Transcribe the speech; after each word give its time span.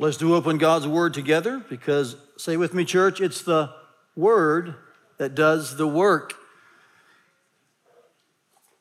Let's 0.00 0.16
do 0.16 0.36
open 0.36 0.58
God's 0.58 0.86
Word 0.86 1.12
together 1.12 1.58
because, 1.58 2.14
say 2.36 2.56
with 2.56 2.72
me, 2.72 2.84
church, 2.84 3.20
it's 3.20 3.42
the 3.42 3.74
Word 4.14 4.76
that 5.16 5.34
does 5.34 5.76
the 5.76 5.88
work. 5.88 6.34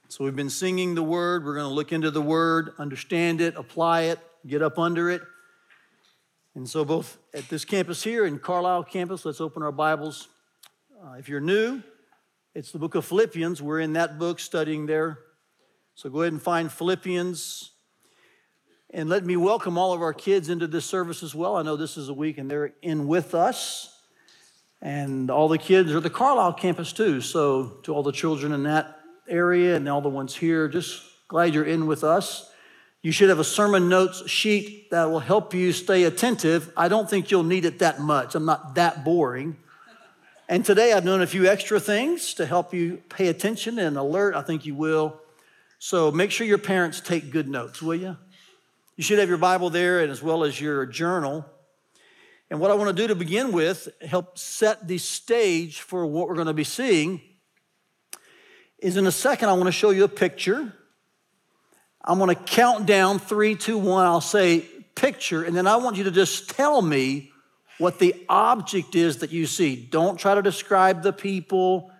So 0.10 0.26
we've 0.26 0.36
been 0.36 0.52
singing 0.52 0.94
the 0.94 1.02
Word. 1.02 1.44
We're 1.44 1.56
going 1.56 1.68
to 1.68 1.74
look 1.74 1.92
into 1.92 2.12
the 2.12 2.22
Word, 2.22 2.70
understand 2.78 3.42
it, 3.42 3.56
apply 3.56 4.02
it, 4.02 4.20
get 4.46 4.62
up 4.62 4.78
under 4.78 5.10
it. 5.10 5.24
And 6.54 6.70
so, 6.70 6.86
both 6.86 7.18
at 7.34 7.50
this 7.50 7.66
campus 7.66 8.04
here 8.04 8.24
and 8.24 8.40
Carlisle 8.40 8.84
campus, 8.84 9.26
let's 9.26 9.42
open 9.42 9.64
our 9.64 9.72
Bibles. 9.72 10.28
Uh, 11.04 11.14
if 11.14 11.28
you're 11.28 11.42
new, 11.42 11.82
it's 12.54 12.72
the 12.72 12.78
book 12.78 12.94
of 12.94 13.06
Philippians. 13.06 13.60
We're 13.60 13.80
in 13.80 13.94
that 13.94 14.20
book 14.20 14.40
studying 14.40 14.86
there. 14.86 15.18
So 15.96 16.12
go 16.12 16.22
ahead 16.22 16.34
and 16.34 16.42
find 16.42 16.72
Philippians 16.72 17.72
and 18.90 19.10
let 19.10 19.26
me 19.26 19.36
welcome 19.36 19.78
all 19.78 19.92
of 19.92 20.02
our 20.02 20.14
kids 20.14 20.50
into 20.50 20.66
this 20.66 20.86
service 20.86 21.22
as 21.22 21.36
well. 21.36 21.58
I 21.58 21.62
know 21.62 21.76
this 21.76 21.98
is 21.98 22.08
a 22.08 22.14
week 22.14 22.38
and 22.38 22.50
they're 22.50 22.74
in 22.82 23.08
with 23.08 23.36
us. 23.36 23.94
And 24.82 25.30
all 25.30 25.50
the 25.50 25.58
kids 25.58 25.92
are 25.92 26.00
the 26.00 26.10
Carlisle 26.10 26.54
campus 26.54 26.94
too. 26.94 27.20
So, 27.20 27.80
to 27.84 27.94
all 27.94 28.04
the 28.04 28.12
children 28.12 28.52
in 28.54 28.64
that 28.64 29.00
area 29.28 29.76
and 29.76 29.90
all 29.90 30.02
the 30.02 30.10
ones 30.10 30.36
here, 30.36 30.68
just 30.68 31.02
glad 31.28 31.54
you're 31.54 31.66
in 31.66 31.88
with 31.88 32.04
us. 32.04 32.50
You 33.02 33.12
should 33.12 33.30
have 33.30 33.40
a 33.40 33.44
sermon 33.44 33.90
notes 33.90 34.30
sheet 34.30 34.90
that 34.92 35.06
will 35.06 35.20
help 35.20 35.54
you 35.54 35.74
stay 35.74 36.04
attentive. 36.04 36.72
I 36.78 36.88
don't 36.88 37.10
think 37.10 37.32
you'll 37.32 37.44
need 37.44 37.66
it 37.66 37.80
that 37.80 38.00
much. 38.00 38.36
I'm 38.36 38.46
not 38.46 38.76
that 38.76 39.04
boring. 39.04 39.58
And 40.48 40.64
today 40.64 40.94
I've 40.94 41.04
done 41.04 41.22
a 41.22 41.28
few 41.28 41.46
extra 41.48 41.80
things 41.80 42.36
to 42.36 42.46
help 42.46 42.74
you 42.74 43.02
pay 43.10 43.28
attention 43.28 43.80
and 43.80 43.98
alert. 43.98 44.36
I 44.36 44.42
think 44.44 44.66
you 44.66 44.76
will. 44.76 45.20
So 45.80 46.12
make 46.12 46.32
sure 46.32 46.48
your 46.48 46.58
parents 46.58 47.02
take 47.02 47.32
good 47.32 47.50
notes, 47.50 47.82
will 47.82 47.96
you? 47.96 48.18
You 48.98 49.04
should 49.04 49.20
have 49.20 49.30
your 49.30 49.38
Bible 49.38 49.70
there 49.70 50.00
and 50.00 50.12
as 50.12 50.24
well 50.24 50.44
as 50.44 50.60
your 50.60 50.88
journal. 50.88 51.46
And 52.50 52.60
what 52.60 52.72
I 52.72 52.74
want 52.74 52.90
to 52.90 52.96
do 52.96 53.08
to 53.10 53.16
begin 53.16 53.52
with, 53.52 53.88
help 54.02 54.40
set 54.40 54.88
the 54.88 54.98
stage 54.98 55.82
for 55.82 56.04
what 56.08 56.28
we're 56.28 56.34
going 56.34 56.48
to 56.48 56.54
be 56.54 56.64
seeing, 56.64 57.22
is 58.80 58.98
in 58.98 59.06
a 59.06 59.12
second, 59.12 59.50
I 59.50 59.54
want 59.54 59.66
to 59.66 59.72
show 59.72 59.92
you 59.92 60.04
a 60.04 60.10
picture. 60.10 60.74
I'm 62.04 62.18
going 62.18 62.36
to 62.36 62.42
count 62.42 62.88
down 62.88 63.20
three, 63.20 63.54
two, 63.56 63.78
one. 63.78 64.06
I'll 64.06 64.20
say 64.20 64.62
picture, 64.96 65.44
and 65.44 65.56
then 65.56 65.68
I 65.68 65.76
want 65.76 65.98
you 65.98 66.06
to 66.06 66.12
just 66.12 66.50
tell 66.50 66.82
me 66.82 67.32
what 67.78 68.00
the 68.00 68.26
object 68.28 68.96
is 68.96 69.18
that 69.18 69.32
you 69.32 69.46
see. 69.46 69.76
Don't 69.76 70.18
try 70.18 70.34
to 70.34 70.42
describe 70.42 71.04
the 71.04 71.14
people. 71.14 71.92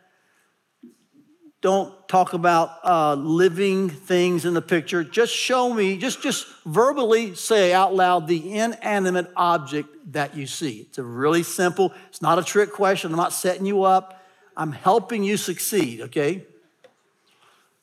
Don't 1.62 2.08
talk 2.08 2.34
about 2.34 2.72
uh, 2.84 3.16
living 3.16 3.90
things 3.90 4.46
in 4.46 4.54
the 4.54 4.62
picture. 4.62 5.04
Just 5.04 5.34
show 5.34 5.74
me, 5.74 5.98
just, 5.98 6.22
just 6.22 6.46
verbally 6.66 7.34
say 7.34 7.74
out 7.74 7.96
loud 7.96 8.28
the 8.28 8.54
inanimate 8.54 9.32
object 9.36 9.90
that 10.14 10.36
you 10.36 10.46
see. 10.46 10.86
It's 10.88 11.00
a 11.00 11.04
really 11.04 11.42
simple, 11.42 11.94
it's 12.10 12.22
not 12.22 12.38
a 12.38 12.44
trick 12.44 12.72
question. 12.72 13.12
I'm 13.12 13.18
not 13.18 13.34
setting 13.34 13.66
you 13.66 13.84
up. 13.84 14.24
I'm 14.56 14.72
helping 14.72 15.24
you 15.24 15.36
succeed, 15.38 16.02
okay? 16.02 16.46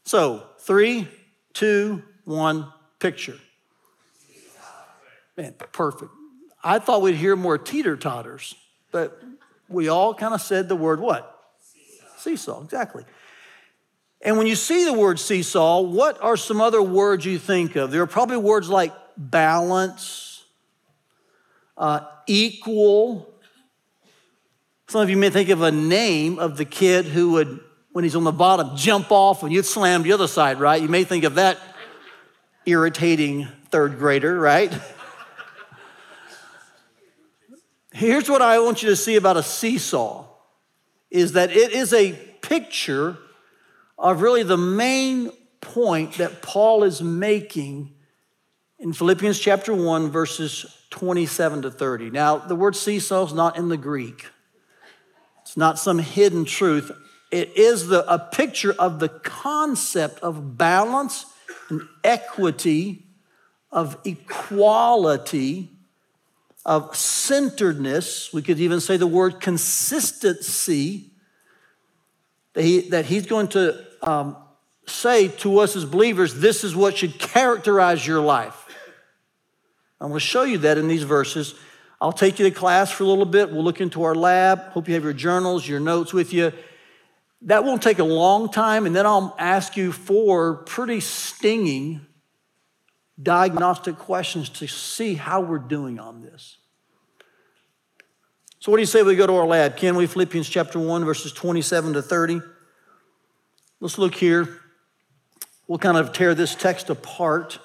So, 0.04 0.44
three, 0.60 1.08
two, 1.52 2.02
one, 2.24 2.72
picture. 3.00 3.38
Man, 5.36 5.54
perfect. 5.72 6.10
I 6.62 6.78
thought 6.78 7.02
we'd 7.02 7.16
hear 7.16 7.34
more 7.36 7.58
teeter 7.58 7.96
totters, 7.96 8.54
but 8.92 9.20
we 9.68 9.88
all 9.88 10.14
kind 10.14 10.32
of 10.32 10.40
said 10.40 10.68
the 10.68 10.76
word 10.76 11.00
what? 11.00 11.38
Seesaw. 11.60 12.06
Seesaw, 12.18 12.64
exactly. 12.64 13.04
And 14.24 14.38
when 14.38 14.46
you 14.46 14.56
see 14.56 14.84
the 14.86 14.92
word 14.94 15.20
seesaw, 15.20 15.82
what 15.82 16.20
are 16.22 16.38
some 16.38 16.62
other 16.62 16.80
words 16.82 17.26
you 17.26 17.38
think 17.38 17.76
of? 17.76 17.90
There 17.90 18.00
are 18.00 18.06
probably 18.06 18.38
words 18.38 18.70
like 18.70 18.92
balance, 19.18 20.42
uh, 21.76 22.00
equal. 22.26 23.30
Some 24.88 25.02
of 25.02 25.10
you 25.10 25.18
may 25.18 25.28
think 25.28 25.50
of 25.50 25.60
a 25.60 25.70
name 25.70 26.38
of 26.38 26.56
the 26.56 26.64
kid 26.64 27.04
who 27.04 27.32
would, 27.32 27.60
when 27.92 28.02
he's 28.02 28.16
on 28.16 28.24
the 28.24 28.32
bottom, 28.32 28.74
jump 28.76 29.12
off 29.12 29.42
and 29.42 29.52
you'd 29.52 29.66
slam 29.66 30.02
the 30.02 30.12
other 30.12 30.26
side, 30.26 30.58
right? 30.58 30.80
You 30.80 30.88
may 30.88 31.04
think 31.04 31.24
of 31.24 31.34
that 31.34 31.58
irritating 32.64 33.46
third 33.70 33.98
grader, 33.98 34.40
right? 34.40 34.72
Here's 37.92 38.30
what 38.30 38.40
I 38.40 38.58
want 38.58 38.82
you 38.82 38.88
to 38.88 38.96
see 38.96 39.16
about 39.16 39.36
a 39.36 39.42
seesaw 39.42 40.24
is 41.10 41.32
that 41.32 41.50
it 41.50 41.72
is 41.72 41.92
a 41.92 42.12
picture 42.40 43.18
of 43.98 44.20
really 44.20 44.42
the 44.42 44.56
main 44.56 45.30
point 45.60 46.18
that 46.18 46.42
Paul 46.42 46.84
is 46.84 47.02
making 47.02 47.94
in 48.78 48.92
Philippians 48.92 49.38
chapter 49.38 49.74
1, 49.74 50.10
verses 50.10 50.66
27 50.90 51.62
to 51.62 51.70
30. 51.70 52.10
Now, 52.10 52.38
the 52.38 52.54
word 52.54 52.76
seesaw 52.76 53.26
is 53.26 53.32
not 53.32 53.56
in 53.56 53.68
the 53.68 53.76
Greek, 53.76 54.26
it's 55.42 55.56
not 55.56 55.78
some 55.78 55.98
hidden 55.98 56.44
truth. 56.44 56.90
It 57.30 57.56
is 57.56 57.88
the, 57.88 58.08
a 58.12 58.18
picture 58.18 58.74
of 58.78 59.00
the 59.00 59.08
concept 59.08 60.20
of 60.20 60.56
balance 60.56 61.26
and 61.68 61.82
equity, 62.04 63.06
of 63.72 63.98
equality, 64.04 65.70
of 66.64 66.94
centeredness. 66.94 68.32
We 68.32 68.42
could 68.42 68.60
even 68.60 68.80
say 68.80 68.96
the 68.96 69.08
word 69.08 69.40
consistency 69.40 71.10
that, 72.54 72.62
he, 72.62 72.88
that 72.90 73.04
he's 73.04 73.26
going 73.26 73.48
to 73.48 73.84
um, 74.02 74.36
say 74.86 75.28
to 75.28 75.58
us 75.58 75.76
as 75.76 75.84
believers 75.84 76.34
this 76.34 76.64
is 76.64 76.74
what 76.74 76.96
should 76.96 77.18
characterize 77.18 78.06
your 78.06 78.20
life. 78.20 78.60
I'm 80.00 80.08
going 80.08 80.20
to 80.20 80.26
show 80.26 80.42
you 80.42 80.58
that 80.58 80.78
in 80.78 80.88
these 80.88 81.02
verses. 81.02 81.54
I'll 82.00 82.12
take 82.12 82.38
you 82.38 82.44
to 82.44 82.50
class 82.50 82.90
for 82.90 83.04
a 83.04 83.06
little 83.06 83.24
bit. 83.24 83.50
We'll 83.50 83.64
look 83.64 83.80
into 83.80 84.02
our 84.02 84.14
lab. 84.14 84.58
Hope 84.70 84.88
you 84.88 84.94
have 84.94 85.04
your 85.04 85.12
journals, 85.12 85.66
your 85.66 85.80
notes 85.80 86.12
with 86.12 86.32
you. 86.32 86.52
That 87.42 87.64
won't 87.64 87.82
take 87.82 87.98
a 87.98 88.04
long 88.04 88.50
time, 88.50 88.86
and 88.86 88.94
then 88.94 89.06
I'll 89.06 89.34
ask 89.38 89.76
you 89.76 89.92
four 89.92 90.56
pretty 90.56 91.00
stinging 91.00 92.06
diagnostic 93.22 93.96
questions 93.96 94.48
to 94.48 94.66
see 94.66 95.14
how 95.14 95.40
we're 95.40 95.58
doing 95.58 95.98
on 95.98 96.22
this. 96.22 96.58
So, 98.64 98.70
what 98.70 98.78
do 98.78 98.80
you 98.80 98.86
say 98.86 99.02
we 99.02 99.14
go 99.14 99.26
to 99.26 99.34
our 99.34 99.46
lab? 99.46 99.76
Can 99.76 99.94
we? 99.94 100.06
Philippians 100.06 100.48
chapter 100.48 100.78
1, 100.78 101.04
verses 101.04 101.32
27 101.32 101.92
to 101.92 102.00
30. 102.00 102.40
Let's 103.78 103.98
look 103.98 104.14
here. 104.14 104.58
We'll 105.68 105.76
kind 105.76 105.98
of 105.98 106.14
tear 106.14 106.34
this 106.34 106.54
text 106.54 106.88
apart. 106.88 107.58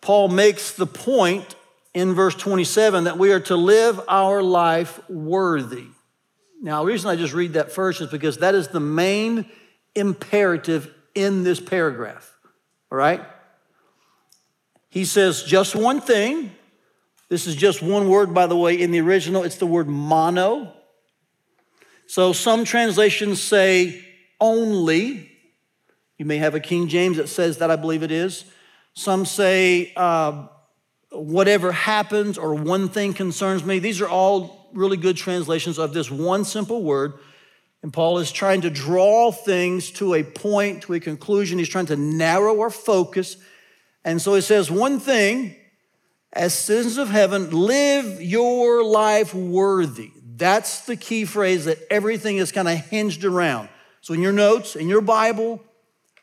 Paul 0.00 0.26
makes 0.26 0.72
the 0.72 0.88
point 0.88 1.54
in 1.94 2.14
verse 2.14 2.34
27 2.34 3.04
that 3.04 3.16
we 3.16 3.30
are 3.30 3.38
to 3.38 3.54
live 3.54 4.00
our 4.08 4.42
life 4.42 4.98
worthy. 5.08 5.86
Now, 6.60 6.80
the 6.80 6.88
reason 6.88 7.08
I 7.08 7.14
just 7.14 7.32
read 7.32 7.52
that 7.52 7.70
first 7.70 8.00
is 8.00 8.10
because 8.10 8.38
that 8.38 8.56
is 8.56 8.66
the 8.66 8.80
main 8.80 9.46
imperative 9.94 10.92
in 11.14 11.44
this 11.44 11.60
paragraph. 11.60 12.36
All 12.90 12.98
right? 12.98 13.22
He 14.88 15.04
says 15.04 15.44
just 15.44 15.76
one 15.76 16.00
thing 16.00 16.50
this 17.28 17.46
is 17.46 17.54
just 17.54 17.82
one 17.82 18.08
word, 18.08 18.32
by 18.32 18.46
the 18.46 18.56
way, 18.56 18.80
in 18.80 18.90
the 18.90 19.00
original, 19.00 19.42
it's 19.42 19.56
the 19.56 19.66
word 19.66 19.88
mono. 19.88 20.72
So 22.06 22.32
some 22.32 22.64
translations 22.64 23.42
say 23.42 24.02
only. 24.40 25.30
You 26.16 26.24
may 26.24 26.38
have 26.38 26.54
a 26.54 26.60
King 26.60 26.88
James 26.88 27.18
that 27.18 27.28
says 27.28 27.58
that, 27.58 27.70
I 27.70 27.76
believe 27.76 28.02
it 28.02 28.10
is. 28.10 28.44
Some 28.94 29.26
say 29.26 29.92
uh, 29.94 30.46
whatever 31.10 31.70
happens 31.70 32.38
or 32.38 32.54
one 32.54 32.88
thing 32.88 33.12
concerns 33.12 33.62
me. 33.62 33.78
These 33.78 34.00
are 34.00 34.08
all 34.08 34.70
really 34.72 34.96
good 34.96 35.16
translations 35.16 35.78
of 35.78 35.92
this 35.92 36.10
one 36.10 36.44
simple 36.44 36.82
word. 36.82 37.12
And 37.82 37.92
Paul 37.92 38.18
is 38.18 38.32
trying 38.32 38.62
to 38.62 38.70
draw 38.70 39.30
things 39.30 39.90
to 39.92 40.14
a 40.14 40.22
point, 40.24 40.82
to 40.84 40.94
a 40.94 41.00
conclusion. 41.00 41.58
He's 41.58 41.68
trying 41.68 41.86
to 41.86 41.96
narrow 41.96 42.60
our 42.60 42.70
focus. 42.70 43.36
And 44.04 44.20
so 44.20 44.34
he 44.34 44.40
says, 44.40 44.70
one 44.70 44.98
thing 44.98 45.54
as 46.32 46.54
citizens 46.54 46.98
of 46.98 47.08
heaven, 47.08 47.50
live 47.50 48.20
your 48.20 48.84
life 48.84 49.34
worthy. 49.34 50.10
That's 50.36 50.82
the 50.82 50.96
key 50.96 51.24
phrase 51.24 51.64
that 51.64 51.78
everything 51.90 52.36
is 52.36 52.52
kind 52.52 52.68
of 52.68 52.76
hinged 52.76 53.24
around. 53.24 53.68
So, 54.00 54.14
in 54.14 54.20
your 54.20 54.32
notes, 54.32 54.76
in 54.76 54.88
your 54.88 55.00
Bible, 55.00 55.62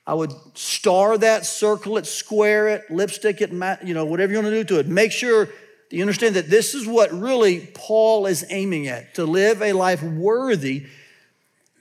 I 0.07 0.13
would 0.13 0.31
star 0.53 1.17
that, 1.17 1.45
circle 1.45 1.97
it, 1.97 2.05
square 2.05 2.67
it, 2.69 2.89
lipstick 2.89 3.41
it, 3.41 3.51
you 3.83 3.93
know, 3.93 4.05
whatever 4.05 4.31
you 4.31 4.37
want 4.37 4.51
to 4.51 4.63
do 4.63 4.63
to 4.75 4.79
it. 4.79 4.87
Make 4.87 5.11
sure 5.11 5.49
you 5.89 6.01
understand 6.01 6.35
that 6.35 6.49
this 6.49 6.75
is 6.75 6.87
what 6.87 7.11
really 7.11 7.71
Paul 7.73 8.25
is 8.25 8.45
aiming 8.49 8.87
at 8.87 9.15
to 9.15 9.25
live 9.25 9.61
a 9.61 9.73
life 9.73 10.03
worthy. 10.03 10.85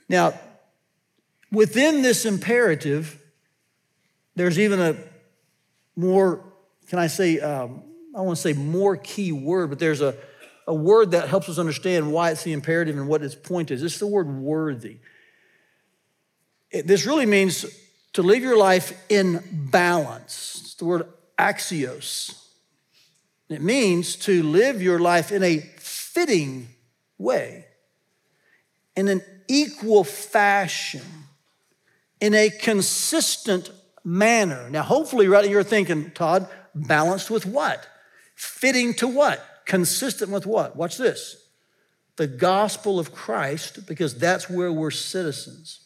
Now, 0.09 0.33
within 1.51 2.01
this 2.01 2.25
imperative, 2.25 3.19
there's 4.35 4.59
even 4.59 4.79
a 4.79 4.95
more, 5.95 6.43
can 6.89 6.99
I 6.99 7.07
say, 7.07 7.39
um, 7.39 7.83
I 8.15 8.21
want 8.21 8.37
to 8.37 8.41
say 8.41 8.53
more 8.53 8.95
key 8.95 9.31
word, 9.31 9.69
but 9.69 9.79
there's 9.79 10.01
a, 10.01 10.15
a 10.65 10.73
word 10.73 11.11
that 11.11 11.27
helps 11.27 11.49
us 11.49 11.59
understand 11.59 12.11
why 12.11 12.31
it's 12.31 12.43
the 12.43 12.53
imperative 12.53 12.95
and 12.95 13.07
what 13.07 13.21
its 13.21 13.35
point 13.35 13.71
is. 13.71 13.83
It's 13.83 13.99
the 13.99 14.07
word 14.07 14.29
worthy. 14.29 14.97
It, 16.71 16.87
this 16.87 17.05
really 17.05 17.25
means 17.25 17.65
to 18.13 18.23
live 18.23 18.41
your 18.41 18.57
life 18.57 18.97
in 19.09 19.43
balance. 19.51 20.61
It's 20.63 20.75
the 20.75 20.85
word 20.85 21.07
axios. 21.37 22.41
It 23.49 23.61
means 23.61 24.15
to 24.17 24.41
live 24.43 24.81
your 24.81 24.99
life 24.99 25.31
in 25.31 25.43
a 25.43 25.59
fitting 25.77 26.69
way, 27.17 27.65
in 28.95 29.09
an 29.09 29.21
equal 29.49 30.05
fashion, 30.05 31.01
in 32.21 32.33
a 32.33 32.49
consistent 32.49 33.69
manner. 34.05 34.69
Now, 34.69 34.83
hopefully, 34.83 35.27
right 35.27 35.43
now 35.43 35.51
you're 35.51 35.63
thinking, 35.63 36.11
Todd, 36.11 36.47
balanced 36.73 37.29
with 37.29 37.45
what? 37.45 37.87
Fitting 38.35 38.93
to 38.95 39.07
what? 39.07 39.43
Consistent 39.65 40.31
with 40.31 40.45
what? 40.45 40.75
Watch 40.75 40.97
this. 40.97 41.37
The 42.17 42.27
gospel 42.27 42.99
of 42.99 43.13
Christ, 43.13 43.87
because 43.87 44.17
that's 44.17 44.49
where 44.49 44.71
we're 44.71 44.91
citizens. 44.91 45.81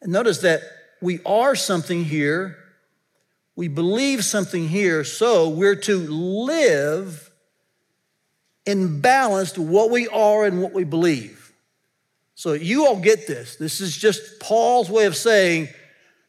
And 0.00 0.12
notice 0.12 0.38
that 0.38 0.62
we 1.00 1.20
are 1.26 1.54
something 1.54 2.04
here, 2.04 2.56
we 3.54 3.68
believe 3.68 4.24
something 4.24 4.68
here, 4.68 5.04
so 5.04 5.48
we're 5.48 5.76
to 5.76 5.96
live 5.96 7.30
in 8.64 9.00
balance 9.00 9.52
to 9.52 9.62
what 9.62 9.90
we 9.90 10.08
are 10.08 10.44
and 10.44 10.60
what 10.60 10.72
we 10.72 10.84
believe. 10.84 11.52
So 12.34 12.52
you 12.52 12.86
all 12.86 13.00
get 13.00 13.26
this. 13.26 13.56
This 13.56 13.80
is 13.80 13.96
just 13.96 14.40
Paul's 14.40 14.90
way 14.90 15.06
of 15.06 15.16
saying, 15.16 15.68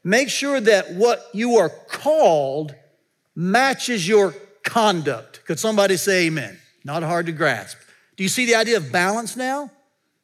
make 0.04 0.30
sure 0.30 0.60
that 0.62 0.94
what 0.94 1.26
you 1.34 1.58
are 1.58 1.70
called 1.70 2.74
matches 3.38 4.08
your 4.08 4.34
conduct. 4.64 5.46
Could 5.46 5.60
somebody 5.60 5.96
say 5.96 6.26
amen? 6.26 6.58
Not 6.84 7.04
hard 7.04 7.28
to 7.28 7.32
grasp. 7.32 7.78
Do 8.16 8.24
you 8.24 8.30
see 8.30 8.48
the 8.48 8.56
idea 8.56 8.78
of 8.78 8.92
balance 8.92 9.38
now? 9.38 9.70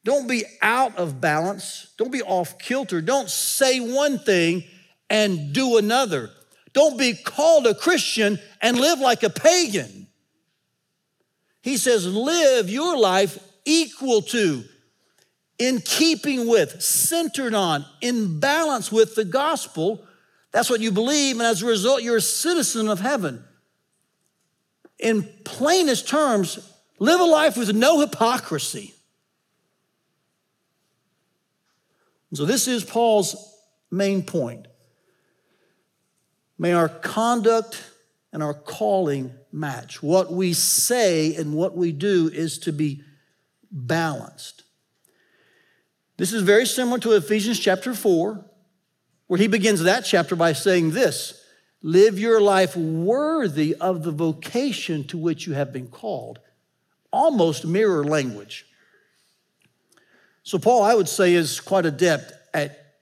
Don't 0.04 0.28
be 0.28 0.44
out 0.64 0.98
of 0.98 1.22
balance. 1.22 1.94
Don't 1.98 2.12
be 2.12 2.24
off 2.24 2.58
kilter. 2.58 3.02
Don't 3.02 3.30
say 3.30 3.80
one 3.80 4.18
thing 4.18 4.64
and 5.12 5.54
do 5.54 5.78
another. 5.78 6.32
Don't 6.74 6.98
be 6.98 7.14
called 7.14 7.68
a 7.68 7.76
Christian 7.76 8.40
and 8.60 8.80
live 8.80 9.00
like 9.00 9.22
a 9.22 9.30
pagan. 9.30 10.08
He 11.62 11.78
says, 11.78 12.08
live 12.08 12.68
your 12.68 12.98
life 12.98 13.38
equal 13.64 14.24
to, 14.24 14.64
in 15.60 15.82
keeping 15.82 16.48
with, 16.48 16.82
centered 16.82 17.54
on, 17.54 17.86
in 18.02 18.40
balance 18.40 18.92
with 18.92 19.14
the 19.14 19.24
gospel. 19.24 20.04
That's 20.54 20.70
what 20.70 20.82
you 20.82 20.92
believe, 20.92 21.38
and 21.38 21.46
as 21.48 21.64
a 21.64 21.66
result, 21.66 22.04
you're 22.04 22.18
a 22.18 22.22
citizen 22.22 22.88
of 22.88 23.00
heaven. 23.00 23.44
In 25.00 25.28
plainest 25.44 26.08
terms, 26.08 26.60
live 27.00 27.20
a 27.20 27.26
life 27.26 27.58
with 27.58 27.76
no 27.76 28.00
hypocrisy. 28.00 28.94
so, 32.34 32.46
this 32.46 32.68
is 32.68 32.84
Paul's 32.84 33.36
main 33.92 34.24
point. 34.24 34.68
May 36.58 36.72
our 36.72 36.88
conduct 36.88 37.84
and 38.32 38.42
our 38.42 38.54
calling 38.54 39.34
match. 39.52 40.02
What 40.02 40.32
we 40.32 40.54
say 40.54 41.36
and 41.36 41.54
what 41.54 41.76
we 41.76 41.92
do 41.92 42.30
is 42.32 42.60
to 42.60 42.72
be 42.72 43.04
balanced. 43.72 44.64
This 46.18 46.32
is 46.32 46.44
very 46.44 46.66
similar 46.66 47.00
to 47.00 47.14
Ephesians 47.14 47.60
chapter 47.60 47.94
4, 47.94 48.46
where 49.34 49.40
he 49.40 49.48
begins 49.48 49.82
that 49.82 50.06
chapter 50.06 50.36
by 50.36 50.54
saying 50.54 50.92
this 50.92 51.44
Live 51.82 52.20
your 52.20 52.40
life 52.40 52.78
worthy 52.78 53.74
of 53.74 54.04
the 54.04 54.12
vocation 54.12 55.04
to 55.06 55.18
which 55.18 55.48
you 55.48 55.54
have 55.54 55.74
been 55.74 55.88
called. 55.88 56.38
Almost 57.12 57.66
mirror 57.66 58.04
language. 58.04 58.68
So, 60.44 60.60
Paul, 60.60 60.84
I 60.84 60.94
would 60.94 61.10
say, 61.10 61.34
is 61.34 61.60
quite 61.60 61.88
adept 61.88 62.32
at 62.54 62.94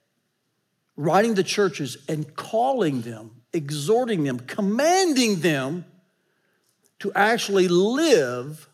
writing 0.96 1.34
to 1.34 1.42
churches 1.42 1.98
and 2.08 2.34
calling 2.34 3.02
them, 3.02 3.42
exhorting 3.52 4.24
them, 4.24 4.40
commanding 4.40 5.40
them 5.40 5.84
to 7.00 7.12
actually 7.12 7.68
live 7.68 8.70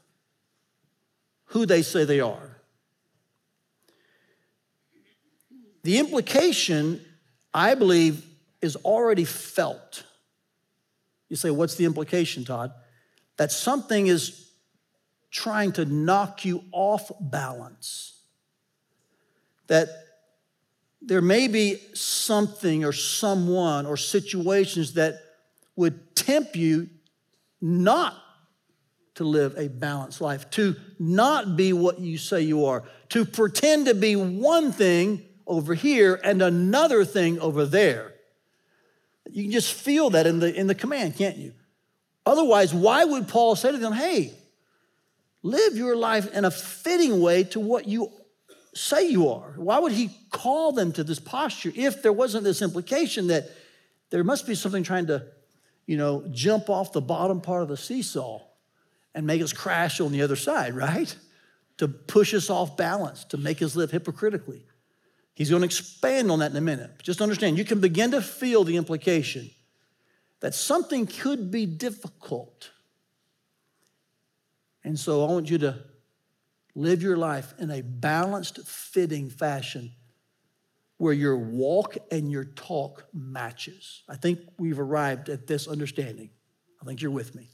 who 1.47 1.67
they 1.67 1.83
say 1.83 2.05
they 2.05 2.21
are. 2.21 2.61
The 5.83 5.99
implication, 5.99 7.05
I 7.59 7.75
believe, 7.75 8.25
is 8.63 8.77
already 8.77 9.25
felt. 9.25 10.05
You 11.29 11.35
say, 11.35 11.51
What's 11.51 11.75
the 11.75 11.87
implication, 11.87 12.45
Todd? 12.45 12.73
That 13.37 13.51
something 13.51 14.07
is 14.07 14.53
trying 15.33 15.73
to 15.73 15.85
knock 15.85 16.45
you 16.45 16.63
off 16.71 17.11
balance. 17.21 18.21
That 19.67 19.89
there 21.03 21.21
may 21.21 21.49
be 21.49 21.81
something 21.95 22.85
or 22.85 22.93
someone 22.93 23.87
or 23.87 23.97
situations 23.97 24.95
that 24.95 25.21
would 25.75 26.15
tempt 26.15 26.55
you 26.55 26.89
not 27.61 28.15
to 29.17 29.25
live 29.25 29.59
a 29.59 29.69
balanced 29.69 30.21
life, 30.21 30.49
to 30.51 30.77
not 31.01 31.57
be 31.57 31.73
what 31.73 31.99
you 31.99 32.19
say 32.19 32.41
you 32.41 32.67
are, 32.67 32.85
to 33.09 33.25
pretend 33.25 33.87
to 33.87 33.95
be 33.95 34.15
one 34.15 34.71
thing 34.71 35.25
over 35.49 35.75
here 35.75 36.21
and 36.23 36.41
another 36.43 37.05
thing 37.05 37.41
over 37.41 37.65
there. 37.65 38.13
You 39.31 39.43
can 39.45 39.53
just 39.53 39.73
feel 39.73 40.11
that 40.11 40.27
in 40.27 40.39
the, 40.39 40.55
in 40.55 40.69
the 40.69 40.75
command, 40.75 41.17
can't 41.17 41.37
you? 41.37 41.53
Otherwise, 42.25 42.73
why 42.73 43.05
would 43.05 43.27
Paul 43.27 43.57
say 43.57 43.73
to 43.73 43.79
them, 43.79 43.93
hey, 43.93 44.33
live 45.43 45.77
your 45.77 45.97
life 45.97 46.33
in 46.33 46.45
a 46.45 46.51
fitting 46.51 47.21
way 47.21 47.45
to 47.45 47.61
what 47.61 47.89
you 47.89 48.13
say 48.75 49.09
you 49.09 49.31
are? 49.31 49.55
Why 49.57 49.79
would 49.79 49.93
he 49.93 50.11
call 50.31 50.73
them 50.73 50.93
to 50.93 51.03
this 51.03 51.19
posture 51.19 51.73
if 51.75 52.03
there 52.03 52.13
wasn't 52.13 52.45
this 52.45 52.63
implication 52.63 53.29
that 53.29 53.51
there 54.11 54.23
must 54.23 54.47
be 54.47 54.55
something 54.55 54.83
trying 54.83 55.07
to 55.07 55.25
you 55.89 55.97
know, 55.97 56.23
jump 56.31 56.69
off 56.69 56.93
the 56.93 57.01
bottom 57.01 57.41
part 57.41 57.63
of 57.63 57.69
the 57.69 57.77
seesaw 57.77 58.43
and 59.15 59.27
make 59.27 59.41
us 59.41 59.55
crash 59.55 60.01
on 60.01 60.13
the 60.13 60.21
other 60.21 60.37
side, 60.37 60.75
right? 60.77 61.17
To 61.79 61.89
push 61.89 62.35
us 62.35 62.51
off 62.51 62.77
balance, 62.77 63.25
to 63.25 63.39
make 63.39 63.63
us 63.63 63.75
live 63.75 63.91
hypocritically. 63.91 64.68
He's 65.39 65.51
going 65.51 65.63
to 65.63 65.67
expand 65.67 66.33
on 66.33 66.41
that 66.41 66.51
in 66.51 66.57
a 66.57 66.61
minute. 66.61 67.01
Just 67.01 67.21
understand, 67.21 67.59
you 67.59 67.65
can 67.65 67.81
begin 67.81 68.11
to 68.11 68.21
feel 68.21 68.65
the 68.65 68.77
implication 68.77 69.49
that 70.41 70.53
something 70.53 71.07
could 71.07 71.53
be 71.53 71.65
difficult. 71.65 72.73
And 74.83 74.99
so 74.99 75.25
I 75.25 75.31
want 75.31 75.49
you 75.49 75.59
to 75.59 75.79
live 76.75 77.05
your 77.05 77.17
life 77.17 77.55
in 77.57 77.71
a 77.71 77.83
balanced, 77.83 78.67
fitting 78.67 79.31
fashion 79.31 79.93
where 80.97 81.13
your 81.13 81.39
walk 81.39 81.97
and 82.11 82.29
your 82.33 82.45
talk 82.45 83.07
matches. 83.15 84.03
I 84.09 84.17
think 84.17 84.41
we've 84.59 84.81
arrived 84.81 85.29
at 85.29 85.47
this 85.47 85.69
understanding. 85.69 86.31
I 86.83 86.85
think 86.85 87.01
you're 87.01 87.13
with 87.13 87.37
me. 87.37 87.49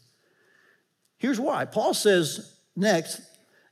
Here's 1.18 1.38
why. 1.38 1.66
Paul 1.66 1.92
says 1.92 2.56
next, 2.74 3.20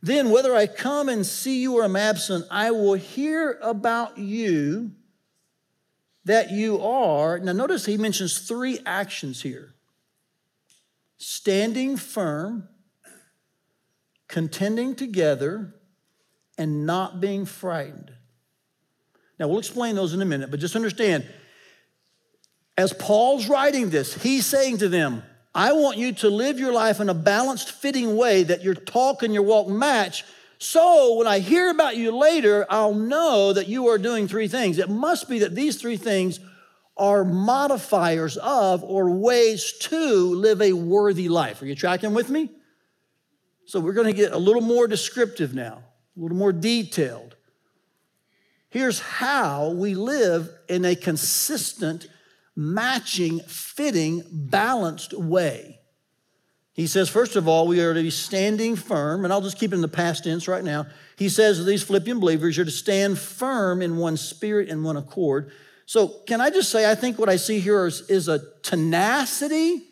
then 0.02 0.30
whether 0.30 0.54
I 0.54 0.66
come 0.66 1.08
and 1.08 1.24
see 1.24 1.62
you 1.62 1.78
or 1.78 1.84
am 1.84 1.94
absent, 1.94 2.46
I 2.50 2.72
will 2.72 2.94
hear 2.94 3.58
about 3.62 4.18
you 4.18 4.90
that 6.24 6.50
you 6.50 6.82
are. 6.82 7.38
Now, 7.38 7.52
notice 7.52 7.86
he 7.86 7.96
mentions 7.96 8.40
three 8.40 8.80
actions 8.84 9.42
here 9.42 9.74
standing 11.18 11.96
firm, 11.96 12.68
contending 14.26 14.96
together, 14.96 15.72
and 16.58 16.84
not 16.84 17.20
being 17.20 17.46
frightened. 17.46 18.10
Now, 19.38 19.46
we'll 19.46 19.60
explain 19.60 19.94
those 19.94 20.14
in 20.14 20.20
a 20.20 20.24
minute, 20.24 20.50
but 20.50 20.58
just 20.58 20.74
understand 20.74 21.26
as 22.76 22.92
Paul's 22.92 23.48
writing 23.48 23.90
this, 23.90 24.14
he's 24.14 24.46
saying 24.46 24.78
to 24.78 24.88
them, 24.88 25.22
I 25.54 25.72
want 25.72 25.98
you 25.98 26.12
to 26.14 26.30
live 26.30 26.58
your 26.58 26.72
life 26.72 27.00
in 27.00 27.08
a 27.08 27.14
balanced, 27.14 27.70
fitting 27.70 28.16
way 28.16 28.42
that 28.42 28.62
your 28.62 28.74
talk 28.74 29.22
and 29.22 29.34
your 29.34 29.42
walk 29.42 29.68
match. 29.68 30.24
So 30.58 31.16
when 31.16 31.26
I 31.26 31.40
hear 31.40 31.70
about 31.70 31.96
you 31.96 32.16
later, 32.16 32.66
I'll 32.70 32.94
know 32.94 33.52
that 33.52 33.68
you 33.68 33.88
are 33.88 33.98
doing 33.98 34.28
three 34.28 34.48
things. 34.48 34.78
It 34.78 34.88
must 34.88 35.28
be 35.28 35.40
that 35.40 35.54
these 35.54 35.80
three 35.80 35.96
things 35.96 36.40
are 36.96 37.24
modifiers 37.24 38.36
of 38.36 38.84
or 38.84 39.10
ways 39.10 39.74
to 39.80 40.34
live 40.34 40.62
a 40.62 40.72
worthy 40.72 41.28
life. 41.28 41.60
Are 41.60 41.66
you 41.66 41.74
tracking 41.74 42.14
with 42.14 42.30
me? 42.30 42.50
So 43.66 43.80
we're 43.80 43.92
going 43.92 44.06
to 44.06 44.12
get 44.12 44.32
a 44.32 44.38
little 44.38 44.62
more 44.62 44.86
descriptive 44.86 45.54
now, 45.54 45.82
a 46.16 46.20
little 46.20 46.36
more 46.36 46.52
detailed. 46.52 47.36
Here's 48.68 49.00
how 49.00 49.70
we 49.70 49.94
live 49.94 50.50
in 50.68 50.84
a 50.84 50.94
consistent, 50.94 52.08
matching, 52.56 53.40
fitting, 53.40 54.22
balanced 54.30 55.14
way. 55.14 55.78
He 56.74 56.86
says, 56.86 57.08
first 57.08 57.36
of 57.36 57.46
all, 57.46 57.66
we 57.66 57.80
are 57.80 57.92
to 57.92 58.02
be 58.02 58.10
standing 58.10 58.76
firm, 58.76 59.24
and 59.24 59.32
I'll 59.32 59.42
just 59.42 59.58
keep 59.58 59.72
it 59.72 59.76
in 59.76 59.82
the 59.82 59.88
past 59.88 60.24
tense 60.24 60.48
right 60.48 60.64
now. 60.64 60.86
He 61.16 61.28
says 61.28 61.64
these 61.64 61.82
Philippian 61.82 62.18
believers, 62.18 62.56
you're 62.56 62.64
to 62.64 62.70
stand 62.70 63.18
firm 63.18 63.82
in 63.82 63.98
one 63.98 64.16
spirit 64.16 64.70
and 64.70 64.82
one 64.82 64.96
accord. 64.96 65.52
So, 65.84 66.08
can 66.26 66.40
I 66.40 66.48
just 66.48 66.70
say, 66.70 66.90
I 66.90 66.94
think 66.94 67.18
what 67.18 67.28
I 67.28 67.36
see 67.36 67.60
here 67.60 67.86
is, 67.86 68.08
is 68.08 68.28
a 68.28 68.40
tenacity 68.62 69.82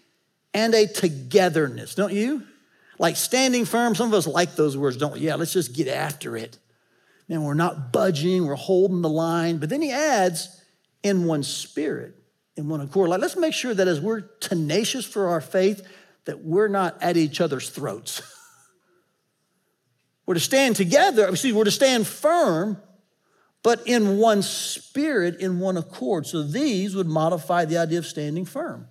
and 0.55 0.75
a 0.75 0.87
togetherness, 0.87 1.95
don't 1.95 2.15
you? 2.15 2.45
Like 2.99 3.17
standing 3.17 3.67
firm, 3.67 3.95
some 3.95 4.09
of 4.09 4.15
us 4.15 4.27
like 4.27 4.57
those 4.57 4.77
words, 4.77 4.97
don't 4.97 5.13
we? 5.13 5.21
Yeah, 5.21 5.35
let's 5.35 5.53
just 5.53 5.75
get 5.75 5.89
after 5.89 6.37
it 6.37 6.59
and 7.31 7.45
we're 7.45 7.55
not 7.55 7.93
budging, 7.93 8.45
we're 8.45 8.57
holding 8.57 9.03
the 9.03 9.09
line. 9.09 9.59
But 9.59 9.69
then 9.69 9.81
he 9.81 9.93
adds, 9.93 10.61
in 11.03 11.25
one 11.25 11.43
spirit, 11.43 12.20
in 12.61 12.69
one 12.69 12.81
accord. 12.81 13.09
Like, 13.09 13.21
let's 13.21 13.37
make 13.37 13.55
sure 13.55 13.75
that 13.75 13.89
as 13.89 14.01
we're 14.01 14.21
tenacious 14.21 15.05
for 15.05 15.29
our 15.29 15.41
faith, 15.41 15.85
that 16.27 16.45
we're 16.45 16.69
not 16.69 17.03
at 17.03 17.17
each 17.17 17.41
other's 17.41 17.71
throats. 17.71 18.23
we're 20.27 20.35
to 20.35 20.41
stand 20.41 20.77
together, 20.77 21.27
excuse, 21.27 21.55
we're 21.55 21.65
to 21.65 21.71
stand 21.71 22.07
firm, 22.07 22.77
but 23.63 23.87
in 23.87 24.19
one 24.19 24.43
spirit, 24.43 25.41
in 25.41 25.59
one 25.59 25.77
accord. 25.77 26.27
So 26.27 26.43
these 26.43 26.95
would 26.95 27.09
modify 27.09 27.65
the 27.65 27.79
idea 27.79 27.99
of 27.99 28.07
standing 28.07 28.45
firm. 28.45 28.87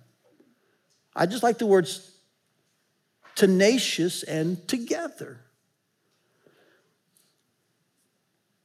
I 1.14 1.26
just 1.26 1.42
like 1.42 1.58
the 1.58 1.66
words 1.66 2.10
tenacious 3.36 4.22
and 4.24 4.66
together. 4.68 5.40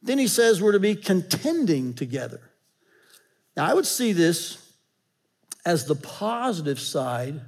Then 0.01 0.17
he 0.17 0.27
says 0.27 0.61
we're 0.61 0.73
to 0.73 0.79
be 0.79 0.95
contending 0.95 1.93
together. 1.93 2.41
Now, 3.55 3.65
I 3.65 3.73
would 3.73 3.85
see 3.85 4.11
this 4.11 4.64
as 5.65 5.85
the 5.85 5.95
positive 5.95 6.79
side 6.79 7.41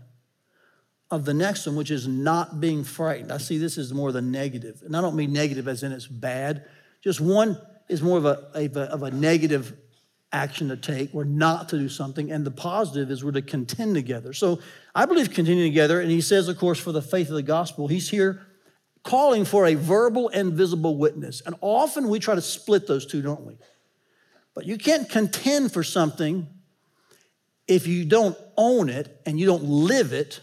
of 1.09 1.23
the 1.23 1.33
next 1.33 1.65
one, 1.65 1.75
which 1.75 1.91
is 1.91 2.07
not 2.07 2.59
being 2.59 2.83
frightened. 2.83 3.31
I 3.31 3.37
see 3.37 3.57
this 3.57 3.77
as 3.77 3.93
more 3.93 4.11
the 4.11 4.21
negative. 4.21 4.81
And 4.83 4.95
I 4.97 5.01
don't 5.01 5.15
mean 5.15 5.31
negative 5.31 5.67
as 5.67 5.83
in 5.83 5.91
it's 5.91 6.07
bad. 6.07 6.65
Just 7.01 7.21
one 7.21 7.57
is 7.87 8.01
more 8.01 8.17
of 8.17 8.25
a, 8.25 8.49
of 8.53 8.75
a, 8.75 8.81
of 8.81 9.03
a 9.03 9.11
negative 9.11 9.77
action 10.33 10.67
to 10.67 10.75
take 10.75 11.15
or 11.15 11.23
not 11.23 11.69
to 11.69 11.77
do 11.77 11.87
something. 11.87 12.31
And 12.31 12.45
the 12.45 12.51
positive 12.51 13.09
is 13.09 13.23
we're 13.23 13.31
to 13.31 13.41
contend 13.41 13.95
together. 13.95 14.33
So 14.33 14.59
I 14.93 15.05
believe 15.05 15.31
continuing 15.31 15.71
together. 15.71 16.01
And 16.01 16.11
he 16.11 16.19
says, 16.19 16.49
of 16.49 16.57
course, 16.57 16.79
for 16.79 16.91
the 16.91 17.01
faith 17.01 17.29
of 17.29 17.35
the 17.35 17.43
gospel, 17.43 17.87
he's 17.87 18.09
here 18.09 18.45
calling 19.03 19.45
for 19.45 19.65
a 19.65 19.75
verbal 19.75 20.27
and 20.29 20.51
visible 20.51 20.97
witness. 20.97 21.41
And 21.45 21.55
often 21.61 22.09
we 22.09 22.19
try 22.19 22.35
to 22.35 22.41
split 22.41 22.87
those 22.87 23.05
two, 23.05 23.21
don't 23.21 23.45
we? 23.45 23.57
But 24.53 24.65
you 24.65 24.77
can't 24.77 25.07
contend 25.07 25.71
for 25.71 25.83
something 25.83 26.47
if 27.67 27.87
you 27.87 28.05
don't 28.05 28.37
own 28.55 28.89
it 28.89 29.21
and 29.25 29.39
you 29.39 29.45
don't 29.45 29.63
live 29.63 30.13
it 30.13 30.39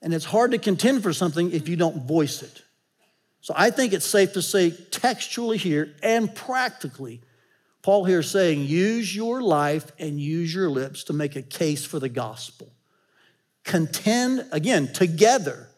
and 0.00 0.12
it's 0.12 0.24
hard 0.24 0.50
to 0.50 0.58
contend 0.58 1.02
for 1.02 1.12
something 1.12 1.50
if 1.52 1.68
you 1.68 1.76
don't 1.76 2.06
voice 2.06 2.42
it. 2.42 2.62
So 3.40 3.54
I 3.56 3.70
think 3.70 3.92
it's 3.92 4.06
safe 4.06 4.34
to 4.34 4.42
say, 4.42 4.70
textually 4.70 5.56
here 5.56 5.94
and 6.02 6.34
practically, 6.34 7.22
Paul 7.82 8.04
here 8.04 8.22
saying, 8.22 8.62
use 8.62 9.14
your 9.14 9.42
life 9.42 9.92
and 9.98 10.20
use 10.20 10.54
your 10.54 10.70
lips 10.70 11.04
to 11.04 11.12
make 11.12 11.36
a 11.36 11.42
case 11.42 11.84
for 11.84 11.98
the 11.98 12.08
gospel. 12.08 12.72
Contend, 13.64 14.46
again, 14.52 14.92
together. 14.92 15.68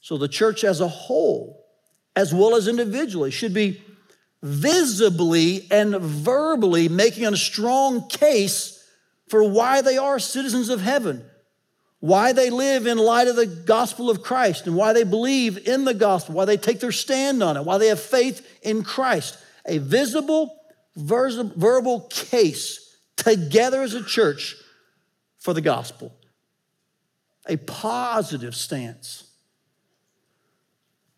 So 0.00 0.18
the 0.18 0.28
church 0.28 0.64
as 0.64 0.80
a 0.80 0.88
whole, 0.88 1.64
as 2.16 2.34
well 2.34 2.56
as 2.56 2.68
individually, 2.68 3.30
should 3.30 3.54
be 3.54 3.82
visibly 4.42 5.66
and 5.70 5.94
verbally 5.96 6.88
making 6.88 7.26
a 7.26 7.36
strong 7.36 8.08
case 8.08 8.81
for 9.28 9.44
why 9.44 9.80
they 9.80 9.96
are 9.96 10.18
citizens 10.18 10.68
of 10.68 10.80
heaven 10.80 11.24
why 12.02 12.32
they 12.32 12.50
live 12.50 12.88
in 12.88 12.98
light 12.98 13.28
of 13.28 13.36
the 13.36 13.46
gospel 13.46 14.10
of 14.10 14.24
Christ 14.24 14.66
and 14.66 14.74
why 14.74 14.92
they 14.92 15.04
believe 15.04 15.68
in 15.68 15.84
the 15.84 15.94
gospel, 15.94 16.34
why 16.34 16.44
they 16.44 16.56
take 16.56 16.80
their 16.80 16.90
stand 16.90 17.44
on 17.44 17.56
it, 17.56 17.64
why 17.64 17.78
they 17.78 17.86
have 17.86 18.00
faith 18.00 18.44
in 18.60 18.82
Christ. 18.82 19.38
A 19.66 19.78
visible, 19.78 20.52
verbal 20.96 22.00
case 22.10 22.96
together 23.14 23.82
as 23.82 23.94
a 23.94 24.02
church 24.02 24.56
for 25.38 25.54
the 25.54 25.60
gospel. 25.60 26.12
A 27.46 27.56
positive 27.56 28.56
stance. 28.56 29.30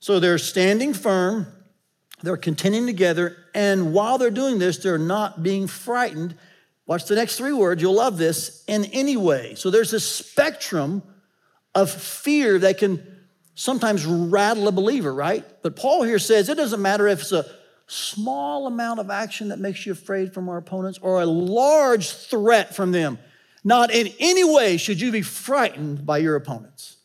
So 0.00 0.20
they're 0.20 0.36
standing 0.36 0.92
firm, 0.92 1.46
they're 2.22 2.36
contending 2.36 2.84
together, 2.84 3.38
and 3.54 3.94
while 3.94 4.18
they're 4.18 4.30
doing 4.30 4.58
this, 4.58 4.76
they're 4.76 4.98
not 4.98 5.42
being 5.42 5.66
frightened 5.66 6.34
Watch 6.86 7.06
the 7.06 7.14
next 7.14 7.36
three 7.36 7.52
words, 7.52 7.80
you'll 7.80 7.94
love 7.94 8.18
this, 8.18 8.62
in 8.66 8.84
any 8.86 9.16
way. 9.16 9.54
So 9.54 9.70
there's 9.70 9.90
this 9.90 10.06
spectrum 10.06 11.02
of 11.74 11.90
fear 11.90 12.58
that 12.58 12.78
can 12.78 13.04
sometimes 13.54 14.04
rattle 14.04 14.68
a 14.68 14.72
believer, 14.72 15.12
right? 15.12 15.44
But 15.62 15.76
Paul 15.76 16.02
here 16.02 16.18
says 16.18 16.48
it 16.48 16.56
doesn't 16.56 16.82
matter 16.82 17.08
if 17.08 17.20
it's 17.20 17.32
a 17.32 17.46
small 17.86 18.66
amount 18.66 19.00
of 19.00 19.10
action 19.10 19.48
that 19.48 19.58
makes 19.58 19.86
you 19.86 19.92
afraid 19.92 20.34
from 20.34 20.48
our 20.48 20.56
opponents 20.56 20.98
or 21.00 21.20
a 21.20 21.26
large 21.26 22.10
threat 22.10 22.74
from 22.74 22.92
them. 22.92 23.18
Not 23.62 23.90
in 23.90 24.12
any 24.18 24.44
way 24.44 24.76
should 24.76 25.00
you 25.00 25.10
be 25.10 25.22
frightened 25.22 26.04
by 26.04 26.18
your 26.18 26.36
opponents. 26.36 26.96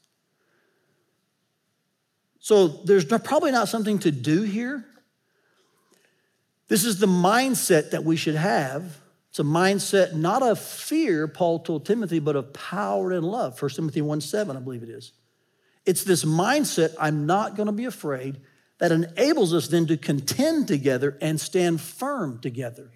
So 2.40 2.68
there's 2.68 3.06
probably 3.06 3.52
not 3.52 3.70
something 3.70 4.00
to 4.00 4.12
do 4.12 4.42
here. 4.42 4.84
This 6.68 6.84
is 6.84 7.00
the 7.00 7.08
mindset 7.08 7.92
that 7.92 8.04
we 8.04 8.16
should 8.16 8.36
have 8.36 9.00
it's 9.40 9.48
a 9.48 9.50
mindset 9.50 10.14
not 10.14 10.44
of 10.44 10.60
fear, 10.60 11.26
Paul 11.26 11.60
told 11.60 11.86
Timothy, 11.86 12.20
but 12.20 12.36
of 12.36 12.52
power 12.52 13.14
and 13.14 13.24
love. 13.24 13.62
1 13.62 13.72
Timothy 13.72 14.02
1 14.02 14.20
7, 14.20 14.58
I 14.58 14.60
believe 14.60 14.84
it 14.84 14.90
is. 14.90 15.14
It's 15.86 16.04
this 16.04 16.26
mindset, 16.26 16.94
I'm 17.00 17.26
not 17.26 17.56
going 17.56 17.68
to 17.68 17.72
be 17.72 17.86
afraid, 17.86 18.42
that 18.80 18.92
enables 18.92 19.54
us 19.54 19.70
then 19.70 19.88
to 19.88 19.96
contend 19.96 20.68
together 20.68 21.18
and 21.22 21.40
stand 21.40 21.80
firm 21.80 22.40
together. 22.40 22.92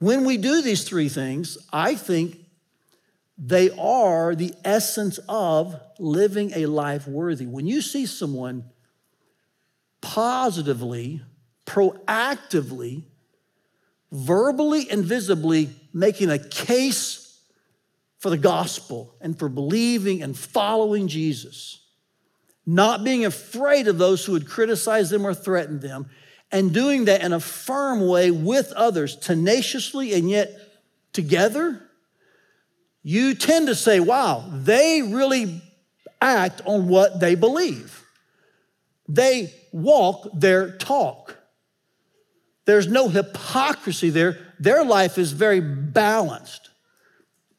When 0.00 0.24
we 0.24 0.36
do 0.36 0.60
these 0.60 0.82
three 0.82 1.08
things, 1.08 1.56
I 1.72 1.94
think 1.94 2.36
they 3.36 3.70
are 3.78 4.34
the 4.34 4.54
essence 4.64 5.20
of 5.28 5.80
living 6.00 6.50
a 6.56 6.66
life 6.66 7.06
worthy. 7.06 7.46
When 7.46 7.68
you 7.68 7.80
see 7.80 8.06
someone 8.06 8.64
positively 10.00 11.22
proactively, 11.68 13.02
verbally 14.10 14.90
and 14.90 15.04
visibly 15.04 15.68
making 15.92 16.30
a 16.30 16.38
case 16.38 17.38
for 18.18 18.30
the 18.30 18.38
gospel 18.38 19.14
and 19.20 19.38
for 19.38 19.50
believing 19.50 20.22
and 20.22 20.36
following 20.36 21.08
Jesus, 21.08 21.84
not 22.64 23.04
being 23.04 23.26
afraid 23.26 23.86
of 23.86 23.98
those 23.98 24.24
who 24.24 24.32
would 24.32 24.48
criticize 24.48 25.10
them 25.10 25.26
or 25.26 25.34
threaten 25.34 25.78
them, 25.80 26.08
and 26.50 26.72
doing 26.72 27.04
that 27.04 27.22
in 27.22 27.34
a 27.34 27.40
firm 27.40 28.06
way 28.06 28.30
with 28.30 28.72
others, 28.72 29.14
tenaciously 29.14 30.14
and 30.14 30.30
yet 30.30 30.50
together, 31.12 31.82
you 33.02 33.34
tend 33.34 33.66
to 33.66 33.74
say, 33.74 34.00
wow, 34.00 34.48
they 34.52 35.02
really 35.02 35.62
act 36.20 36.62
on 36.64 36.88
what 36.88 37.20
they 37.20 37.34
believe. 37.34 38.02
They 39.06 39.52
walk 39.70 40.28
their 40.34 40.70
talk. 40.72 41.37
There's 42.68 42.86
no 42.86 43.08
hypocrisy 43.08 44.10
there. 44.10 44.36
Their 44.58 44.84
life 44.84 45.16
is 45.16 45.32
very 45.32 45.58
balanced. 45.58 46.68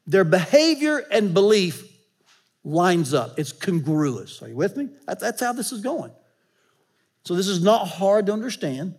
Their 0.05 0.23
behavior 0.23 1.03
and 1.11 1.33
belief 1.33 1.83
lines 2.63 3.11
up, 3.15 3.39
it's 3.39 3.51
congruous. 3.51 4.39
Are 4.43 4.49
you 4.49 4.55
with 4.55 4.77
me? 4.77 4.89
That's 5.07 5.41
how 5.41 5.51
this 5.51 5.71
is 5.71 5.81
going. 5.81 6.11
So, 7.25 7.33
this 7.33 7.47
is 7.47 7.63
not 7.63 7.87
hard 7.87 8.27
to 8.27 8.33
understand. 8.33 8.93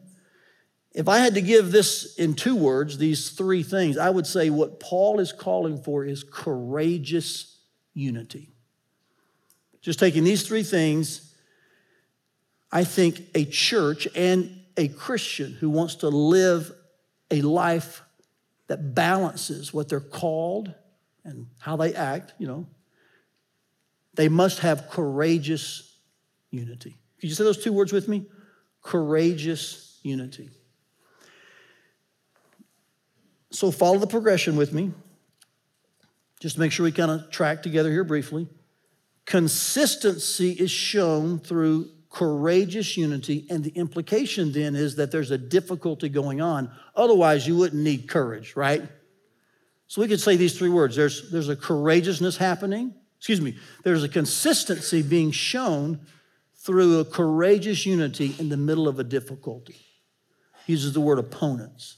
If 0.92 1.06
I 1.06 1.18
had 1.18 1.34
to 1.34 1.40
give 1.40 1.70
this 1.70 2.16
in 2.16 2.34
two 2.34 2.56
words, 2.56 2.98
these 2.98 3.30
three 3.30 3.62
things, 3.62 3.96
I 3.96 4.10
would 4.10 4.26
say 4.26 4.50
what 4.50 4.80
Paul 4.80 5.20
is 5.20 5.30
calling 5.32 5.80
for 5.80 6.04
is 6.04 6.24
courageous 6.24 7.56
unity. 7.94 8.48
Just 9.80 10.00
taking 10.00 10.24
these 10.24 10.44
three 10.44 10.64
things, 10.64 11.32
I 12.72 12.82
think 12.82 13.28
a 13.36 13.44
church 13.44 14.08
and 14.16 14.59
a 14.80 14.88
Christian 14.88 15.52
who 15.52 15.68
wants 15.68 15.96
to 15.96 16.08
live 16.08 16.72
a 17.30 17.42
life 17.42 18.02
that 18.66 18.94
balances 18.94 19.74
what 19.74 19.90
they're 19.90 20.00
called 20.00 20.74
and 21.22 21.48
how 21.58 21.76
they 21.76 21.94
act, 21.94 22.32
you 22.38 22.46
know, 22.46 22.66
they 24.14 24.30
must 24.30 24.60
have 24.60 24.88
courageous 24.88 25.98
unity. 26.50 26.96
Could 27.20 27.28
you 27.28 27.34
say 27.34 27.44
those 27.44 27.62
two 27.62 27.74
words 27.74 27.92
with 27.92 28.08
me? 28.08 28.24
Courageous 28.80 29.98
unity. 30.02 30.48
So 33.50 33.70
follow 33.70 33.98
the 33.98 34.06
progression 34.06 34.56
with 34.56 34.72
me. 34.72 34.92
Just 36.40 36.54
to 36.54 36.60
make 36.60 36.72
sure 36.72 36.84
we 36.84 36.92
kind 36.92 37.10
of 37.10 37.30
track 37.30 37.62
together 37.62 37.90
here 37.90 38.04
briefly. 38.04 38.48
Consistency 39.26 40.52
is 40.52 40.70
shown 40.70 41.38
through 41.38 41.90
courageous 42.10 42.96
unity, 42.96 43.46
and 43.48 43.62
the 43.62 43.70
implication 43.70 44.52
then 44.52 44.74
is 44.74 44.96
that 44.96 45.12
there's 45.12 45.30
a 45.30 45.38
difficulty 45.38 46.08
going 46.08 46.40
on. 46.40 46.70
Otherwise, 46.96 47.46
you 47.46 47.56
wouldn't 47.56 47.82
need 47.82 48.08
courage, 48.08 48.56
right? 48.56 48.82
So 49.86 50.00
we 50.00 50.08
could 50.08 50.20
say 50.20 50.36
these 50.36 50.58
three 50.58 50.68
words 50.68 50.96
there's, 50.96 51.30
there's 51.30 51.48
a 51.48 51.56
courageousness 51.56 52.36
happening, 52.36 52.94
excuse 53.16 53.40
me, 53.40 53.56
there's 53.84 54.04
a 54.04 54.08
consistency 54.08 55.02
being 55.02 55.30
shown 55.30 56.00
through 56.56 56.98
a 56.98 57.04
courageous 57.04 57.86
unity 57.86 58.34
in 58.38 58.48
the 58.48 58.56
middle 58.56 58.88
of 58.88 58.98
a 58.98 59.04
difficulty. 59.04 59.76
He 60.66 60.72
uses 60.72 60.92
the 60.92 61.00
word 61.00 61.18
opponents. 61.18 61.96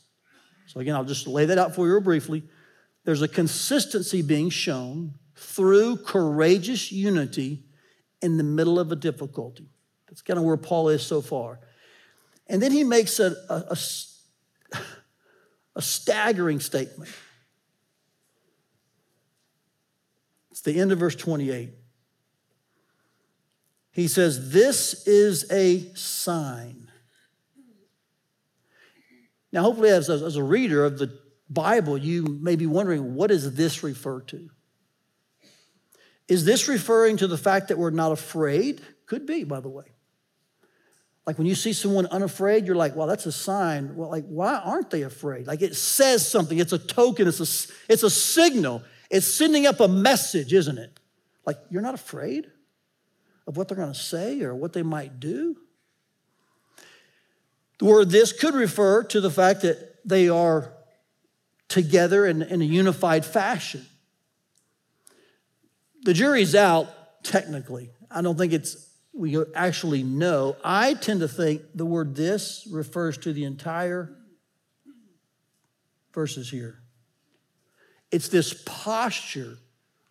So 0.66 0.80
again, 0.80 0.94
I'll 0.94 1.04
just 1.04 1.26
lay 1.26 1.46
that 1.46 1.58
out 1.58 1.74
for 1.74 1.86
you 1.86 2.00
briefly. 2.00 2.42
There's 3.04 3.22
a 3.22 3.28
consistency 3.28 4.22
being 4.22 4.50
shown 4.50 5.14
through 5.34 5.96
courageous 5.96 6.92
unity 6.92 7.64
in 8.20 8.36
the 8.36 8.44
middle 8.44 8.78
of 8.78 8.92
a 8.92 8.96
difficulty. 8.96 9.71
That's 10.12 10.20
kind 10.20 10.38
of 10.38 10.44
where 10.44 10.58
Paul 10.58 10.90
is 10.90 11.02
so 11.02 11.22
far. 11.22 11.58
And 12.46 12.60
then 12.60 12.70
he 12.70 12.84
makes 12.84 13.18
a, 13.18 13.34
a, 13.48 13.78
a, 14.74 14.78
a 15.76 15.80
staggering 15.80 16.60
statement. 16.60 17.10
It's 20.50 20.60
the 20.60 20.78
end 20.78 20.92
of 20.92 20.98
verse 20.98 21.16
28. 21.16 21.70
He 23.92 24.06
says, 24.06 24.52
This 24.52 25.06
is 25.06 25.50
a 25.50 25.90
sign. 25.94 26.90
Now, 29.50 29.62
hopefully, 29.62 29.88
as 29.88 30.10
a, 30.10 30.24
as 30.26 30.36
a 30.36 30.44
reader 30.44 30.84
of 30.84 30.98
the 30.98 31.18
Bible, 31.48 31.96
you 31.96 32.38
may 32.42 32.56
be 32.56 32.66
wondering, 32.66 33.14
what 33.14 33.28
does 33.28 33.54
this 33.54 33.82
refer 33.82 34.20
to? 34.20 34.50
Is 36.28 36.44
this 36.44 36.68
referring 36.68 37.16
to 37.16 37.26
the 37.26 37.38
fact 37.38 37.68
that 37.68 37.78
we're 37.78 37.88
not 37.88 38.12
afraid? 38.12 38.82
Could 39.06 39.24
be, 39.24 39.44
by 39.44 39.60
the 39.60 39.70
way. 39.70 39.91
Like 41.26 41.38
when 41.38 41.46
you 41.46 41.54
see 41.54 41.72
someone 41.72 42.06
unafraid, 42.06 42.66
you're 42.66 42.76
like, 42.76 42.96
well, 42.96 43.06
that's 43.06 43.26
a 43.26 43.32
sign. 43.32 43.94
Well, 43.94 44.10
like, 44.10 44.26
why 44.26 44.56
aren't 44.56 44.90
they 44.90 45.02
afraid? 45.02 45.46
Like 45.46 45.62
it 45.62 45.76
says 45.76 46.28
something, 46.28 46.58
it's 46.58 46.72
a 46.72 46.78
token, 46.78 47.28
it's 47.28 47.38
a, 47.38 47.92
it's 47.92 48.02
a 48.02 48.10
signal. 48.10 48.82
It's 49.08 49.26
sending 49.26 49.66
up 49.66 49.78
a 49.80 49.88
message, 49.88 50.52
isn't 50.52 50.78
it? 50.78 50.98
Like, 51.46 51.58
you're 51.70 51.82
not 51.82 51.94
afraid 51.94 52.50
of 53.46 53.56
what 53.56 53.68
they're 53.68 53.76
going 53.76 53.92
to 53.92 53.98
say 53.98 54.42
or 54.42 54.54
what 54.54 54.72
they 54.72 54.82
might 54.82 55.20
do? 55.20 55.56
The 57.78 57.84
word 57.84 58.10
this 58.10 58.32
could 58.32 58.54
refer 58.54 59.02
to 59.04 59.20
the 59.20 59.30
fact 59.30 59.62
that 59.62 59.98
they 60.04 60.28
are 60.28 60.72
together 61.68 62.26
in, 62.26 62.42
in 62.42 62.62
a 62.62 62.64
unified 62.64 63.24
fashion. 63.24 63.86
The 66.02 66.14
jury's 66.14 66.54
out, 66.54 66.88
technically. 67.24 67.90
I 68.10 68.22
don't 68.22 68.36
think 68.36 68.52
it's 68.52 68.88
we 69.12 69.38
actually 69.54 70.02
know. 70.02 70.56
I 70.64 70.94
tend 70.94 71.20
to 71.20 71.28
think 71.28 71.62
the 71.74 71.84
word 71.84 72.14
this 72.14 72.66
refers 72.70 73.18
to 73.18 73.32
the 73.32 73.44
entire 73.44 74.10
verses 76.14 76.50
here. 76.50 76.78
It's 78.10 78.28
this 78.28 78.54
posture 78.66 79.58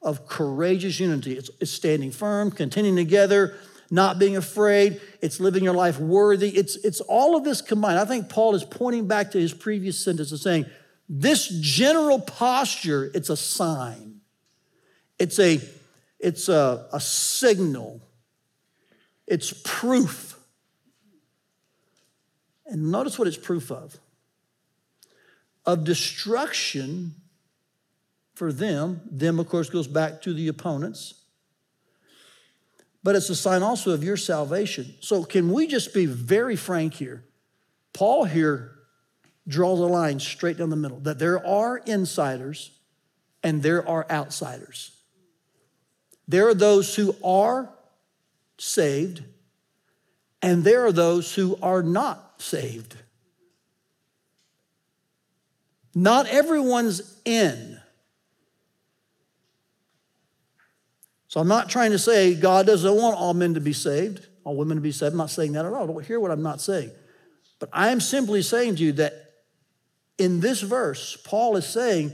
of 0.01 0.27
courageous 0.27 0.99
unity. 0.99 1.37
It's, 1.37 1.49
it's 1.59 1.71
standing 1.71 2.11
firm, 2.11 2.51
contending 2.51 2.95
together, 2.95 3.55
not 3.91 4.17
being 4.17 4.37
afraid. 4.37 4.99
It's 5.21 5.39
living 5.39 5.63
your 5.63 5.75
life 5.75 5.99
worthy. 5.99 6.49
It's, 6.49 6.75
it's 6.77 7.01
all 7.01 7.35
of 7.35 7.43
this 7.43 7.61
combined. 7.61 7.99
I 7.99 8.05
think 8.05 8.29
Paul 8.29 8.55
is 8.55 8.63
pointing 8.63 9.07
back 9.07 9.31
to 9.31 9.39
his 9.39 9.53
previous 9.53 10.03
sentence 10.03 10.31
and 10.31 10.39
saying, 10.39 10.65
this 11.07 11.47
general 11.47 12.19
posture, 12.19 13.11
it's 13.13 13.29
a 13.29 13.37
sign. 13.37 14.21
It's 15.19 15.37
a, 15.39 15.59
it's 16.19 16.49
a, 16.49 16.87
a 16.93 16.99
signal 16.99 18.01
it's 19.31 19.53
proof. 19.63 20.37
And 22.65 22.91
notice 22.91 23.17
what 23.17 23.27
it's 23.27 23.37
proof 23.37 23.71
of 23.71 23.97
of 25.65 25.83
destruction 25.83 27.13
for 28.33 28.51
them. 28.51 28.99
Them, 29.09 29.39
of 29.39 29.47
course, 29.47 29.69
goes 29.69 29.87
back 29.87 30.21
to 30.23 30.33
the 30.33 30.47
opponents. 30.47 31.13
But 33.03 33.15
it's 33.15 33.29
a 33.29 33.35
sign 33.35 33.63
also 33.63 33.91
of 33.91 34.03
your 34.03 34.17
salvation. 34.17 34.95
So, 34.99 35.23
can 35.23 35.51
we 35.53 35.65
just 35.65 35.93
be 35.93 36.05
very 36.05 36.55
frank 36.55 36.95
here? 36.95 37.23
Paul 37.93 38.25
here 38.25 38.71
draws 39.47 39.79
a 39.79 39.85
line 39.85 40.19
straight 40.19 40.57
down 40.57 40.69
the 40.69 40.75
middle 40.75 40.99
that 40.99 41.19
there 41.19 41.45
are 41.45 41.77
insiders 41.77 42.71
and 43.43 43.63
there 43.63 43.87
are 43.87 44.05
outsiders. 44.09 44.91
There 46.27 46.47
are 46.47 46.53
those 46.53 46.95
who 46.95 47.15
are 47.23 47.69
saved, 48.61 49.23
and 50.41 50.63
there 50.63 50.85
are 50.85 50.91
those 50.91 51.33
who 51.33 51.57
are 51.61 51.81
not 51.81 52.41
saved. 52.41 52.95
Not 55.95 56.27
everyone's 56.27 57.19
in. 57.25 57.79
So 61.27 61.39
I'm 61.39 61.47
not 61.47 61.69
trying 61.69 61.91
to 61.91 61.99
say 61.99 62.35
God 62.35 62.65
doesn't 62.65 62.95
want 62.95 63.17
all 63.17 63.33
men 63.33 63.55
to 63.55 63.59
be 63.59 63.73
saved, 63.73 64.27
all 64.43 64.55
women 64.55 64.77
to 64.77 64.81
be 64.81 64.91
saved. 64.91 65.13
I'm 65.13 65.17
not 65.17 65.29
saying 65.29 65.53
that 65.53 65.65
at 65.65 65.73
all. 65.73 65.87
Don't 65.87 66.05
hear 66.05 66.19
what 66.19 66.31
I'm 66.31 66.43
not 66.43 66.61
saying. 66.61 66.91
But 67.59 67.69
I 67.73 67.89
am 67.89 67.99
simply 67.99 68.41
saying 68.41 68.75
to 68.75 68.83
you 68.83 68.91
that 68.93 69.13
in 70.17 70.39
this 70.39 70.61
verse, 70.61 71.17
Paul 71.23 71.55
is 71.55 71.65
saying, 71.65 72.11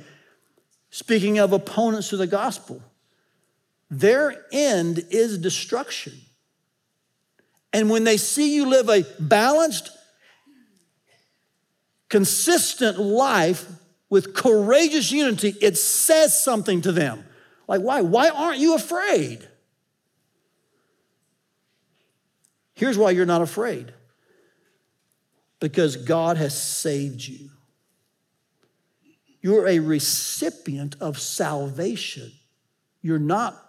speaking 0.91 1.39
of 1.39 1.51
opponents 1.51 2.09
to 2.09 2.17
the 2.17 2.27
gospel, 2.27 2.81
their 3.89 4.45
end 4.51 5.03
is 5.09 5.37
destruction. 5.37 6.13
And 7.73 7.89
when 7.89 8.03
they 8.03 8.17
see 8.17 8.55
you 8.55 8.65
live 8.67 8.89
a 8.89 9.05
balanced, 9.19 9.91
consistent 12.09 12.99
life 12.99 13.65
with 14.09 14.33
courageous 14.33 15.11
unity, 15.11 15.55
it 15.61 15.77
says 15.77 16.41
something 16.41 16.81
to 16.81 16.91
them. 16.91 17.25
Like, 17.67 17.81
why? 17.81 18.01
Why 18.01 18.29
aren't 18.29 18.59
you 18.59 18.75
afraid? 18.75 19.47
Here's 22.73 22.97
why 22.97 23.11
you're 23.11 23.25
not 23.25 23.41
afraid 23.41 23.93
because 25.59 25.97
God 25.97 26.37
has 26.37 26.59
saved 26.59 27.27
you. 27.27 27.49
You're 29.41 29.67
a 29.67 29.79
recipient 29.79 30.95
of 30.99 31.19
salvation. 31.19 32.31
You're 33.01 33.19
not 33.19 33.59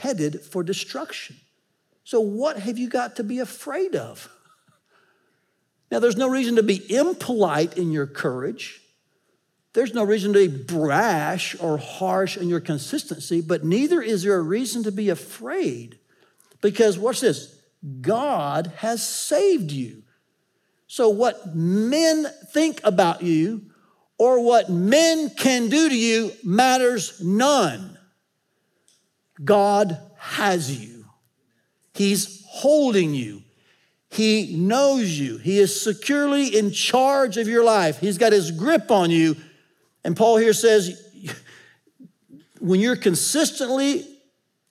headed 0.00 0.40
for 0.40 0.62
destruction. 0.62 1.36
So, 2.04 2.20
what 2.20 2.58
have 2.58 2.78
you 2.78 2.88
got 2.88 3.16
to 3.16 3.24
be 3.24 3.38
afraid 3.38 3.96
of? 3.96 4.30
Now, 5.90 5.98
there's 5.98 6.16
no 6.16 6.28
reason 6.28 6.56
to 6.56 6.62
be 6.62 6.94
impolite 6.94 7.78
in 7.78 7.92
your 7.92 8.06
courage. 8.06 8.80
There's 9.72 9.94
no 9.94 10.04
reason 10.04 10.32
to 10.34 10.48
be 10.48 10.64
brash 10.64 11.56
or 11.60 11.78
harsh 11.78 12.36
in 12.36 12.48
your 12.48 12.60
consistency, 12.60 13.40
but 13.40 13.64
neither 13.64 14.00
is 14.00 14.22
there 14.22 14.36
a 14.36 14.42
reason 14.42 14.84
to 14.84 14.92
be 14.92 15.08
afraid. 15.08 15.98
Because, 16.60 16.98
watch 16.98 17.20
this 17.20 17.58
God 18.00 18.72
has 18.76 19.06
saved 19.06 19.72
you. 19.72 20.02
So, 20.86 21.08
what 21.08 21.54
men 21.54 22.26
think 22.52 22.80
about 22.84 23.22
you 23.22 23.62
or 24.18 24.40
what 24.40 24.70
men 24.70 25.30
can 25.30 25.68
do 25.68 25.88
to 25.88 25.96
you 25.96 26.32
matters 26.44 27.20
none. 27.22 27.98
God 29.42 29.98
has 30.18 30.70
you. 30.70 30.93
He's 31.94 32.44
holding 32.48 33.14
you. 33.14 33.42
He 34.10 34.54
knows 34.56 35.18
you. 35.18 35.38
He 35.38 35.58
is 35.58 35.80
securely 35.80 36.56
in 36.56 36.70
charge 36.70 37.36
of 37.36 37.48
your 37.48 37.64
life. 37.64 37.98
He's 37.98 38.18
got 38.18 38.32
his 38.32 38.50
grip 38.50 38.90
on 38.90 39.10
you. 39.10 39.36
And 40.04 40.16
Paul 40.16 40.36
here 40.36 40.52
says, 40.52 41.02
when 42.60 42.80
you're 42.80 42.96
consistently 42.96 44.06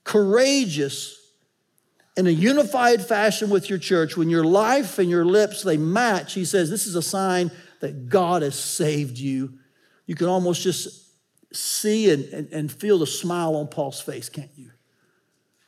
courageous 0.03 1.19
in 2.15 2.27
a 2.27 2.31
unified 2.31 3.05
fashion 3.05 3.49
with 3.49 3.69
your 3.69 3.79
church, 3.79 4.15
when 4.15 4.29
your 4.29 4.43
life 4.43 4.99
and 4.99 5.09
your 5.09 5.25
lips 5.25 5.63
they 5.63 5.77
match, 5.77 6.33
he 6.33 6.45
says, 6.45 6.69
this 6.69 6.85
is 6.85 6.95
a 6.95 7.01
sign 7.01 7.51
that 7.79 8.07
God 8.07 8.43
has 8.43 8.57
saved 8.57 9.17
you. 9.17 9.53
You 10.05 10.15
can 10.15 10.27
almost 10.27 10.61
just 10.61 11.09
see 11.53 12.11
and, 12.11 12.25
and, 12.25 12.51
and 12.51 12.71
feel 12.71 12.99
the 12.99 13.07
smile 13.07 13.55
on 13.55 13.67
Paul's 13.67 13.99
face, 14.01 14.29
can't 14.29 14.51
you? 14.55 14.71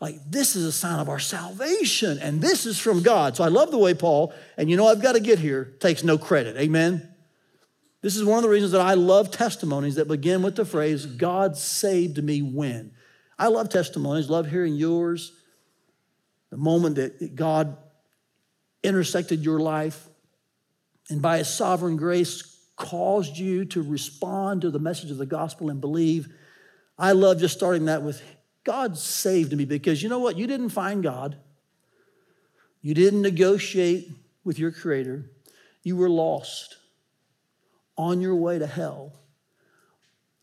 Like, 0.02 0.20
this 0.30 0.56
is 0.56 0.66
a 0.66 0.72
sign 0.72 1.00
of 1.00 1.08
our 1.08 1.20
salvation, 1.20 2.20
and 2.20 2.42
this 2.42 2.66
is 2.66 2.78
from 2.78 3.02
God. 3.02 3.36
So 3.38 3.44
I 3.44 3.48
love 3.48 3.72
the 3.72 3.78
way 3.78 3.94
Paul, 3.94 4.34
and 4.58 4.70
you 4.70 4.76
know, 4.76 4.88
I've 4.88 5.02
got 5.02 5.14
to 5.14 5.22
get 5.22 5.40
here, 5.40 5.74
takes 5.80 6.04
no 6.04 6.18
credit. 6.18 6.58
Amen? 6.58 7.10
This 8.02 8.16
is 8.16 8.24
one 8.24 8.38
of 8.38 8.44
the 8.44 8.50
reasons 8.50 8.74
that 8.74 8.82
I 8.82 8.94
love 8.94 9.32
testimonies 9.32 9.96
that 9.96 10.08
begin 10.08 10.44
with 10.44 10.56
the 10.56 10.66
phrase, 10.66 11.06
God 11.06 11.58
saved 11.58 12.24
me 12.24 12.42
when. 12.42 12.92
I 13.40 13.48
love 13.48 13.70
testimonies, 13.70 14.30
love 14.30 14.50
hearing 14.50 14.76
yours, 14.76 15.32
the 16.52 16.58
moment 16.58 16.96
that 16.96 17.36
God 17.36 17.78
intersected 18.84 19.44
your 19.44 19.60
life 19.60 20.08
and 21.10 21.22
by 21.22 21.40
his 21.40 21.48
sovereign 21.48 21.98
grace 21.98 22.58
caused 22.76 23.38
you 23.38 23.66
to 23.66 23.82
respond 23.82 24.62
to 24.62 24.72
the 24.72 24.80
message 24.80 25.12
of 25.12 25.18
the 25.18 25.26
gospel 25.26 25.70
and 25.70 25.80
believe. 25.80 26.28
I 26.98 27.14
love 27.14 27.40
just 27.40 27.56
starting 27.56 27.86
that 27.86 28.04
with 28.04 28.22
God 28.66 28.98
saved 28.98 29.56
me 29.56 29.64
because 29.64 30.04
you 30.04 30.10
know 30.10 30.20
what? 30.20 30.38
You 30.38 30.48
didn't 30.48 30.70
find 30.70 31.02
God. 31.02 31.38
You 32.82 32.94
didn't 32.94 33.22
negotiate 33.22 34.12
with 34.44 34.60
your 34.60 34.72
Creator. 34.72 35.30
You 35.84 35.96
were 35.96 36.10
lost 36.10 36.78
on 37.98 38.20
your 38.20 38.36
way 38.36 38.60
to 38.60 38.68
hell, 38.68 39.14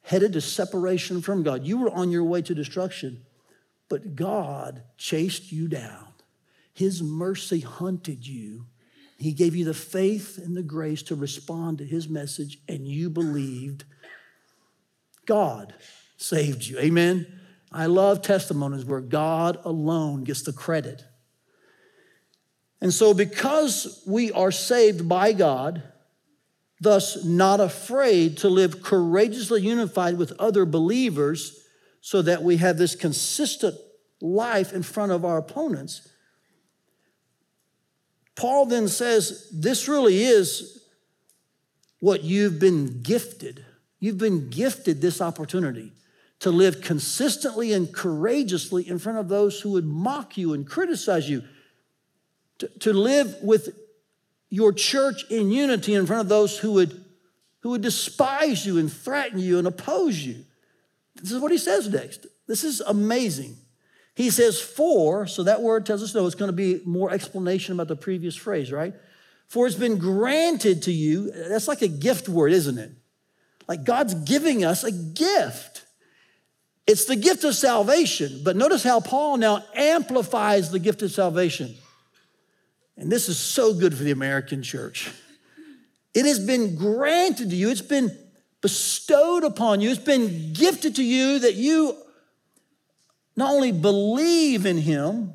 headed 0.03 0.33
to 0.33 0.41
separation 0.41 1.21
from 1.21 1.43
God. 1.43 1.67
You 1.67 1.79
were 1.79 1.91
on 1.91 2.11
your 2.11 2.25
way 2.25 2.41
to 2.43 2.55
destruction, 2.55 3.25
but 3.89 4.17
God 4.17 4.85
chased 4.97 5.53
you 5.53 5.69
down. 5.69 6.09
His 6.73 7.03
mercy 7.03 7.61
hunted 7.61 8.27
you. 8.27 8.67
He 9.19 9.33
gave 9.33 9.55
you 9.55 9.65
the 9.65 9.75
faith 9.75 10.39
and 10.39 10.57
the 10.57 10.63
grace 10.63 11.03
to 11.05 11.15
respond 11.15 11.79
to 11.79 11.85
His 11.85 12.09
message, 12.09 12.59
and 12.69 12.87
you 12.87 13.11
believed. 13.11 13.85
God 15.27 15.75
saved 16.17 16.65
you. 16.65 16.79
Amen. 16.79 17.41
I 17.73 17.87
love 17.87 18.23
testimonies 18.23 18.85
where 18.85 19.01
God 19.01 19.59
alone 19.65 20.25
gets 20.25 20.43
the 20.43 20.53
credit. 20.53 21.05
And 22.81 22.93
so, 22.93 23.15
because 23.15 24.03
we 24.07 24.33
are 24.33 24.51
saved 24.51 25.09
by 25.09 25.33
God, 25.33 25.83
thus 26.81 27.25
not 27.25 27.61
afraid 27.61 28.39
to 28.39 28.49
live 28.49 28.83
courageously 28.83 29.63
unified 29.63 30.19
with 30.19 30.33
other 30.39 30.67
believers, 30.67 31.61
so 32.01 32.21
that 32.21 32.43
we 32.43 32.57
have 32.57 32.77
this 32.77 32.97
consistent 32.97 33.77
life 34.21 34.73
in 34.73 34.83
front 34.83 35.13
of 35.13 35.25
our 35.25 35.39
opponents. 35.39 36.09
Paul 38.35 38.67
then 38.67 38.89
says, 38.89 39.49
This 39.53 39.89
really 39.89 40.25
is 40.25 40.83
what 42.01 42.25
you've 42.25 42.59
been 42.59 43.03
gifted. 43.03 43.65
You've 44.01 44.19
been 44.19 44.51
gifted 44.51 45.01
this 45.01 45.21
opportunity 45.21 45.93
to 46.43 46.51
live 46.51 46.81
consistently 46.81 47.73
and 47.73 47.93
courageously 47.93 48.89
in 48.89 48.99
front 48.99 49.17
of 49.17 49.29
those 49.29 49.61
who 49.61 49.71
would 49.71 49.87
mock 49.87 50.37
you 50.37 50.55
and 50.55 50.67
criticize 50.67 51.31
you, 51.31 51.41
to, 52.59 52.67
to 52.81 52.93
live 52.93 53.37
with 53.43 53.77
your 54.51 54.73
church 54.73 55.25
in 55.31 55.53
unity 55.53 55.95
in 55.95 56.05
front 56.05 56.21
of 56.21 56.29
those 56.29 56.59
who 56.59 56.73
would, 56.73 57.05
who 57.61 57.71
would 57.71 57.81
despise 57.81 58.67
you 58.67 58.77
and 58.79 58.93
threaten 58.93 59.39
you 59.39 59.57
and 59.57 59.69
oppose 59.69 60.19
you. 60.19 60.45
This 61.15 61.31
is 61.31 61.39
what 61.39 61.53
he 61.53 61.59
says 61.59 61.89
next. 61.89 62.27
This 62.49 62.65
is 62.65 62.81
amazing. 62.81 63.57
He 64.17 64.29
says, 64.29 64.61
for, 64.61 65.29
so 65.29 65.45
that 65.45 65.63
word 65.63 65.87
tells 65.87 66.03
us 66.03 66.13
no, 66.13 66.27
it's 66.27 66.35
going 66.35 66.49
to 66.51 66.53
be 66.53 66.81
more 66.85 67.13
explanation 67.13 67.75
about 67.75 67.87
the 67.87 67.95
previous 67.95 68.35
phrase, 68.35 68.73
right? 68.73 68.95
For 69.47 69.65
it's 69.65 69.77
been 69.77 69.97
granted 69.97 70.83
to 70.83 70.93
you. 70.93 71.31
That's 71.31 71.69
like 71.69 71.83
a 71.83 71.89
gift 71.89 72.29
word, 72.29 72.51
isn't 72.51 72.79
it? 72.79 72.91
Like 73.69 73.85
God's 73.85 74.15
giving 74.15 74.65
us 74.65 74.83
a 74.83 74.91
gift. 74.91 75.72
It's 76.87 77.05
the 77.05 77.17
gift 77.17 77.45
of 77.45 77.55
salvation. 77.55 78.41
But 78.45 78.57
notice 78.57 78.83
how 78.83 79.01
Paul 79.01 79.37
now 79.37 79.65
amplifies 79.75 80.71
the 80.71 80.79
gift 80.79 81.03
of 81.03 81.13
salvation. 81.13 81.75
And 82.97 83.11
this 83.11 83.29
is 83.29 83.39
so 83.39 83.73
good 83.75 83.97
for 83.97 84.03
the 84.03 84.11
American 84.11 84.63
church. 84.63 85.11
It 86.15 86.27
has 86.27 86.39
been 86.39 86.77
granted 86.77 87.51
to 87.51 87.57
you, 87.57 87.71
it's 87.71 87.81
been 87.81 88.17
bestowed 88.61 89.45
upon 89.45 89.81
you, 89.81 89.91
it's 89.91 90.01
been 90.01 90.53
gifted 90.53 90.97
to 90.97 91.03
you 91.03 91.39
that 91.41 91.55
you 91.55 91.97
not 93.35 93.55
only 93.55 93.73
believe 93.73 94.67
in 94.67 94.77
Him, 94.77 95.33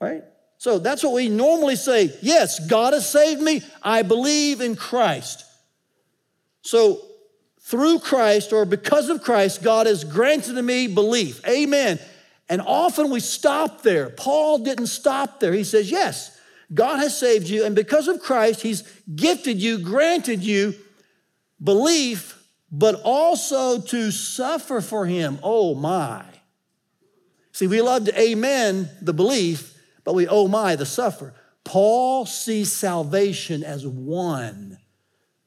right? 0.00 0.24
So 0.58 0.78
that's 0.78 1.02
what 1.02 1.12
we 1.12 1.28
normally 1.28 1.76
say. 1.76 2.12
Yes, 2.20 2.64
God 2.68 2.92
has 2.92 3.08
saved 3.08 3.40
me. 3.40 3.62
I 3.82 4.02
believe 4.02 4.60
in 4.60 4.76
Christ. 4.76 5.44
So 6.62 7.00
through 7.62 8.00
Christ 8.00 8.52
or 8.52 8.64
because 8.64 9.08
of 9.08 9.22
Christ, 9.22 9.62
God 9.62 9.86
has 9.86 10.04
granted 10.04 10.54
to 10.54 10.62
me 10.62 10.88
belief. 10.88 11.46
Amen. 11.46 11.98
And 12.48 12.60
often 12.60 13.10
we 13.10 13.20
stop 13.20 13.82
there. 13.82 14.10
Paul 14.10 14.58
didn't 14.58 14.88
stop 14.88 15.40
there. 15.40 15.52
He 15.52 15.64
says, 15.64 15.90
Yes, 15.90 16.38
God 16.74 16.98
has 16.98 17.18
saved 17.18 17.48
you, 17.48 17.64
and 17.64 17.74
because 17.74 18.08
of 18.08 18.20
Christ, 18.20 18.62
He's 18.62 18.82
gifted 19.14 19.58
you, 19.60 19.78
granted 19.78 20.42
you 20.42 20.74
belief, 21.62 22.42
but 22.70 23.00
also 23.04 23.80
to 23.80 24.10
suffer 24.10 24.80
for 24.80 25.06
Him. 25.06 25.38
Oh 25.42 25.74
my. 25.74 26.24
See, 27.52 27.66
we 27.66 27.80
love 27.80 28.06
to 28.06 28.20
amen 28.20 28.90
the 29.00 29.12
belief, 29.12 29.78
but 30.04 30.14
we 30.14 30.26
oh 30.26 30.48
my 30.48 30.76
the 30.76 30.86
suffer. 30.86 31.34
Paul 31.64 32.26
sees 32.26 32.72
salvation 32.72 33.62
as 33.62 33.86
one 33.86 34.78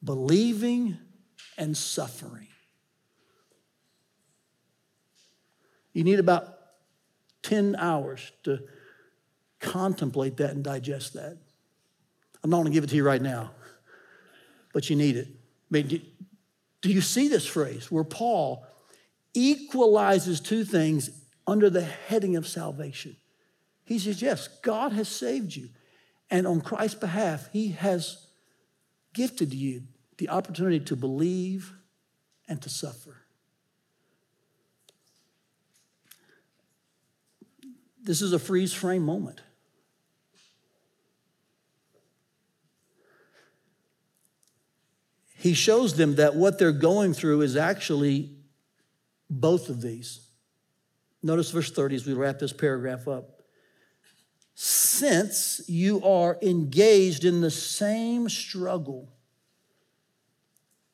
believing 0.02 0.96
and 1.56 1.76
suffering. 1.76 2.48
You 5.92 6.04
need 6.04 6.18
about 6.18 6.56
10 7.42 7.76
hours 7.76 8.32
to 8.42 8.60
contemplate 9.60 10.36
that 10.36 10.50
and 10.50 10.62
digest 10.62 11.14
that. 11.14 11.38
I'm 12.42 12.50
not 12.50 12.58
going 12.58 12.66
to 12.66 12.72
give 12.72 12.84
it 12.84 12.88
to 12.88 12.96
you 12.96 13.04
right 13.04 13.22
now, 13.22 13.52
but 14.72 14.90
you 14.90 14.96
need 14.96 15.16
it. 15.16 15.28
I 15.28 15.68
mean, 15.70 15.86
do, 15.88 16.00
do 16.82 16.92
you 16.92 17.00
see 17.00 17.28
this 17.28 17.46
phrase 17.46 17.90
where 17.90 18.04
Paul 18.04 18.66
equalizes 19.34 20.40
two 20.40 20.64
things 20.64 21.10
under 21.46 21.70
the 21.70 21.82
heading 21.82 22.36
of 22.36 22.46
salvation? 22.46 23.16
He 23.84 23.98
says, 23.98 24.20
Yes, 24.20 24.48
God 24.62 24.92
has 24.92 25.08
saved 25.08 25.56
you. 25.56 25.70
And 26.30 26.46
on 26.46 26.60
Christ's 26.60 26.98
behalf, 26.98 27.48
He 27.52 27.68
has 27.68 28.26
gifted 29.14 29.54
you 29.54 29.82
the 30.18 30.28
opportunity 30.28 30.80
to 30.80 30.96
believe 30.96 31.72
and 32.48 32.60
to 32.62 32.68
suffer. 32.68 33.16
This 38.02 38.22
is 38.22 38.32
a 38.32 38.38
freeze 38.38 38.72
frame 38.72 39.02
moment. 39.02 39.40
He 45.38 45.54
shows 45.54 45.96
them 45.96 46.16
that 46.16 46.34
what 46.34 46.58
they're 46.58 46.72
going 46.72 47.14
through 47.14 47.42
is 47.42 47.56
actually 47.56 48.30
both 49.28 49.68
of 49.68 49.82
these. 49.82 50.20
Notice 51.22 51.50
verse 51.50 51.70
30 51.70 51.96
as 51.96 52.06
we 52.06 52.14
wrap 52.14 52.38
this 52.38 52.52
paragraph 52.52 53.08
up. 53.08 53.42
Since 54.54 55.62
you 55.68 56.02
are 56.04 56.38
engaged 56.40 57.24
in 57.24 57.40
the 57.40 57.50
same 57.50 58.28
struggle 58.28 59.15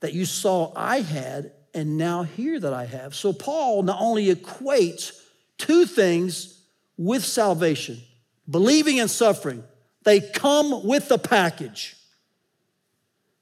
that 0.03 0.12
you 0.12 0.27
saw 0.27 0.73
I 0.77 1.01
had 1.01 1.53
and 1.73 1.97
now 1.97 2.25
hear 2.25 2.59
that 2.61 2.75
I 2.75 2.85
have. 2.85 3.15
So 3.15 3.33
Paul 3.33 3.85
not 3.85 3.99
only 4.01 4.35
equates 4.35 5.19
two 5.59 5.87
things 5.87 6.61
with 6.97 7.25
salvation, 7.25 8.01
believing 8.51 9.01
and 9.01 9.09
suffering, 9.09 9.62
they 10.03 10.21
come 10.21 10.85
with 10.85 11.09
the 11.09 11.19
package. 11.19 11.97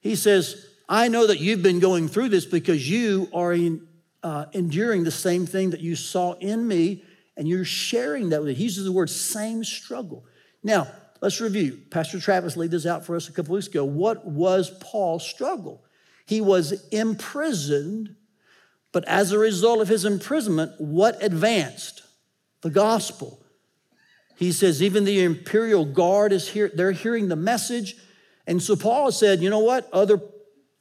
He 0.01 0.15
says, 0.15 0.67
I 0.87 1.09
know 1.09 1.27
that 1.27 1.41
you've 1.41 1.63
been 1.63 1.81
going 1.81 2.09
through 2.09 2.29
this 2.29 2.45
because 2.45 2.89
you 2.89 3.29
are 3.33 3.55
in, 3.55 3.89
uh, 4.23 4.47
enduring 4.53 5.05
the 5.05 5.11
same 5.11 5.47
thing 5.47 5.71
that 5.71 5.81
you 5.81 5.97
saw 5.97 6.35
in 6.35 6.69
me, 6.69 7.03
and 7.39 7.49
you're 7.49 7.65
sharing 7.65 8.29
that 8.31 8.41
with 8.41 8.49
me. 8.49 8.55
He 8.55 8.65
uses 8.65 8.85
the 8.85 8.93
word 8.93 9.09
same 9.09 9.65
struggle. 9.65 10.27
Now, 10.63 10.89
let's 11.23 11.41
review. 11.41 11.81
Pastor 11.91 12.21
Travis 12.21 12.57
laid 12.57 12.71
this 12.71 12.85
out 12.85 13.07
for 13.07 13.17
us 13.17 13.31
a 13.31 13.33
couple 13.33 13.55
weeks 13.55 13.67
ago. 13.67 13.85
What 13.85 14.27
was 14.27 14.71
Paul's 14.81 15.27
struggle? 15.27 15.83
He 16.31 16.41
was 16.41 16.89
imprisoned, 16.91 18.15
but 18.93 19.05
as 19.07 19.33
a 19.33 19.39
result 19.39 19.81
of 19.81 19.89
his 19.89 20.05
imprisonment, 20.05 20.71
what 20.79 21.21
advanced? 21.21 22.05
The 22.61 22.71
gospel. 22.71 23.45
He 24.37 24.53
says, 24.53 24.81
even 24.81 25.03
the 25.03 25.25
imperial 25.25 25.85
guard 25.85 26.33
is 26.33 26.51
here, 26.51 26.71
they're 26.73 26.93
hearing 26.93 27.27
the 27.27 27.35
message. 27.35 27.97
And 28.47 28.63
so 28.63 28.77
Paul 28.77 29.11
said, 29.11 29.41
you 29.41 29.51
know 29.51 29.59
what? 29.59 29.89
Other 29.93 30.21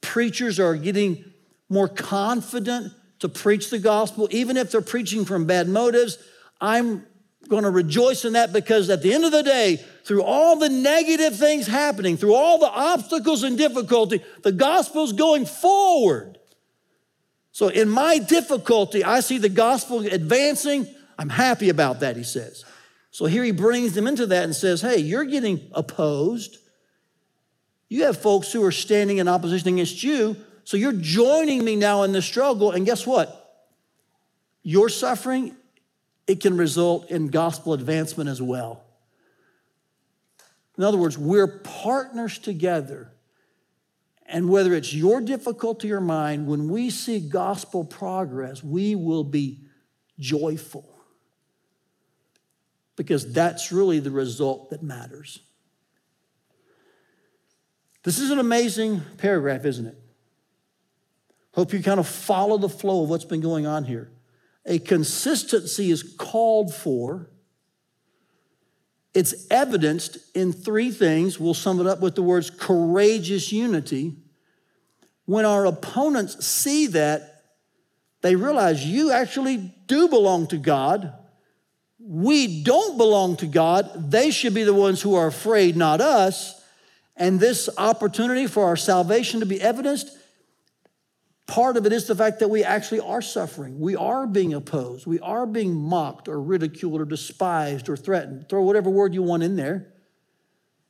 preachers 0.00 0.60
are 0.60 0.76
getting 0.76 1.24
more 1.68 1.88
confident 1.88 2.92
to 3.18 3.28
preach 3.28 3.70
the 3.70 3.80
gospel, 3.80 4.28
even 4.30 4.56
if 4.56 4.70
they're 4.70 4.80
preaching 4.80 5.24
from 5.24 5.46
bad 5.46 5.66
motives. 5.66 6.16
I'm 6.60 7.04
going 7.48 7.64
to 7.64 7.70
rejoice 7.70 8.24
in 8.24 8.34
that 8.34 8.52
because 8.52 8.88
at 8.88 9.02
the 9.02 9.12
end 9.12 9.24
of 9.24 9.32
the 9.32 9.42
day, 9.42 9.84
through 10.04 10.22
all 10.22 10.56
the 10.56 10.68
negative 10.68 11.36
things 11.36 11.66
happening, 11.66 12.16
through 12.16 12.34
all 12.34 12.58
the 12.58 12.70
obstacles 12.70 13.42
and 13.42 13.56
difficulty, 13.56 14.22
the 14.42 14.52
gospel's 14.52 15.12
going 15.12 15.46
forward. 15.46 16.38
So 17.52 17.68
in 17.68 17.88
my 17.88 18.18
difficulty, 18.18 19.04
I 19.04 19.20
see 19.20 19.38
the 19.38 19.48
gospel 19.48 20.00
advancing. 20.00 20.86
I'm 21.18 21.28
happy 21.28 21.68
about 21.68 22.00
that, 22.00 22.16
he 22.16 22.22
says. 22.22 22.64
So 23.10 23.26
here 23.26 23.42
he 23.42 23.50
brings 23.50 23.92
them 23.92 24.06
into 24.06 24.26
that 24.26 24.44
and 24.44 24.54
says, 24.54 24.80
hey, 24.80 24.98
you're 24.98 25.24
getting 25.24 25.68
opposed. 25.72 26.58
You 27.88 28.04
have 28.04 28.20
folks 28.20 28.52
who 28.52 28.64
are 28.64 28.72
standing 28.72 29.18
in 29.18 29.28
opposition 29.28 29.68
against 29.74 30.02
you. 30.02 30.36
So 30.64 30.76
you're 30.76 30.92
joining 30.92 31.64
me 31.64 31.74
now 31.76 32.04
in 32.04 32.12
the 32.12 32.22
struggle. 32.22 32.70
And 32.70 32.86
guess 32.86 33.06
what? 33.06 33.36
Your 34.62 34.88
suffering 34.88 35.56
it 36.26 36.40
can 36.40 36.56
result 36.56 37.10
in 37.10 37.26
gospel 37.26 37.72
advancement 37.72 38.30
as 38.30 38.40
well. 38.40 38.84
In 40.80 40.84
other 40.84 40.96
words, 40.96 41.18
we're 41.18 41.46
partners 41.58 42.38
together. 42.38 43.12
And 44.24 44.48
whether 44.48 44.72
it's 44.72 44.94
your 44.94 45.20
difficulty 45.20 45.92
or 45.92 46.00
mine, 46.00 46.46
when 46.46 46.70
we 46.70 46.88
see 46.88 47.20
gospel 47.20 47.84
progress, 47.84 48.64
we 48.64 48.94
will 48.94 49.22
be 49.22 49.60
joyful. 50.18 50.88
Because 52.96 53.30
that's 53.30 53.70
really 53.70 53.98
the 54.00 54.10
result 54.10 54.70
that 54.70 54.82
matters. 54.82 55.40
This 58.02 58.18
is 58.18 58.30
an 58.30 58.38
amazing 58.38 59.02
paragraph, 59.18 59.66
isn't 59.66 59.86
it? 59.86 59.98
Hope 61.52 61.74
you 61.74 61.82
kind 61.82 62.00
of 62.00 62.08
follow 62.08 62.56
the 62.56 62.70
flow 62.70 63.02
of 63.02 63.10
what's 63.10 63.26
been 63.26 63.42
going 63.42 63.66
on 63.66 63.84
here 63.84 64.12
a 64.64 64.78
consistency 64.78 65.90
is 65.90 66.02
called 66.02 66.74
for. 66.74 67.28
It's 69.12 69.46
evidenced 69.50 70.18
in 70.34 70.52
three 70.52 70.90
things. 70.90 71.40
We'll 71.40 71.54
sum 71.54 71.80
it 71.80 71.86
up 71.86 72.00
with 72.00 72.14
the 72.14 72.22
words 72.22 72.50
courageous 72.50 73.50
unity. 73.50 74.16
When 75.24 75.44
our 75.44 75.66
opponents 75.66 76.44
see 76.44 76.86
that, 76.88 77.44
they 78.22 78.36
realize 78.36 78.84
you 78.84 79.10
actually 79.10 79.74
do 79.86 80.08
belong 80.08 80.46
to 80.48 80.58
God. 80.58 81.12
We 81.98 82.62
don't 82.62 82.96
belong 82.96 83.36
to 83.38 83.46
God. 83.46 84.10
They 84.10 84.30
should 84.30 84.54
be 84.54 84.64
the 84.64 84.74
ones 84.74 85.02
who 85.02 85.14
are 85.14 85.26
afraid, 85.26 85.76
not 85.76 86.00
us. 86.00 86.60
And 87.16 87.38
this 87.38 87.68
opportunity 87.76 88.46
for 88.46 88.64
our 88.64 88.76
salvation 88.76 89.40
to 89.40 89.46
be 89.46 89.60
evidenced 89.60 90.16
Part 91.50 91.76
of 91.76 91.84
it 91.84 91.92
is 91.92 92.06
the 92.06 92.14
fact 92.14 92.38
that 92.38 92.48
we 92.48 92.62
actually 92.62 93.00
are 93.00 93.20
suffering. 93.20 93.80
We 93.80 93.96
are 93.96 94.24
being 94.24 94.54
opposed. 94.54 95.04
We 95.04 95.18
are 95.18 95.46
being 95.46 95.74
mocked 95.74 96.28
or 96.28 96.40
ridiculed 96.40 97.00
or 97.00 97.04
despised 97.04 97.88
or 97.88 97.96
threatened. 97.96 98.48
Throw 98.48 98.62
whatever 98.62 98.88
word 98.88 99.14
you 99.14 99.24
want 99.24 99.42
in 99.42 99.56
there. 99.56 99.92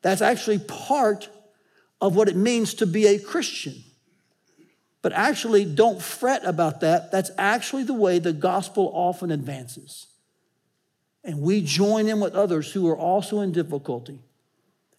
That's 0.02 0.20
actually 0.20 0.58
part 0.58 1.30
of 1.98 2.14
what 2.14 2.28
it 2.28 2.36
means 2.36 2.74
to 2.74 2.86
be 2.86 3.06
a 3.06 3.18
Christian. 3.18 3.74
But 5.00 5.14
actually, 5.14 5.64
don't 5.64 6.02
fret 6.02 6.44
about 6.44 6.80
that. 6.80 7.10
That's 7.10 7.30
actually 7.38 7.84
the 7.84 7.94
way 7.94 8.18
the 8.18 8.34
gospel 8.34 8.90
often 8.92 9.30
advances. 9.30 10.08
And 11.24 11.40
we 11.40 11.62
join 11.62 12.06
in 12.06 12.20
with 12.20 12.34
others 12.34 12.70
who 12.70 12.86
are 12.90 12.98
also 12.98 13.40
in 13.40 13.52
difficulty. 13.52 14.18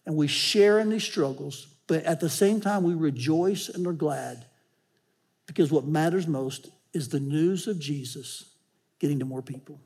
And 0.06 0.16
we 0.16 0.26
share 0.26 0.80
in 0.80 0.90
these 0.90 1.04
struggles, 1.04 1.68
but 1.86 2.02
at 2.02 2.18
the 2.18 2.28
same 2.28 2.60
time, 2.60 2.82
we 2.82 2.94
rejoice 2.94 3.68
and 3.68 3.86
are 3.86 3.92
glad 3.92 4.46
because 5.46 5.70
what 5.70 5.84
matters 5.84 6.26
most 6.26 6.68
is 6.92 7.08
the 7.08 7.20
news 7.20 7.66
of 7.66 7.78
Jesus 7.78 8.54
getting 8.98 9.18
to 9.18 9.24
more 9.24 9.42
people. 9.42 9.80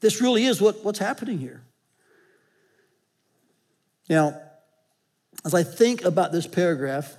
This 0.00 0.20
really 0.20 0.44
is 0.44 0.60
what, 0.60 0.84
what's 0.84 0.98
happening 0.98 1.38
here. 1.38 1.62
Now, 4.08 4.40
as 5.44 5.54
I 5.54 5.62
think 5.62 6.04
about 6.04 6.32
this 6.32 6.46
paragraph, 6.46 7.16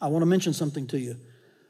I 0.00 0.08
want 0.08 0.22
to 0.22 0.26
mention 0.26 0.52
something 0.52 0.86
to 0.88 0.98
you 0.98 1.16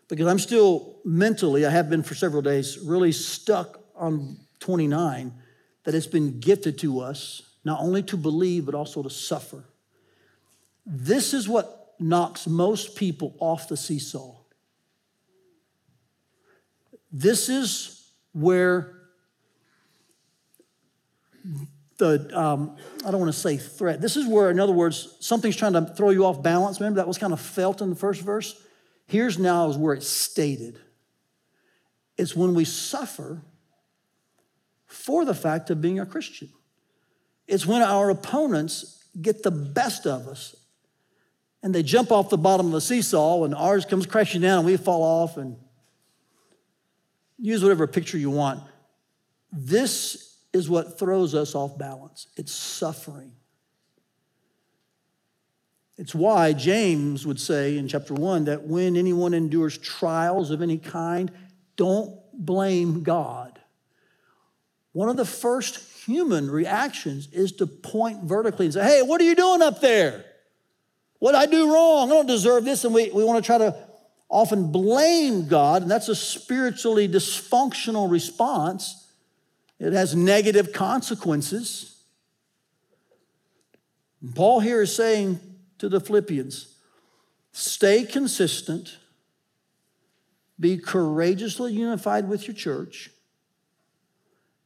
because 0.08 0.26
I'm 0.26 0.38
still 0.38 0.96
mentally, 1.04 1.66
I 1.66 1.70
have 1.70 1.90
been 1.90 2.02
for 2.02 2.14
several 2.14 2.42
days, 2.42 2.78
really 2.78 3.12
stuck 3.12 3.80
on 3.94 4.38
29 4.60 5.32
that 5.84 5.94
it's 5.94 6.06
been 6.06 6.40
gifted 6.40 6.78
to 6.78 7.00
us 7.00 7.42
not 7.64 7.80
only 7.80 8.02
to 8.04 8.16
believe, 8.16 8.64
but 8.64 8.74
also 8.74 9.02
to 9.02 9.10
suffer. 9.10 9.64
This 10.86 11.34
is 11.34 11.46
what 11.48 11.94
knocks 11.98 12.46
most 12.46 12.96
people 12.96 13.36
off 13.40 13.68
the 13.68 13.76
seesaw. 13.76 14.37
This 17.10 17.48
is 17.48 18.10
where 18.32 18.94
the, 21.98 22.30
um, 22.38 22.76
I 23.04 23.10
don't 23.10 23.20
want 23.20 23.32
to 23.32 23.38
say 23.38 23.56
threat. 23.56 24.00
This 24.00 24.16
is 24.16 24.26
where, 24.26 24.50
in 24.50 24.60
other 24.60 24.72
words, 24.72 25.16
something's 25.20 25.56
trying 25.56 25.72
to 25.72 25.82
throw 25.82 26.10
you 26.10 26.24
off 26.24 26.42
balance. 26.42 26.80
Remember, 26.80 26.98
that 26.98 27.08
was 27.08 27.18
kind 27.18 27.32
of 27.32 27.40
felt 27.40 27.80
in 27.82 27.90
the 27.90 27.96
first 27.96 28.22
verse? 28.22 28.60
Here's 29.06 29.38
now 29.38 29.68
is 29.68 29.76
where 29.76 29.94
it's 29.94 30.08
stated. 30.08 30.78
It's 32.16 32.36
when 32.36 32.54
we 32.54 32.64
suffer 32.64 33.42
for 34.86 35.24
the 35.24 35.34
fact 35.34 35.70
of 35.70 35.80
being 35.80 35.98
a 35.98 36.06
Christian. 36.06 36.50
It's 37.46 37.66
when 37.66 37.82
our 37.82 38.10
opponents 38.10 39.04
get 39.20 39.42
the 39.42 39.50
best 39.50 40.06
of 40.06 40.28
us 40.28 40.54
and 41.62 41.74
they 41.74 41.82
jump 41.82 42.12
off 42.12 42.28
the 42.28 42.38
bottom 42.38 42.66
of 42.66 42.72
the 42.72 42.80
seesaw 42.80 43.44
and 43.44 43.54
ours 43.54 43.84
comes 43.84 44.06
crashing 44.06 44.42
down 44.42 44.58
and 44.58 44.66
we 44.66 44.76
fall 44.76 45.02
off 45.02 45.36
and 45.36 45.56
use 47.38 47.62
whatever 47.62 47.86
picture 47.86 48.18
you 48.18 48.30
want. 48.30 48.62
This 49.52 50.36
is 50.52 50.68
what 50.68 50.98
throws 50.98 51.34
us 51.34 51.54
off 51.54 51.78
balance 51.78 52.26
it's 52.36 52.52
suffering. 52.52 53.32
It's 55.96 56.14
why 56.14 56.52
James 56.52 57.26
would 57.26 57.40
say 57.40 57.76
in 57.76 57.88
chapter 57.88 58.14
one 58.14 58.44
that 58.44 58.62
when 58.62 58.96
anyone 58.96 59.34
endures 59.34 59.76
trials 59.76 60.52
of 60.52 60.62
any 60.62 60.78
kind, 60.78 61.30
don't 61.76 62.16
blame 62.32 63.02
God. 63.02 63.58
One 64.92 65.08
of 65.08 65.16
the 65.16 65.24
first 65.24 66.04
human 66.04 66.50
reactions 66.50 67.28
is 67.32 67.52
to 67.52 67.66
point 67.66 68.22
vertically 68.22 68.66
and 68.66 68.74
say, 68.74 68.84
Hey, 68.84 69.02
what 69.02 69.20
are 69.20 69.24
you 69.24 69.34
doing 69.34 69.60
up 69.60 69.80
there? 69.80 70.24
What 71.18 71.34
I 71.34 71.46
do 71.46 71.72
wrong? 71.72 72.10
I 72.10 72.14
don't 72.14 72.26
deserve 72.26 72.64
this. 72.64 72.84
And 72.84 72.94
we, 72.94 73.10
we 73.10 73.24
want 73.24 73.42
to 73.42 73.46
try 73.46 73.58
to 73.58 73.87
often 74.28 74.70
blame 74.70 75.48
God, 75.48 75.82
and 75.82 75.90
that's 75.90 76.08
a 76.08 76.14
spiritually 76.14 77.08
dysfunctional 77.08 78.10
response. 78.10 79.06
It 79.78 79.92
has 79.92 80.14
negative 80.14 80.72
consequences. 80.72 81.96
And 84.20 84.34
Paul 84.34 84.60
here 84.60 84.82
is 84.82 84.94
saying 84.94 85.40
to 85.78 85.88
the 85.88 86.00
Philippians 86.00 86.74
stay 87.52 88.04
consistent, 88.04 88.98
be 90.60 90.76
courageously 90.76 91.72
unified 91.72 92.28
with 92.28 92.46
your 92.46 92.54
church, 92.54 93.10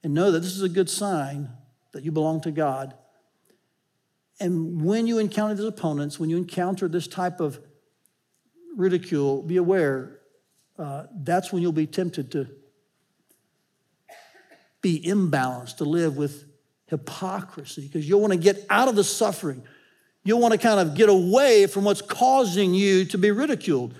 and 0.02 0.14
know 0.14 0.30
that 0.32 0.40
this 0.40 0.56
is 0.56 0.62
a 0.62 0.68
good 0.68 0.90
sign 0.90 1.48
that 1.92 2.02
you 2.02 2.10
belong 2.10 2.40
to 2.40 2.50
God. 2.50 2.94
And 4.40 4.82
when 4.82 5.06
you 5.06 5.18
encounter 5.18 5.54
these 5.54 5.64
opponents, 5.64 6.18
when 6.18 6.28
you 6.28 6.36
encounter 6.36 6.88
this 6.88 7.06
type 7.06 7.38
of 7.38 7.60
ridicule, 8.76 9.42
be 9.42 9.56
aware 9.56 10.20
uh, 10.78 11.06
that's 11.14 11.52
when 11.52 11.62
you'll 11.62 11.72
be 11.72 11.86
tempted 11.86 12.32
to 12.32 12.48
be 14.80 15.00
imbalanced, 15.00 15.76
to 15.76 15.84
live 15.84 16.16
with 16.16 16.44
hypocrisy, 16.86 17.82
because 17.86 18.08
you'll 18.08 18.20
want 18.20 18.32
to 18.32 18.38
get 18.38 18.66
out 18.68 18.88
of 18.88 18.96
the 18.96 19.04
suffering. 19.04 19.62
You'll 20.24 20.40
want 20.40 20.52
to 20.52 20.58
kind 20.58 20.80
of 20.80 20.96
get 20.96 21.08
away 21.08 21.66
from 21.66 21.84
what's 21.84 22.02
causing 22.02 22.74
you 22.74 23.04
to 23.06 23.18
be 23.18 23.30
ridiculed. 23.30 23.94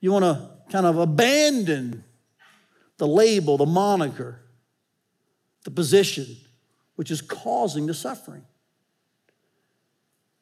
You 0.00 0.12
want 0.12 0.24
to 0.24 0.50
kind 0.70 0.86
of 0.86 0.98
abandon 0.98 2.04
the 2.98 3.06
label, 3.06 3.56
the 3.56 3.66
moniker, 3.66 4.40
the 5.64 5.70
position, 5.70 6.26
which 6.94 7.10
is 7.10 7.20
causing 7.20 7.86
the 7.86 7.94
suffering. 7.94 8.44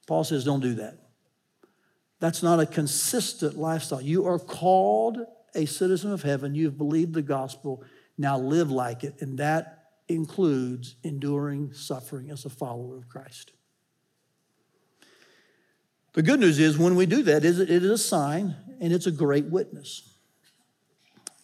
Paul 0.07 0.25
says, 0.25 0.45
don't 0.45 0.61
do 0.61 0.75
that. 0.75 0.99
That's 2.23 2.41
not 2.41 2.61
a 2.61 2.67
consistent 2.67 3.59
lifestyle. 3.59 4.01
You 4.01 4.29
are 4.29 4.39
called 4.39 5.19
a 5.57 5.67
citizen 5.67 6.13
of 6.13 6.23
heaven. 6.23 6.55
You've 6.55 6.79
believed 6.79 7.15
the 7.15 7.23
gospel. 7.23 7.83
Now 8.17 8.39
live 8.39 8.71
like 8.71 9.03
it. 9.03 9.21
And 9.21 9.39
that 9.39 9.89
includes 10.07 10.95
enduring 11.03 11.73
suffering 11.73 12.31
as 12.31 12.45
a 12.45 12.49
follower 12.49 12.97
of 12.97 13.09
Christ. 13.09 13.51
The 16.13 16.23
good 16.23 16.39
news 16.39 16.61
is 16.61 16.79
when 16.79 16.95
we 16.95 17.07
do 17.07 17.25
that, 17.25 17.45
it 17.45 17.59
is 17.59 17.91
a 17.91 17.99
sign 17.99 18.55
and 18.81 18.93
it's 18.93 19.09
a 19.09 19.11
great 19.11 19.47
witness. 19.47 20.15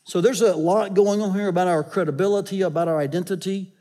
So 0.05 0.21
there's 0.21 0.43
a 0.43 0.55
lot 0.55 0.95
going 0.95 1.21
on 1.21 1.35
here 1.35 1.49
about 1.49 1.67
our 1.67 1.83
credibility, 1.83 2.63
about 2.63 2.87
our 2.87 3.01
identity. 3.01 3.75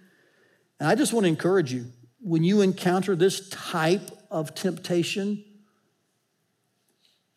And 0.79 0.89
I 0.89 0.95
just 0.95 1.13
want 1.13 1.25
to 1.25 1.29
encourage 1.29 1.71
you 1.71 1.91
when 2.21 2.43
you 2.43 2.61
encounter 2.61 3.15
this 3.15 3.49
type 3.49 4.09
of 4.31 4.55
temptation, 4.55 5.43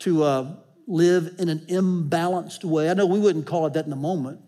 to 0.00 0.22
uh, 0.24 0.54
live 0.86 1.36
in 1.38 1.48
an 1.48 1.60
imbalanced 1.68 2.64
way. 2.64 2.90
I 2.90 2.94
know 2.94 3.06
we 3.06 3.20
wouldn't 3.20 3.46
call 3.46 3.66
it 3.66 3.74
that 3.74 3.84
in 3.84 3.90
the 3.90 3.96
moment, 3.96 4.40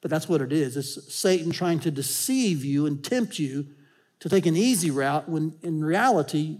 but 0.00 0.10
that's 0.10 0.28
what 0.28 0.42
it 0.42 0.52
is. 0.52 0.76
It's 0.76 1.14
Satan 1.14 1.52
trying 1.52 1.80
to 1.80 1.90
deceive 1.90 2.64
you 2.64 2.86
and 2.86 3.02
tempt 3.04 3.38
you 3.38 3.68
to 4.20 4.28
take 4.28 4.46
an 4.46 4.56
easy 4.56 4.90
route 4.90 5.28
when 5.28 5.54
in 5.62 5.84
reality, 5.84 6.58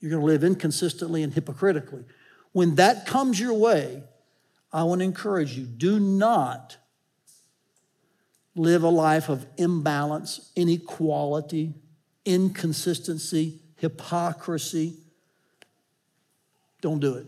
you're 0.00 0.10
going 0.10 0.20
to 0.20 0.26
live 0.26 0.44
inconsistently 0.44 1.22
and 1.22 1.32
hypocritically. 1.32 2.04
When 2.52 2.76
that 2.76 3.06
comes 3.06 3.38
your 3.38 3.54
way, 3.54 4.02
I 4.72 4.82
want 4.84 5.00
to 5.00 5.04
encourage 5.04 5.56
you 5.56 5.64
do 5.64 6.00
not 6.00 6.76
live 8.54 8.82
a 8.82 8.88
life 8.88 9.28
of 9.28 9.46
imbalance, 9.56 10.50
inequality, 10.56 11.74
inconsistency, 12.24 13.60
hypocrisy. 13.76 14.94
Don't 16.80 17.00
do 17.00 17.14
it 17.14 17.26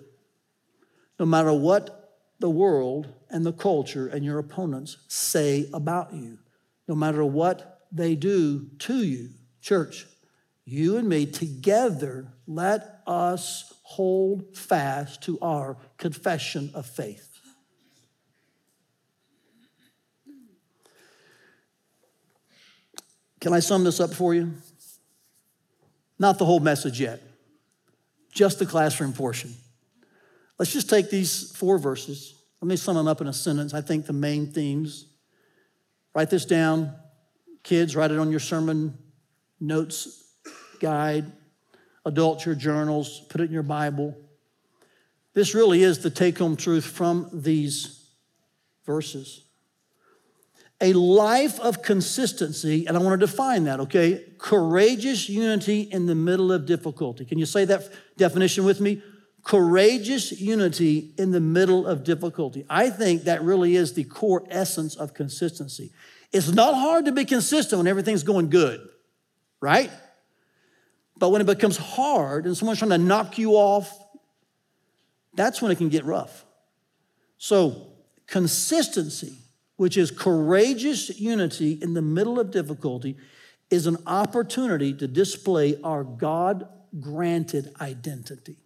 no 1.20 1.26
matter 1.26 1.52
what 1.52 2.16
the 2.38 2.48
world 2.48 3.06
and 3.28 3.44
the 3.44 3.52
culture 3.52 4.08
and 4.08 4.24
your 4.24 4.38
opponents 4.38 4.96
say 5.06 5.68
about 5.74 6.14
you, 6.14 6.38
no 6.88 6.94
matter 6.94 7.22
what 7.22 7.82
they 7.92 8.14
do 8.14 8.66
to 8.78 9.04
you. 9.04 9.28
Church, 9.60 10.06
you 10.64 10.96
and 10.96 11.06
me 11.06 11.26
together, 11.26 12.32
let 12.46 13.02
us 13.06 13.74
hold 13.82 14.56
fast 14.56 15.22
to 15.22 15.38
our 15.42 15.76
confession 15.98 16.70
of 16.72 16.86
faith. 16.86 17.38
Can 23.42 23.52
I 23.52 23.60
sum 23.60 23.84
this 23.84 24.00
up 24.00 24.14
for 24.14 24.34
you? 24.34 24.54
Not 26.18 26.38
the 26.38 26.46
whole 26.46 26.60
message 26.60 26.98
yet, 26.98 27.22
just 28.32 28.58
the 28.58 28.66
classroom 28.66 29.12
portion. 29.12 29.54
Let's 30.60 30.74
just 30.74 30.90
take 30.90 31.08
these 31.08 31.56
four 31.56 31.78
verses. 31.78 32.34
Let 32.60 32.68
me 32.68 32.76
sum 32.76 32.94
them 32.94 33.08
up 33.08 33.22
in 33.22 33.26
a 33.26 33.32
sentence. 33.32 33.72
I 33.72 33.80
think 33.80 34.04
the 34.04 34.12
main 34.12 34.46
themes. 34.46 35.06
Write 36.14 36.28
this 36.28 36.44
down. 36.44 36.94
Kids, 37.62 37.96
write 37.96 38.10
it 38.10 38.18
on 38.18 38.30
your 38.30 38.40
sermon 38.40 38.98
notes 39.58 40.22
guide. 40.78 41.32
Adults, 42.04 42.44
your 42.44 42.54
journals. 42.54 43.22
Put 43.30 43.40
it 43.40 43.44
in 43.44 43.52
your 43.52 43.62
Bible. 43.62 44.14
This 45.32 45.54
really 45.54 45.82
is 45.82 46.00
the 46.00 46.10
take 46.10 46.38
home 46.38 46.56
truth 46.56 46.84
from 46.84 47.30
these 47.32 48.10
verses. 48.84 49.44
A 50.82 50.92
life 50.92 51.58
of 51.60 51.80
consistency, 51.80 52.86
and 52.86 52.98
I 52.98 53.00
want 53.00 53.18
to 53.18 53.26
define 53.26 53.64
that, 53.64 53.80
okay? 53.80 54.26
Courageous 54.36 55.26
unity 55.26 55.80
in 55.80 56.04
the 56.04 56.14
middle 56.14 56.52
of 56.52 56.66
difficulty. 56.66 57.24
Can 57.24 57.38
you 57.38 57.46
say 57.46 57.64
that 57.64 57.88
definition 58.18 58.66
with 58.66 58.78
me? 58.82 59.02
Courageous 59.42 60.38
unity 60.40 61.12
in 61.16 61.30
the 61.30 61.40
middle 61.40 61.86
of 61.86 62.04
difficulty. 62.04 62.64
I 62.68 62.90
think 62.90 63.24
that 63.24 63.42
really 63.42 63.76
is 63.76 63.94
the 63.94 64.04
core 64.04 64.44
essence 64.50 64.96
of 64.96 65.14
consistency. 65.14 65.92
It's 66.32 66.52
not 66.52 66.74
hard 66.74 67.06
to 67.06 67.12
be 67.12 67.24
consistent 67.24 67.78
when 67.78 67.86
everything's 67.86 68.22
going 68.22 68.50
good, 68.50 68.86
right? 69.60 69.90
But 71.16 71.30
when 71.30 71.40
it 71.40 71.46
becomes 71.46 71.76
hard 71.76 72.46
and 72.46 72.56
someone's 72.56 72.78
trying 72.78 72.90
to 72.90 72.98
knock 72.98 73.38
you 73.38 73.52
off, 73.52 73.96
that's 75.34 75.60
when 75.60 75.70
it 75.70 75.78
can 75.78 75.88
get 75.88 76.04
rough. 76.04 76.44
So, 77.38 77.88
consistency, 78.26 79.38
which 79.76 79.96
is 79.96 80.10
courageous 80.10 81.18
unity 81.18 81.78
in 81.80 81.94
the 81.94 82.02
middle 82.02 82.38
of 82.38 82.50
difficulty, 82.50 83.16
is 83.70 83.86
an 83.86 83.96
opportunity 84.06 84.92
to 84.94 85.06
display 85.06 85.80
our 85.82 86.04
God 86.04 86.68
granted 87.00 87.72
identity. 87.80 88.56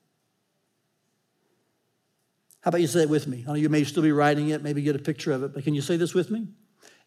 How 2.64 2.70
about 2.70 2.81
you 2.81 2.87
say 2.87 3.03
it 3.03 3.11
with 3.11 3.27
me? 3.27 3.44
I 3.46 3.50
know 3.50 3.57
you 3.57 3.68
may 3.68 3.85
still 3.85 4.03
be 4.03 4.11
writing 4.11 4.48
it, 4.48 4.62
maybe 4.62 4.81
get 4.81 4.96
a 4.96 4.98
picture 4.98 5.33
of 5.33 5.42
it, 5.42 5.53
but 5.53 5.64
can 5.64 5.74
you 5.74 5.83
say 5.83 5.98
this 5.98 6.14
with 6.14 6.31
me? 6.31 6.48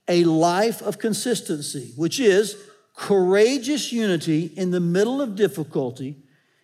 A 0.07 0.23
life 0.23 0.83
of 0.83 0.99
consistency, 0.99 1.93
which 1.95 2.19
is 2.19 2.55
courageous 2.95 3.91
unity 3.91 4.51
in 4.55 4.69
the 4.69 4.79
middle 4.79 5.19
of 5.19 5.35
difficulty, 5.35 6.17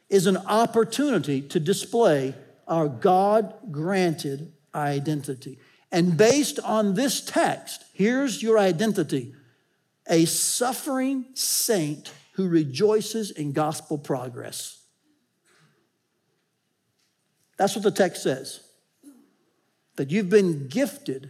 is 0.10 0.28
an 0.28 0.38
opportunity 0.38 1.42
to 1.42 1.60
display 1.60 2.36
our 2.68 2.88
God 2.88 3.56
granted 3.72 4.54
identity. 4.76 5.58
And 5.92 6.16
based 6.16 6.60
on 6.60 6.94
this 6.94 7.20
text, 7.20 7.84
here's 7.94 8.44
your 8.44 8.60
identity 8.60 9.34
a 10.08 10.26
suffering 10.26 11.26
saint 11.34 12.12
who 12.34 12.48
rejoices 12.48 13.32
in 13.32 13.54
gospel 13.54 13.98
progress. 13.98 14.84
That's 17.58 17.74
what 17.74 17.84
the 17.84 17.90
text 17.90 18.22
says 18.22 18.60
that 19.96 20.12
you've 20.12 20.30
been 20.30 20.68
gifted 20.68 21.30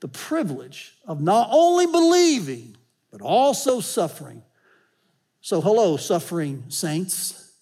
the 0.00 0.08
privilege 0.08 0.96
of 1.06 1.20
not 1.20 1.48
only 1.50 1.86
believing, 1.86 2.76
but 3.10 3.22
also 3.22 3.80
suffering. 3.80 4.42
So, 5.40 5.60
hello, 5.60 5.96
suffering 5.96 6.64
saints. 6.68 7.52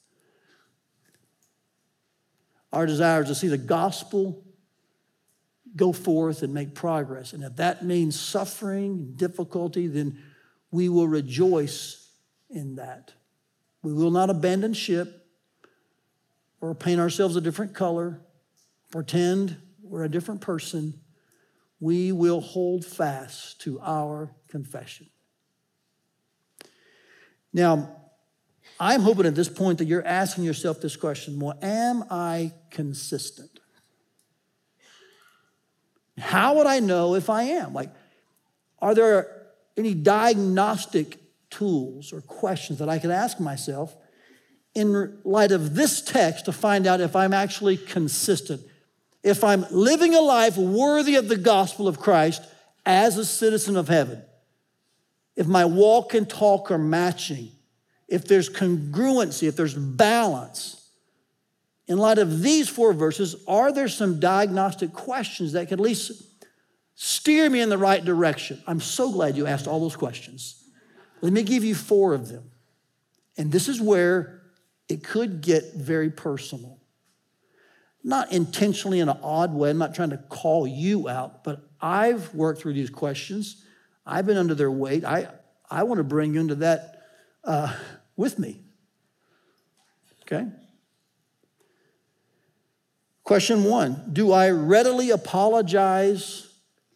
Our 2.72 2.86
desire 2.86 3.22
is 3.22 3.28
to 3.28 3.34
see 3.34 3.48
the 3.48 3.58
gospel 3.58 4.42
go 5.76 5.92
forth 5.92 6.42
and 6.42 6.52
make 6.52 6.74
progress. 6.74 7.32
And 7.32 7.44
if 7.44 7.56
that 7.56 7.84
means 7.84 8.18
suffering, 8.18 9.12
difficulty, 9.16 9.86
then 9.86 10.18
we 10.70 10.88
will 10.88 11.08
rejoice 11.08 12.08
in 12.50 12.76
that. 12.76 13.12
We 13.82 13.92
will 13.92 14.10
not 14.10 14.30
abandon 14.30 14.74
ship 14.74 15.26
or 16.60 16.74
paint 16.74 17.00
ourselves 17.00 17.36
a 17.36 17.40
different 17.40 17.74
color 17.74 18.20
pretend 18.92 19.56
we're 19.82 20.04
a 20.04 20.08
different 20.08 20.40
person, 20.40 20.94
we 21.80 22.12
will 22.12 22.40
hold 22.40 22.84
fast 22.84 23.60
to 23.62 23.80
our 23.80 24.30
confession. 24.48 25.08
Now, 27.52 27.96
I'm 28.78 29.00
hoping 29.00 29.26
at 29.26 29.34
this 29.34 29.48
point 29.48 29.78
that 29.78 29.86
you're 29.86 30.06
asking 30.06 30.44
yourself 30.44 30.80
this 30.80 30.94
question 30.94 31.40
well, 31.40 31.58
am 31.60 32.04
I 32.10 32.52
consistent? 32.70 33.58
How 36.18 36.56
would 36.56 36.66
I 36.66 36.78
know 36.78 37.14
if 37.14 37.30
I 37.30 37.44
am? 37.44 37.72
Like, 37.72 37.90
are 38.80 38.94
there 38.94 39.42
any 39.76 39.94
diagnostic 39.94 41.18
tools 41.50 42.12
or 42.12 42.20
questions 42.20 42.78
that 42.78 42.88
I 42.88 42.98
could 42.98 43.10
ask 43.10 43.40
myself 43.40 43.96
in 44.74 45.18
light 45.24 45.52
of 45.52 45.74
this 45.74 46.02
text 46.02 46.44
to 46.44 46.52
find 46.52 46.86
out 46.86 47.00
if 47.00 47.16
I'm 47.16 47.32
actually 47.32 47.76
consistent? 47.76 48.62
If 49.22 49.44
I'm 49.44 49.64
living 49.70 50.14
a 50.14 50.20
life 50.20 50.56
worthy 50.56 51.16
of 51.16 51.28
the 51.28 51.36
gospel 51.36 51.86
of 51.86 51.98
Christ 51.98 52.42
as 52.84 53.16
a 53.16 53.24
citizen 53.24 53.76
of 53.76 53.88
heaven, 53.88 54.22
if 55.36 55.46
my 55.46 55.64
walk 55.64 56.14
and 56.14 56.28
talk 56.28 56.70
are 56.70 56.78
matching, 56.78 57.50
if 58.08 58.26
there's 58.26 58.50
congruency, 58.50 59.48
if 59.48 59.56
there's 59.56 59.74
balance, 59.74 60.90
in 61.86 61.98
light 61.98 62.18
of 62.18 62.42
these 62.42 62.68
four 62.68 62.92
verses, 62.92 63.36
are 63.46 63.72
there 63.72 63.88
some 63.88 64.20
diagnostic 64.20 64.92
questions 64.92 65.52
that 65.52 65.68
could 65.68 65.78
at 65.78 65.82
least 65.82 66.22
steer 66.94 67.48
me 67.48 67.60
in 67.60 67.68
the 67.68 67.78
right 67.78 68.04
direction? 68.04 68.62
I'm 68.66 68.80
so 68.80 69.10
glad 69.10 69.36
you 69.36 69.46
asked 69.46 69.66
all 69.66 69.80
those 69.80 69.96
questions. 69.96 70.62
Let 71.20 71.32
me 71.32 71.42
give 71.42 71.64
you 71.64 71.74
four 71.74 72.14
of 72.14 72.28
them. 72.28 72.50
And 73.36 73.50
this 73.50 73.68
is 73.68 73.80
where 73.80 74.42
it 74.88 75.02
could 75.04 75.40
get 75.40 75.74
very 75.74 76.10
personal 76.10 76.81
not 78.04 78.32
intentionally 78.32 79.00
in 79.00 79.08
an 79.08 79.18
odd 79.22 79.54
way. 79.54 79.70
I'm 79.70 79.78
not 79.78 79.94
trying 79.94 80.10
to 80.10 80.18
call 80.18 80.66
you 80.66 81.08
out, 81.08 81.44
but 81.44 81.60
I've 81.80 82.34
worked 82.34 82.60
through 82.60 82.74
these 82.74 82.90
questions. 82.90 83.64
I've 84.04 84.26
been 84.26 84.36
under 84.36 84.54
their 84.54 84.70
weight. 84.70 85.04
I, 85.04 85.28
I 85.70 85.84
want 85.84 85.98
to 85.98 86.04
bring 86.04 86.34
you 86.34 86.40
into 86.40 86.56
that 86.56 87.02
uh, 87.44 87.74
with 88.16 88.38
me. 88.38 88.60
Okay? 90.22 90.46
Question 93.24 93.64
one 93.64 94.10
Do 94.12 94.32
I 94.32 94.50
readily 94.50 95.10
apologize 95.10 96.48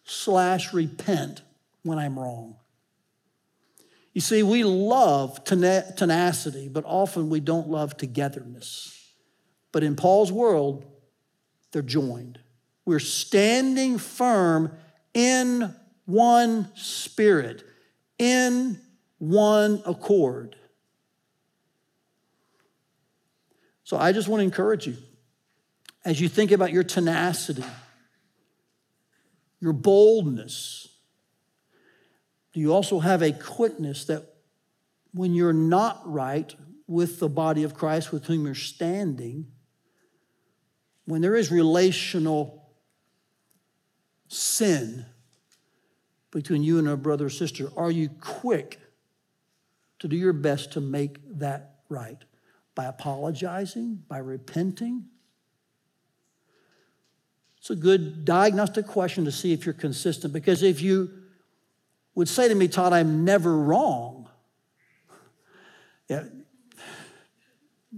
slash 0.04 0.72
repent 0.72 1.42
when 1.82 1.98
I'm 1.98 2.18
wrong? 2.18 2.56
You 4.12 4.22
see, 4.22 4.42
we 4.42 4.64
love 4.64 5.44
tenacity, 5.44 6.68
but 6.68 6.84
often 6.86 7.28
we 7.28 7.38
don't 7.38 7.68
love 7.68 7.98
togetherness. 7.98 9.12
But 9.72 9.82
in 9.82 9.94
Paul's 9.94 10.32
world, 10.32 10.86
they're 11.72 11.82
joined. 11.82 12.38
We're 12.84 12.98
standing 12.98 13.98
firm 13.98 14.72
in 15.14 15.74
one 16.04 16.70
spirit, 16.76 17.64
in 18.18 18.80
one 19.18 19.82
accord. 19.84 20.56
So 23.84 23.96
I 23.96 24.12
just 24.12 24.28
want 24.28 24.40
to 24.40 24.44
encourage 24.44 24.86
you 24.86 24.96
as 26.04 26.20
you 26.20 26.28
think 26.28 26.52
about 26.52 26.72
your 26.72 26.84
tenacity, 26.84 27.64
your 29.60 29.72
boldness, 29.72 30.86
do 32.56 32.60
you 32.60 32.72
also 32.72 33.00
have 33.00 33.20
a 33.20 33.32
quickness 33.32 34.06
that 34.06 34.22
when 35.12 35.34
you're 35.34 35.52
not 35.52 36.00
right 36.10 36.54
with 36.86 37.18
the 37.18 37.28
body 37.28 37.64
of 37.64 37.74
Christ 37.74 38.12
with 38.12 38.24
whom 38.24 38.46
you're 38.46 38.54
standing, 38.54 39.48
when 41.06 41.22
there 41.22 41.36
is 41.36 41.50
relational 41.50 42.68
sin 44.28 45.06
between 46.30 46.62
you 46.62 46.78
and 46.78 46.88
a 46.88 46.96
brother 46.96 47.26
or 47.26 47.30
sister, 47.30 47.68
are 47.76 47.90
you 47.90 48.10
quick 48.20 48.80
to 50.00 50.08
do 50.08 50.16
your 50.16 50.32
best 50.32 50.72
to 50.72 50.80
make 50.80 51.16
that 51.38 51.76
right? 51.88 52.18
By 52.74 52.86
apologizing, 52.86 54.02
by 54.08 54.18
repenting? 54.18 55.06
It's 57.58 57.70
a 57.70 57.76
good 57.76 58.24
diagnostic 58.24 58.86
question 58.86 59.24
to 59.24 59.32
see 59.32 59.52
if 59.52 59.64
you're 59.64 59.72
consistent 59.72 60.32
because 60.32 60.62
if 60.62 60.82
you 60.82 61.10
would 62.14 62.28
say 62.28 62.48
to 62.48 62.54
me, 62.54 62.68
Todd, 62.68 62.92
I'm 62.92 63.24
never 63.24 63.56
wrong, 63.56 64.28
yeah, 66.08 66.24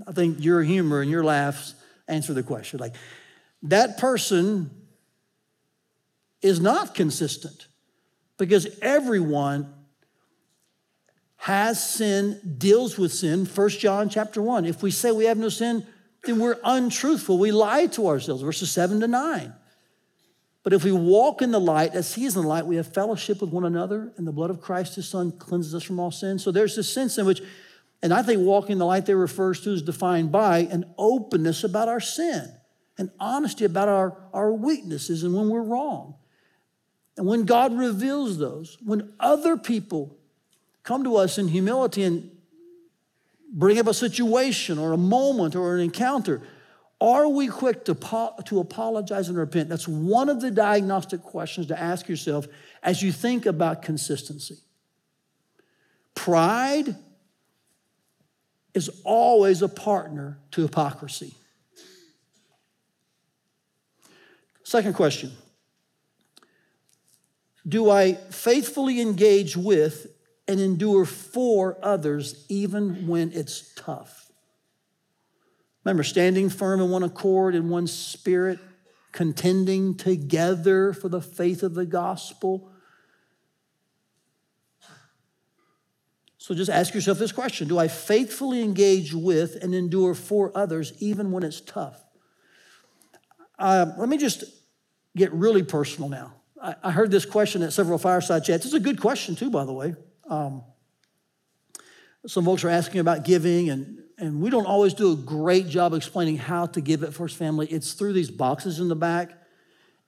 I 0.06 0.12
think 0.12 0.42
your 0.42 0.62
humor 0.62 1.00
and 1.00 1.10
your 1.10 1.24
laughs 1.24 1.74
answer 2.08 2.32
the 2.32 2.42
question. 2.42 2.80
Like, 2.80 2.94
that 3.62 3.98
person 3.98 4.70
is 6.42 6.60
not 6.60 6.94
consistent 6.94 7.66
because 8.36 8.66
everyone 8.80 9.72
has 11.36 11.82
sin, 11.82 12.40
deals 12.58 12.98
with 12.98 13.12
sin. 13.12 13.46
First 13.46 13.80
John 13.80 14.08
chapter 14.08 14.42
1. 14.42 14.64
If 14.64 14.82
we 14.82 14.90
say 14.90 15.10
we 15.12 15.26
have 15.26 15.38
no 15.38 15.48
sin, 15.48 15.86
then 16.24 16.38
we're 16.38 16.58
untruthful. 16.64 17.38
We 17.38 17.52
lie 17.52 17.86
to 17.86 18.08
ourselves, 18.08 18.42
verses 18.42 18.70
7 18.70 19.00
to 19.00 19.08
9. 19.08 19.54
But 20.64 20.72
if 20.72 20.84
we 20.84 20.92
walk 20.92 21.40
in 21.40 21.52
the 21.52 21.60
light, 21.60 21.94
as 21.94 22.14
He 22.14 22.26
is 22.26 22.36
in 22.36 22.42
the 22.42 22.48
light, 22.48 22.66
we 22.66 22.76
have 22.76 22.92
fellowship 22.92 23.40
with 23.40 23.50
one 23.50 23.64
another, 23.64 24.12
and 24.16 24.26
the 24.26 24.32
blood 24.32 24.50
of 24.50 24.60
Christ, 24.60 24.96
His 24.96 25.08
Son, 25.08 25.32
cleanses 25.32 25.74
us 25.74 25.82
from 25.82 26.00
all 26.00 26.10
sin. 26.10 26.38
So 26.38 26.50
there's 26.50 26.76
this 26.76 26.92
sense 26.92 27.18
in 27.18 27.24
which 27.24 27.40
and 28.02 28.14
I 28.14 28.22
think 28.22 28.40
walking 28.40 28.72
in 28.72 28.78
the 28.78 28.86
light 28.86 29.06
there 29.06 29.16
refers 29.16 29.60
to 29.62 29.70
is 29.70 29.82
defined 29.82 30.30
by 30.30 30.58
an 30.58 30.84
openness 30.96 31.64
about 31.64 31.88
our 31.88 32.00
sin, 32.00 32.52
an 32.96 33.10
honesty 33.18 33.64
about 33.64 33.88
our, 33.88 34.16
our 34.32 34.52
weaknesses 34.52 35.24
and 35.24 35.34
when 35.34 35.48
we're 35.48 35.62
wrong. 35.62 36.14
And 37.16 37.26
when 37.26 37.44
God 37.44 37.76
reveals 37.76 38.38
those, 38.38 38.78
when 38.84 39.12
other 39.18 39.56
people 39.56 40.16
come 40.84 41.02
to 41.02 41.16
us 41.16 41.38
in 41.38 41.48
humility 41.48 42.04
and 42.04 42.30
bring 43.52 43.78
up 43.78 43.88
a 43.88 43.94
situation 43.94 44.78
or 44.78 44.92
a 44.92 44.98
moment 44.98 45.56
or 45.56 45.74
an 45.74 45.80
encounter, 45.80 46.42
are 47.00 47.28
we 47.28 47.48
quick 47.48 47.84
to, 47.86 47.94
to 48.44 48.60
apologize 48.60 49.28
and 49.28 49.36
repent? 49.36 49.68
That's 49.68 49.88
one 49.88 50.28
of 50.28 50.40
the 50.40 50.52
diagnostic 50.52 51.22
questions 51.22 51.66
to 51.68 51.78
ask 51.78 52.08
yourself 52.08 52.46
as 52.82 53.02
you 53.02 53.10
think 53.10 53.46
about 53.46 53.82
consistency. 53.82 54.58
Pride 56.14 56.96
is 58.78 59.02
always 59.04 59.60
a 59.60 59.68
partner 59.68 60.38
to 60.52 60.62
hypocrisy. 60.62 61.34
Second 64.62 64.94
question 64.94 65.32
Do 67.68 67.90
I 67.90 68.14
faithfully 68.14 69.00
engage 69.02 69.56
with 69.56 70.06
and 70.46 70.60
endure 70.60 71.04
for 71.04 71.76
others 71.82 72.46
even 72.48 73.06
when 73.06 73.32
it's 73.32 73.74
tough? 73.74 74.30
Remember, 75.84 76.02
standing 76.02 76.48
firm 76.48 76.80
in 76.80 76.90
one 76.90 77.02
accord, 77.02 77.54
in 77.54 77.68
one 77.68 77.86
spirit, 77.86 78.58
contending 79.12 79.96
together 79.96 80.92
for 80.92 81.08
the 81.08 81.20
faith 81.20 81.62
of 81.62 81.74
the 81.74 81.86
gospel 81.86 82.67
So 86.48 86.54
just 86.54 86.70
ask 86.70 86.94
yourself 86.94 87.18
this 87.18 87.30
question 87.30 87.68
Do 87.68 87.78
I 87.78 87.88
faithfully 87.88 88.62
engage 88.62 89.12
with 89.12 89.62
and 89.62 89.74
endure 89.74 90.14
for 90.14 90.50
others 90.54 90.94
even 90.98 91.30
when 91.30 91.42
it's 91.42 91.60
tough? 91.60 92.02
Uh, 93.58 93.92
let 93.98 94.08
me 94.08 94.16
just 94.16 94.44
get 95.14 95.30
really 95.34 95.62
personal 95.62 96.08
now. 96.08 96.32
I, 96.62 96.74
I, 96.82 96.90
heard 96.90 97.10
this 97.10 97.26
question 97.26 97.62
at 97.62 97.74
several 97.74 97.98
fireside 97.98 98.44
chats. 98.44 98.64
It's 98.64 98.72
a 98.72 98.80
good 98.80 98.98
question, 98.98 99.36
too, 99.36 99.50
by 99.50 99.66
the 99.66 99.74
way. 99.74 99.94
Um, 100.26 100.62
some 102.26 102.46
folks 102.46 102.64
are 102.64 102.70
asking 102.70 103.00
about 103.00 103.24
giving, 103.26 103.68
and, 103.68 103.98
and 104.16 104.40
we 104.40 104.48
don't 104.48 104.64
always 104.64 104.94
do 104.94 105.12
a 105.12 105.16
great 105.16 105.68
job 105.68 105.92
explaining 105.92 106.38
how 106.38 106.64
to 106.64 106.80
give 106.80 107.02
at 107.02 107.12
First 107.12 107.36
Family. 107.36 107.66
It's 107.66 107.92
through 107.92 108.14
these 108.14 108.30
boxes 108.30 108.80
in 108.80 108.88
the 108.88 108.96
back, 108.96 109.32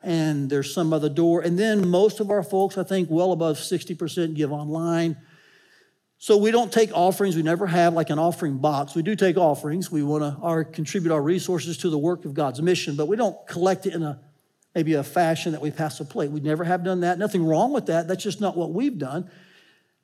and 0.03 0.49
there's 0.49 0.73
some 0.73 0.95
other 0.95 1.11
door. 1.11 1.43
And 1.43 1.59
then 1.59 1.87
most 1.87 2.19
of 2.19 2.31
our 2.31 2.43
folks, 2.43 2.79
I 2.79 2.83
think, 2.83 3.11
well 3.11 3.33
above 3.33 3.59
60% 3.59 4.35
give 4.35 4.53
online. 4.53 5.19
So 6.23 6.37
we 6.37 6.51
don't 6.51 6.71
take 6.71 6.93
offerings. 6.93 7.35
We 7.35 7.43
never 7.43 7.67
have 7.67 7.95
like 7.95 8.11
an 8.11 8.19
offering 8.19 8.59
box. 8.59 8.95
We 8.95 9.01
do 9.01 9.17
take 9.17 9.39
offerings. 9.39 9.91
We 9.91 10.03
want 10.03 10.23
to 10.23 10.71
contribute 10.71 11.13
our 11.13 11.23
resources 11.23 11.79
to 11.79 11.89
the 11.89 11.97
work 11.97 12.27
of 12.27 12.35
God's 12.35 12.61
mission, 12.61 12.95
but 12.95 13.09
we 13.09 13.17
don't 13.17 13.35
collect 13.47 13.87
it 13.87 13.95
in 13.95 14.03
a 14.03 14.21
maybe 14.75 14.93
a 14.93 15.03
fashion 15.03 15.53
that 15.53 15.63
we 15.63 15.71
pass 15.71 15.99
a 15.99 16.05
plate. 16.05 16.31
We 16.31 16.41
never 16.41 16.63
have 16.63 16.85
done 16.85 17.01
that. 17.01 17.19
Nothing 17.19 17.47
wrong 17.47 17.73
with 17.73 17.87
that. 17.87 18.07
That's 18.07 18.23
just 18.23 18.39
not 18.39 18.55
what 18.55 18.71
we've 18.71 18.99
done. 18.99 19.31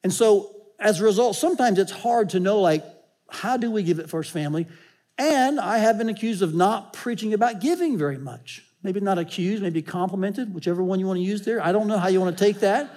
And 0.02 0.10
so 0.10 0.56
as 0.78 1.00
a 1.00 1.04
result, 1.04 1.36
sometimes 1.36 1.78
it's 1.78 1.92
hard 1.92 2.30
to 2.30 2.40
know 2.40 2.62
like 2.62 2.82
how 3.28 3.58
do 3.58 3.70
we 3.70 3.82
give 3.82 4.00
at 4.00 4.08
First 4.08 4.30
Family? 4.30 4.66
And 5.18 5.60
I 5.60 5.76
have 5.78 5.98
been 5.98 6.08
accused 6.08 6.40
of 6.40 6.54
not 6.54 6.94
preaching 6.94 7.34
about 7.34 7.60
giving 7.60 7.98
very 7.98 8.16
much. 8.16 8.64
Maybe 8.82 9.00
not 9.00 9.18
accused, 9.18 9.62
maybe 9.62 9.82
complimented, 9.82 10.54
whichever 10.54 10.82
one 10.82 10.98
you 10.98 11.06
want 11.06 11.18
to 11.18 11.22
use 11.22 11.42
there. 11.42 11.62
I 11.62 11.72
don't 11.72 11.88
know 11.88 11.98
how 11.98 12.08
you 12.08 12.22
want 12.22 12.38
to 12.38 12.42
take 12.42 12.60
that. 12.60 12.90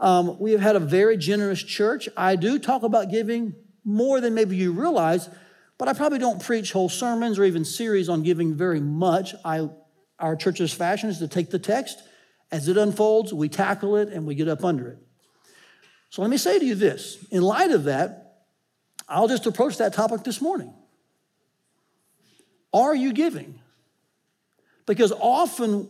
Um, 0.00 0.38
we 0.40 0.52
have 0.52 0.60
had 0.60 0.76
a 0.76 0.80
very 0.80 1.16
generous 1.18 1.62
church. 1.62 2.08
I 2.16 2.34
do 2.34 2.58
talk 2.58 2.82
about 2.82 3.10
giving 3.10 3.54
more 3.84 4.20
than 4.20 4.34
maybe 4.34 4.56
you 4.56 4.72
realize, 4.72 5.28
but 5.76 5.88
I 5.88 5.92
probably 5.92 6.18
don't 6.18 6.42
preach 6.42 6.72
whole 6.72 6.88
sermons 6.88 7.38
or 7.38 7.44
even 7.44 7.64
series 7.64 8.08
on 8.08 8.22
giving 8.22 8.54
very 8.54 8.80
much. 8.80 9.34
I, 9.44 9.68
our 10.18 10.36
church's 10.36 10.72
fashion 10.72 11.10
is 11.10 11.18
to 11.18 11.28
take 11.28 11.50
the 11.50 11.58
text, 11.58 12.02
as 12.50 12.66
it 12.66 12.78
unfolds, 12.78 13.32
we 13.32 13.48
tackle 13.48 13.96
it 13.96 14.08
and 14.08 14.26
we 14.26 14.34
get 14.34 14.48
up 14.48 14.64
under 14.64 14.88
it. 14.88 14.98
So 16.08 16.22
let 16.22 16.30
me 16.30 16.38
say 16.38 16.58
to 16.58 16.64
you 16.64 16.74
this 16.74 17.24
in 17.30 17.42
light 17.42 17.70
of 17.70 17.84
that, 17.84 18.46
I'll 19.08 19.28
just 19.28 19.46
approach 19.46 19.76
that 19.78 19.92
topic 19.92 20.24
this 20.24 20.40
morning. 20.40 20.72
Are 22.72 22.94
you 22.94 23.12
giving? 23.12 23.60
Because 24.86 25.12
often 25.12 25.88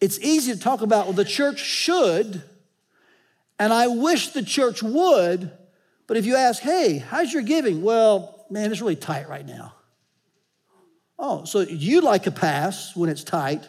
it's 0.00 0.18
easy 0.20 0.52
to 0.52 0.58
talk 0.58 0.82
about, 0.82 1.06
well, 1.06 1.14
the 1.14 1.24
church 1.24 1.58
should, 1.58 2.42
and 3.58 3.72
I 3.72 3.86
wish 3.86 4.28
the 4.28 4.42
church 4.42 4.82
would, 4.82 5.50
but 6.06 6.16
if 6.16 6.26
you 6.26 6.36
ask, 6.36 6.62
hey, 6.62 6.98
how's 6.98 7.32
your 7.32 7.42
giving? 7.42 7.82
Well, 7.82 8.44
man, 8.50 8.70
it's 8.70 8.80
really 8.80 8.96
tight 8.96 9.28
right 9.28 9.46
now. 9.46 9.74
Oh, 11.18 11.44
so 11.44 11.60
you 11.60 12.00
like 12.00 12.26
a 12.26 12.30
pass 12.32 12.96
when 12.96 13.08
it's 13.08 13.22
tight, 13.22 13.68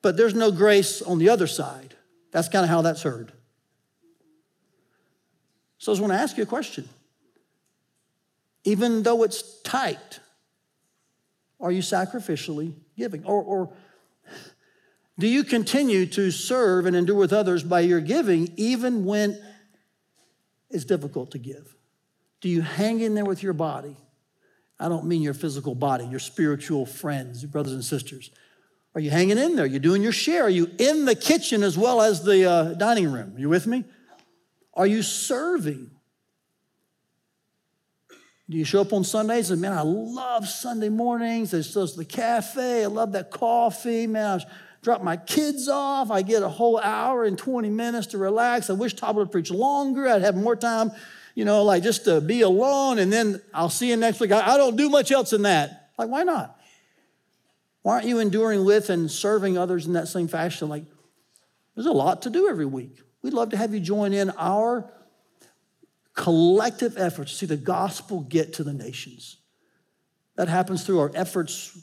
but 0.00 0.16
there's 0.16 0.34
no 0.34 0.50
grace 0.50 1.02
on 1.02 1.18
the 1.18 1.28
other 1.28 1.46
side. 1.46 1.94
That's 2.30 2.48
kind 2.48 2.64
of 2.64 2.70
how 2.70 2.82
that's 2.82 3.02
heard. 3.02 3.32
So 5.78 5.92
I 5.92 5.94
just 5.94 6.00
want 6.00 6.12
to 6.12 6.18
ask 6.18 6.36
you 6.36 6.42
a 6.42 6.46
question. 6.46 6.88
Even 8.64 9.02
though 9.02 9.22
it's 9.22 9.60
tight, 9.62 10.20
are 11.60 11.70
you 11.70 11.82
sacrificially 11.82 12.74
giving? 12.96 13.24
Or, 13.24 13.42
or 13.42 13.72
do 15.18 15.26
you 15.26 15.42
continue 15.42 16.06
to 16.06 16.30
serve 16.30 16.86
and 16.86 16.94
endure 16.94 17.16
with 17.16 17.32
others 17.32 17.62
by 17.62 17.80
your 17.80 18.00
giving 18.00 18.52
even 18.56 19.04
when 19.04 19.42
it's 20.70 20.84
difficult 20.84 21.32
to 21.32 21.38
give? 21.38 21.74
Do 22.40 22.48
you 22.48 22.62
hang 22.62 23.00
in 23.00 23.14
there 23.14 23.24
with 23.24 23.42
your 23.42 23.52
body? 23.52 23.96
I 24.78 24.88
don't 24.88 25.06
mean 25.06 25.22
your 25.22 25.34
physical 25.34 25.74
body, 25.74 26.06
your 26.06 26.20
spiritual 26.20 26.86
friends, 26.86 27.42
your 27.42 27.50
brothers 27.50 27.72
and 27.72 27.84
sisters. 27.84 28.30
Are 28.94 29.00
you 29.00 29.10
hanging 29.10 29.38
in 29.38 29.56
there? 29.56 29.64
Are 29.64 29.68
you 29.68 29.80
doing 29.80 30.02
your 30.02 30.12
share? 30.12 30.44
Are 30.44 30.50
you 30.50 30.70
in 30.78 31.04
the 31.04 31.16
kitchen 31.16 31.64
as 31.64 31.76
well 31.76 32.00
as 32.00 32.22
the 32.22 32.48
uh, 32.48 32.74
dining 32.74 33.10
room? 33.10 33.34
Are 33.36 33.40
you 33.40 33.48
with 33.48 33.66
me? 33.66 33.84
Are 34.74 34.86
you 34.86 35.02
serving? 35.02 35.90
Do 38.48 38.56
you 38.56 38.64
show 38.64 38.80
up 38.80 38.92
on 38.92 39.02
Sundays 39.02 39.50
and 39.50 39.60
man, 39.60 39.72
I 39.72 39.82
love 39.82 40.48
Sunday 40.48 40.88
mornings. 40.88 41.50
There's 41.50 41.74
the 41.96 42.04
cafe. 42.04 42.84
I 42.84 42.86
love 42.86 43.12
that 43.12 43.30
coffee. 43.30 44.06
Man, 44.06 44.40
I 44.40 44.44
drop 44.82 45.02
my 45.02 45.16
kids 45.16 45.68
off. 45.68 46.10
I 46.10 46.22
get 46.22 46.42
a 46.42 46.48
whole 46.48 46.78
hour 46.78 47.24
and 47.24 47.36
20 47.36 47.70
minutes 47.70 48.08
to 48.08 48.18
relax. 48.18 48.70
I 48.70 48.74
wish 48.74 48.94
Todd 48.94 49.16
would 49.16 49.32
preach 49.32 49.50
longer. 49.50 50.08
I'd 50.08 50.22
have 50.22 50.36
more 50.36 50.56
time, 50.56 50.92
you 51.34 51.44
know, 51.44 51.64
like 51.64 51.82
just 51.82 52.04
to 52.04 52.20
be 52.20 52.42
alone. 52.42 52.98
And 52.98 53.12
then 53.12 53.40
I'll 53.52 53.70
see 53.70 53.88
you 53.88 53.96
next 53.96 54.20
week. 54.20 54.32
I, 54.32 54.54
I 54.54 54.56
don't 54.56 54.76
do 54.76 54.88
much 54.88 55.10
else 55.10 55.30
than 55.30 55.42
that. 55.42 55.90
Like, 55.98 56.08
why 56.08 56.22
not? 56.22 56.58
Why 57.82 57.94
aren't 57.94 58.06
you 58.06 58.18
enduring 58.18 58.64
with 58.64 58.90
and 58.90 59.10
serving 59.10 59.56
others 59.56 59.86
in 59.86 59.94
that 59.94 60.08
same 60.08 60.28
fashion? 60.28 60.68
Like, 60.68 60.84
there's 61.74 61.86
a 61.86 61.92
lot 61.92 62.22
to 62.22 62.30
do 62.30 62.48
every 62.48 62.66
week. 62.66 63.00
We'd 63.22 63.32
love 63.32 63.50
to 63.50 63.56
have 63.56 63.74
you 63.74 63.80
join 63.80 64.12
in 64.12 64.30
our 64.30 64.90
collective 66.14 66.98
efforts 66.98 67.32
to 67.32 67.38
see 67.38 67.46
the 67.46 67.56
gospel 67.56 68.20
get 68.20 68.54
to 68.54 68.64
the 68.64 68.72
nations. 68.72 69.36
That 70.36 70.48
happens 70.48 70.84
through 70.84 71.00
our 71.00 71.12
efforts 71.14 71.78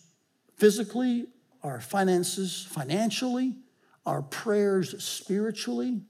physically, 0.57 1.27
our 1.65 1.81
finances 1.81 2.67
financially, 2.69 3.55
our 4.05 4.21
prayers 4.21 5.03
spiritually. 5.03 6.01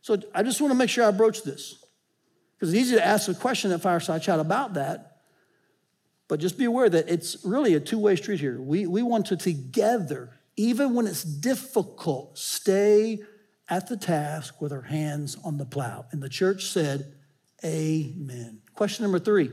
So 0.00 0.16
I 0.32 0.44
just 0.44 0.60
want 0.60 0.70
to 0.70 0.76
make 0.76 0.88
sure 0.88 1.04
I 1.04 1.10
broach 1.10 1.42
this 1.42 1.84
because 2.54 2.72
it's 2.72 2.80
easy 2.80 2.96
to 2.96 3.04
ask 3.04 3.28
a 3.28 3.34
question 3.34 3.72
at 3.72 3.82
Fireside 3.82 4.22
Chat 4.22 4.38
about 4.38 4.74
that. 4.74 5.22
But 6.28 6.38
just 6.38 6.56
be 6.56 6.66
aware 6.66 6.88
that 6.88 7.08
it's 7.08 7.44
really 7.44 7.74
a 7.74 7.80
two 7.80 7.98
way 7.98 8.14
street 8.14 8.38
here. 8.38 8.60
We, 8.60 8.86
we 8.86 9.02
want 9.02 9.26
to 9.26 9.36
together, 9.36 10.38
even 10.56 10.94
when 10.94 11.08
it's 11.08 11.24
difficult, 11.24 12.38
stay 12.38 13.18
at 13.68 13.88
the 13.88 13.96
task 13.96 14.60
with 14.60 14.72
our 14.72 14.82
hands 14.82 15.36
on 15.44 15.58
the 15.58 15.66
plow. 15.66 16.06
And 16.12 16.22
the 16.22 16.28
church 16.28 16.66
said, 16.66 17.12
Amen. 17.64 18.60
Question 18.74 19.02
number 19.02 19.18
three 19.18 19.50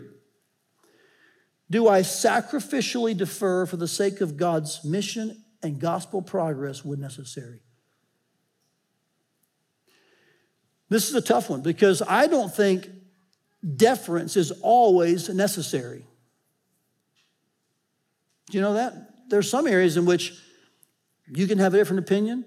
do 1.69 1.87
I 1.87 2.01
sacrificially 2.01 3.15
defer 3.15 3.65
for 3.65 3.77
the 3.77 3.87
sake 3.87 4.21
of 4.21 4.37
God's 4.37 4.83
mission 4.83 5.43
and 5.61 5.79
gospel 5.79 6.21
progress 6.21 6.85
when 6.85 6.99
necessary? 6.99 7.61
This 10.89 11.09
is 11.09 11.15
a 11.15 11.21
tough 11.21 11.49
one 11.49 11.61
because 11.61 12.01
I 12.01 12.27
don't 12.27 12.53
think 12.53 12.89
deference 13.75 14.37
is 14.37 14.51
always 14.61 15.27
necessary. 15.29 16.05
Do 18.49 18.57
you 18.57 18.61
know 18.61 18.75
that? 18.75 18.93
There's 19.29 19.49
some 19.49 19.67
areas 19.67 19.97
in 19.97 20.05
which 20.05 20.33
you 21.27 21.47
can 21.47 21.57
have 21.57 21.73
a 21.73 21.77
different 21.77 21.99
opinion 21.99 22.45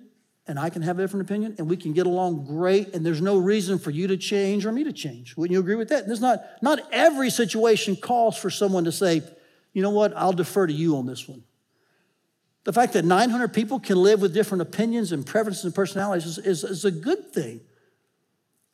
and 0.50 0.58
I 0.58 0.68
can 0.68 0.82
have 0.82 0.98
a 0.98 1.02
different 1.02 1.30
opinion 1.30 1.54
and 1.58 1.70
we 1.70 1.76
can 1.76 1.92
get 1.92 2.08
along 2.08 2.44
great 2.44 2.92
and 2.92 3.06
there's 3.06 3.22
no 3.22 3.38
reason 3.38 3.78
for 3.78 3.92
you 3.92 4.08
to 4.08 4.16
change 4.16 4.66
or 4.66 4.72
me 4.72 4.82
to 4.82 4.92
change. 4.92 5.36
Wouldn't 5.36 5.52
you 5.52 5.60
agree 5.60 5.76
with 5.76 5.90
that? 5.90 6.00
And 6.00 6.08
there's 6.08 6.20
not, 6.20 6.42
not 6.60 6.80
every 6.90 7.30
situation 7.30 7.94
calls 7.94 8.36
for 8.36 8.50
someone 8.50 8.82
to 8.82 8.90
say, 8.90 9.22
you 9.72 9.80
know 9.80 9.90
what, 9.90 10.12
I'll 10.16 10.32
defer 10.32 10.66
to 10.66 10.72
you 10.72 10.96
on 10.96 11.06
this 11.06 11.28
one. 11.28 11.44
The 12.64 12.72
fact 12.72 12.94
that 12.94 13.04
900 13.04 13.54
people 13.54 13.78
can 13.78 13.96
live 13.96 14.20
with 14.20 14.34
different 14.34 14.62
opinions 14.62 15.12
and 15.12 15.24
preferences 15.24 15.64
and 15.64 15.72
personalities 15.72 16.26
is, 16.26 16.38
is, 16.38 16.64
is 16.64 16.84
a 16.84 16.90
good 16.90 17.32
thing. 17.32 17.60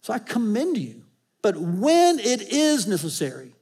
So 0.01 0.15
I 0.15 0.19
commend 0.19 0.79
you. 0.79 1.03
But 1.43 1.59
when 1.59 2.19
it 2.21 2.41
is 2.41 2.87
necessary, 2.87 3.53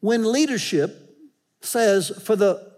when 0.00 0.30
leadership 0.30 1.16
says, 1.62 2.10
for 2.22 2.36
the 2.36 2.73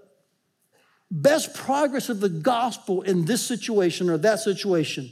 best 1.11 1.55
progress 1.55 2.09
of 2.09 2.21
the 2.21 2.29
gospel 2.29 3.03
in 3.03 3.25
this 3.25 3.45
situation 3.45 4.11
or 4.11 4.19
that 4.19 4.41
situation, 4.41 5.11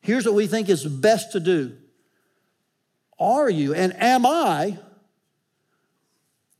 here's 0.00 0.26
what 0.26 0.34
we 0.34 0.46
think 0.46 0.68
is 0.68 0.84
best 0.84 1.32
to 1.32 1.40
do. 1.40 1.76
Are 3.18 3.48
you 3.48 3.74
and 3.74 3.94
am 4.02 4.26
I 4.26 4.78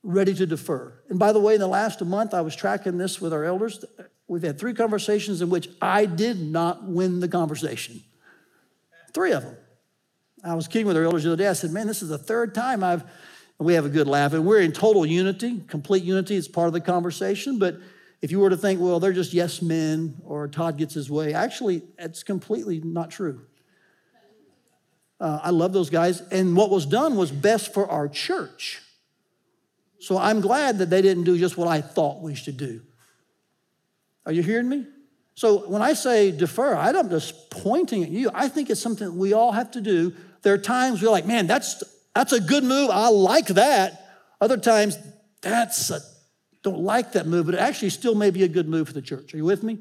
ready 0.03 0.35
to 0.35 0.47
defer? 0.47 0.93
And 1.09 1.19
by 1.19 1.33
the 1.33 1.41
way, 1.41 1.55
in 1.55 1.61
the 1.61 1.67
last 1.67 2.05
month, 2.05 2.35
I 2.35 2.41
was 2.41 2.55
tracking 2.55 2.99
this 2.99 3.21
with 3.21 3.33
our 3.33 3.45
elders. 3.45 3.85
We've 4.29 4.43
had 4.43 4.59
three 4.59 4.75
conversations 4.75 5.43
in 5.43 5.51
which 5.51 5.69
I 5.81 6.07
did 6.07 6.41
not 6.41 6.85
win 6.85 7.21
the 7.21 7.29
conversation. 7.29 8.03
Three 9.13 9.33
of 9.33 9.43
them. 9.43 9.57
I 10.45 10.55
was 10.55 10.69
kidding 10.69 10.87
with 10.87 10.97
our 10.97 11.05
elders 11.05 11.25
the 11.25 11.31
other 11.31 11.43
day. 11.43 11.49
I 11.49 11.53
said, 11.53 11.71
Man, 11.71 11.87
this 11.87 12.03
is 12.03 12.09
the 12.09 12.19
third 12.19 12.55
time 12.55 12.83
I've, 12.83 13.05
we 13.59 13.75
have 13.75 13.85
a 13.85 13.91
good 13.91 14.07
laugh. 14.07 14.33
And 14.33 14.45
we're 14.45 14.61
in 14.61 14.73
total 14.73 15.05
unity, 15.05 15.61
complete 15.69 16.03
unity. 16.03 16.37
It's 16.37 16.49
part 16.49 16.67
of 16.67 16.73
the 16.73 16.81
conversation. 16.81 17.59
But 17.59 17.77
if 18.23 18.31
you 18.31 18.39
were 18.39 18.51
to 18.51 18.57
think, 18.57 18.81
well, 18.81 19.01
they're 19.01 19.13
just 19.13 19.35
yes 19.35 19.61
men 19.61 20.15
or 20.25 20.47
Todd 20.47 20.79
gets 20.79 20.95
his 20.95 21.11
way, 21.11 21.35
actually, 21.35 21.83
it's 21.99 22.23
completely 22.23 22.81
not 22.81 23.11
true. 23.11 23.43
Uh, 25.21 25.41
I 25.43 25.51
love 25.51 25.73
those 25.73 25.91
guys. 25.91 26.21
And 26.21 26.57
what 26.57 26.71
was 26.71 26.87
done 26.87 27.17
was 27.17 27.31
best 27.31 27.75
for 27.75 27.89
our 27.91 28.09
church. 28.09 28.81
So 29.99 30.19
I'm 30.19 30.41
glad 30.41 30.79
that 30.79 30.91
they 30.91 31.03
didn't 31.03 31.25
do 31.25 31.39
just 31.39 31.57
what 31.57 31.69
I 31.69 31.81
thought 31.81 32.21
we 32.21 32.35
should 32.35 32.57
do. 32.57 32.81
Are 34.25 34.33
you 34.33 34.43
hearing 34.43 34.69
me? 34.69 34.87
So 35.35 35.69
when 35.69 35.83
I 35.83 35.95
say 35.95 36.31
defer, 36.31 36.75
I'm 36.77 37.09
just 37.11 37.51
pointing 37.51 38.03
at 38.05 38.11
you. 38.11 38.31
I 38.35 38.49
think 38.49 38.71
it's 38.71 38.81
something 38.81 39.17
we 39.17 39.33
all 39.33 39.53
have 39.53 39.73
to 39.73 39.81
do. 39.81 40.15
There 40.43 40.55
are 40.55 40.59
times 40.59 41.03
we're 41.03 41.11
like, 41.11 41.27
man, 41.27 41.47
that's 41.47 41.83
that's 42.15 42.33
a 42.33 42.41
good 42.41 42.65
move. 42.65 42.91
I 42.91 43.09
like 43.09 43.47
that. 43.49 44.19
Other 44.41 44.57
times, 44.57 44.99
that's 45.41 45.91
a 45.91 46.01
don't 46.63 46.81
like 46.81 47.13
that 47.13 47.27
move, 47.27 47.47
but 47.47 47.55
it 47.55 47.61
actually 47.61 47.91
still 47.91 48.15
may 48.15 48.31
be 48.31 48.45
a 48.45 48.49
good 48.49 48.69
move 48.69 48.89
for 48.89 48.95
the 48.95 49.03
church. 49.03 49.35
Are 49.35 49.37
you 49.37 49.45
with 49.45 49.63
me? 49.63 49.79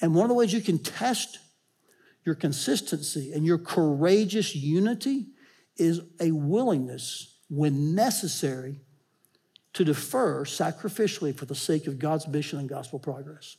And 0.00 0.14
one 0.14 0.24
of 0.24 0.28
the 0.28 0.34
ways 0.34 0.52
you 0.52 0.60
can 0.60 0.78
test 0.78 1.38
your 2.24 2.34
consistency 2.34 3.32
and 3.32 3.46
your 3.46 3.58
courageous 3.58 4.54
unity 4.54 5.28
is 5.76 6.00
a 6.20 6.32
willingness, 6.32 7.38
when 7.48 7.94
necessary, 7.94 8.80
to 9.74 9.84
defer 9.84 10.44
sacrificially 10.44 11.34
for 11.34 11.44
the 11.44 11.54
sake 11.54 11.86
of 11.86 11.98
God's 11.98 12.26
mission 12.26 12.58
and 12.58 12.68
gospel 12.68 12.98
progress. 12.98 13.56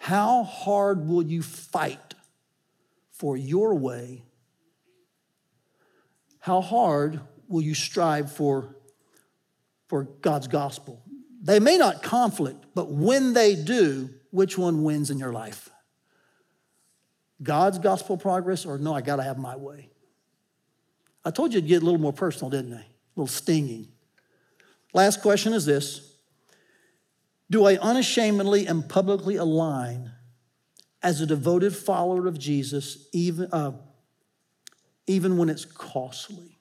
How 0.00 0.42
hard 0.42 1.06
will 1.06 1.22
you 1.22 1.42
fight 1.42 2.14
for 3.12 3.36
your 3.36 3.74
way? 3.74 4.24
How 6.40 6.60
hard 6.60 7.20
will 7.48 7.62
you 7.62 7.74
strive 7.74 8.30
for, 8.30 8.76
for 9.88 10.04
God's 10.04 10.48
gospel? 10.48 11.02
They 11.42 11.60
may 11.60 11.76
not 11.76 12.02
conflict, 12.02 12.64
but 12.74 12.90
when 12.90 13.32
they 13.32 13.54
do, 13.54 14.10
which 14.30 14.58
one 14.58 14.82
wins 14.82 15.10
in 15.10 15.18
your 15.18 15.32
life? 15.32 15.70
God's 17.42 17.78
gospel 17.78 18.16
progress, 18.16 18.66
or 18.66 18.78
no, 18.78 18.94
I 18.94 19.00
got 19.00 19.16
to 19.16 19.22
have 19.22 19.38
my 19.38 19.56
way? 19.56 19.90
I 21.24 21.30
told 21.30 21.54
you 21.54 21.60
to 21.60 21.66
get 21.66 21.82
a 21.82 21.84
little 21.84 22.00
more 22.00 22.12
personal, 22.12 22.50
didn't 22.50 22.74
I? 22.74 22.80
A 22.80 22.84
little 23.16 23.26
stinging. 23.26 23.88
Last 24.92 25.22
question 25.22 25.52
is 25.52 25.66
this 25.66 26.16
Do 27.50 27.66
I 27.66 27.76
unashamedly 27.76 28.66
and 28.66 28.88
publicly 28.88 29.36
align 29.36 30.12
as 31.02 31.20
a 31.20 31.26
devoted 31.26 31.76
follower 31.76 32.26
of 32.26 32.38
Jesus, 32.38 33.08
even, 33.12 33.48
uh, 33.52 33.72
even 35.06 35.36
when 35.36 35.48
it's 35.48 35.64
costly? 35.64 36.57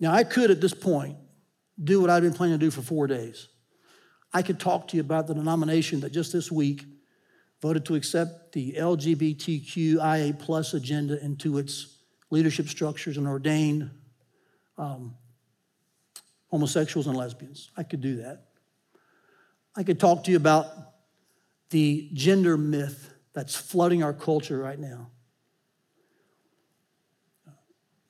Now, 0.00 0.12
I 0.12 0.24
could 0.24 0.50
at 0.50 0.60
this 0.60 0.74
point 0.74 1.16
do 1.82 2.00
what 2.00 2.10
I've 2.10 2.22
been 2.22 2.32
planning 2.32 2.58
to 2.58 2.64
do 2.64 2.70
for 2.70 2.82
four 2.82 3.06
days. 3.06 3.48
I 4.32 4.42
could 4.42 4.58
talk 4.58 4.88
to 4.88 4.96
you 4.96 5.00
about 5.00 5.26
the 5.26 5.34
denomination 5.34 6.00
that 6.00 6.10
just 6.10 6.32
this 6.32 6.50
week 6.50 6.84
voted 7.62 7.84
to 7.86 7.94
accept 7.94 8.52
the 8.52 8.72
LGBTQIA 8.72 10.38
plus 10.38 10.74
agenda 10.74 11.22
into 11.24 11.58
its 11.58 11.98
leadership 12.30 12.68
structures 12.68 13.16
and 13.16 13.26
ordained 13.26 13.90
um, 14.76 15.14
homosexuals 16.50 17.06
and 17.06 17.16
lesbians. 17.16 17.70
I 17.76 17.84
could 17.84 18.00
do 18.00 18.16
that. 18.16 18.44
I 19.76 19.82
could 19.82 19.98
talk 19.98 20.24
to 20.24 20.30
you 20.30 20.36
about 20.36 20.66
the 21.70 22.10
gender 22.12 22.56
myth 22.56 23.12
that's 23.32 23.56
flooding 23.56 24.02
our 24.02 24.12
culture 24.12 24.58
right 24.58 24.78
now. 24.78 25.10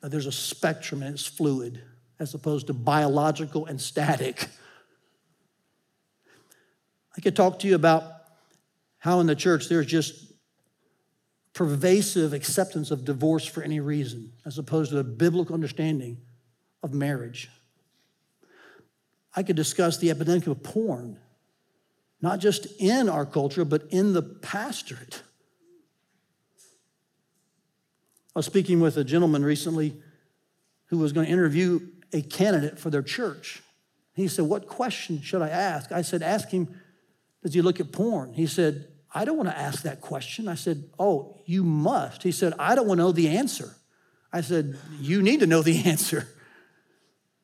There's 0.08 0.26
a 0.26 0.32
spectrum 0.32 1.02
and 1.02 1.14
it's 1.14 1.26
fluid 1.26 1.82
as 2.18 2.34
opposed 2.34 2.66
to 2.66 2.74
biological 2.74 3.66
and 3.66 3.80
static. 3.80 4.48
I 7.16 7.20
could 7.20 7.34
talk 7.34 7.60
to 7.60 7.66
you 7.66 7.74
about 7.74 8.04
how 8.98 9.20
in 9.20 9.26
the 9.26 9.36
church 9.36 9.68
there's 9.68 9.86
just 9.86 10.32
pervasive 11.54 12.32
acceptance 12.32 12.90
of 12.90 13.04
divorce 13.04 13.46
for 13.46 13.62
any 13.62 13.80
reason, 13.80 14.32
as 14.44 14.58
opposed 14.58 14.90
to 14.90 14.98
a 14.98 15.04
biblical 15.04 15.54
understanding 15.54 16.18
of 16.82 16.92
marriage. 16.92 17.48
I 19.34 19.42
could 19.42 19.56
discuss 19.56 19.98
the 19.98 20.10
epidemic 20.10 20.46
of 20.46 20.62
porn, 20.62 21.18
not 22.20 22.40
just 22.40 22.66
in 22.78 23.08
our 23.08 23.24
culture, 23.24 23.64
but 23.64 23.84
in 23.90 24.12
the 24.12 24.22
pastorate. 24.22 25.22
I 28.34 28.38
was 28.38 28.46
speaking 28.46 28.80
with 28.80 28.96
a 28.96 29.04
gentleman 29.04 29.44
recently 29.44 29.96
who 30.86 30.98
was 30.98 31.12
going 31.12 31.26
to 31.26 31.32
interview 31.32 31.80
a 32.12 32.22
candidate 32.22 32.78
for 32.78 32.90
their 32.90 33.02
church. 33.02 33.62
He 34.14 34.28
said, 34.28 34.46
What 34.46 34.66
question 34.66 35.20
should 35.20 35.42
I 35.42 35.48
ask? 35.48 35.92
I 35.92 36.02
said, 36.02 36.22
Ask 36.22 36.50
him, 36.50 36.68
does 37.42 37.54
he 37.54 37.62
look 37.62 37.80
at 37.80 37.92
porn? 37.92 38.32
He 38.32 38.46
said, 38.46 38.88
I 39.12 39.24
don't 39.24 39.36
want 39.36 39.48
to 39.48 39.58
ask 39.58 39.82
that 39.82 40.00
question. 40.00 40.48
I 40.48 40.54
said, 40.54 40.84
Oh, 40.98 41.40
you 41.46 41.62
must. 41.62 42.22
He 42.22 42.32
said, 42.32 42.54
I 42.58 42.74
don't 42.74 42.86
want 42.86 42.98
to 42.98 43.04
know 43.04 43.12
the 43.12 43.28
answer. 43.28 43.74
I 44.32 44.40
said, 44.40 44.76
You 45.00 45.22
need 45.22 45.40
to 45.40 45.46
know 45.46 45.62
the 45.62 45.82
answer. 45.84 46.28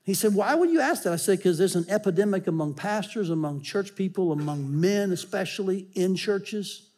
He 0.02 0.14
said, 0.14 0.34
Why 0.34 0.54
would 0.54 0.70
you 0.70 0.80
ask 0.80 1.04
that? 1.04 1.12
I 1.12 1.16
said, 1.16 1.38
Because 1.38 1.58
there's 1.58 1.76
an 1.76 1.86
epidemic 1.88 2.46
among 2.46 2.74
pastors, 2.74 3.30
among 3.30 3.62
church 3.62 3.94
people, 3.94 4.32
among 4.32 4.80
men, 4.80 5.12
especially 5.12 5.86
in 5.94 6.16
churches. 6.16 6.88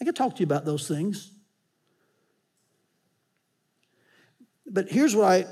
I 0.00 0.04
could 0.04 0.16
talk 0.16 0.36
to 0.36 0.40
you 0.40 0.46
about 0.46 0.64
those 0.64 0.86
things. 0.88 1.32
But 4.70 4.88
here's 4.88 5.14
what 5.16 5.26
I 5.26 5.46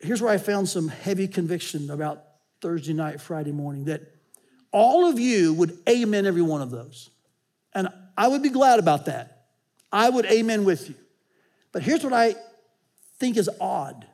here's 0.00 0.20
where 0.20 0.32
I 0.32 0.38
found 0.38 0.68
some 0.68 0.88
heavy 0.88 1.28
conviction 1.28 1.90
about 1.90 2.24
Thursday 2.60 2.92
night, 2.92 3.20
Friday 3.20 3.52
morning 3.52 3.84
that 3.84 4.02
all 4.72 5.06
of 5.06 5.18
you 5.18 5.54
would 5.54 5.78
amen 5.88 6.26
every 6.26 6.42
one 6.42 6.60
of 6.60 6.70
those. 6.70 7.10
And 7.74 7.88
I 8.16 8.28
would 8.28 8.42
be 8.42 8.50
glad 8.50 8.78
about 8.78 9.06
that. 9.06 9.46
I 9.90 10.08
would 10.08 10.26
amen 10.26 10.64
with 10.64 10.88
you. 10.88 10.94
But 11.72 11.82
here's 11.82 12.04
what 12.04 12.12
I 12.12 12.34
think 13.18 13.36
is 13.36 13.48
odd 13.60 14.06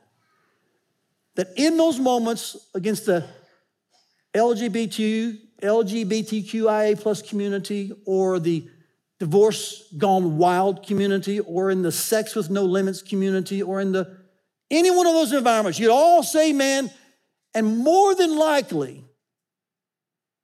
that 1.35 1.47
in 1.55 1.77
those 1.77 1.99
moments 1.99 2.57
against 2.75 3.05
the 3.05 3.25
LGBT, 4.33 5.39
LGBTQIA 5.61 6.99
plus 6.99 7.21
community 7.21 7.93
or 8.05 8.39
the 8.39 8.67
divorce 9.19 9.83
gone 9.97 10.37
wild 10.37 10.85
community 10.85 11.39
or 11.39 11.69
in 11.69 11.81
the 11.81 11.91
sex 11.91 12.35
with 12.35 12.49
no 12.49 12.63
limits 12.63 13.01
community 13.01 13.61
or 13.61 13.81
in 13.81 13.91
the 13.91 14.17
any 14.71 14.91
one 14.91 15.07
of 15.07 15.13
those 15.13 15.33
environments, 15.33 15.79
you'd 15.79 15.91
all 15.91 16.23
say 16.23 16.53
man, 16.53 16.91
And 17.53 17.79
more 17.79 18.13
than 18.15 18.37
likely, 18.37 19.03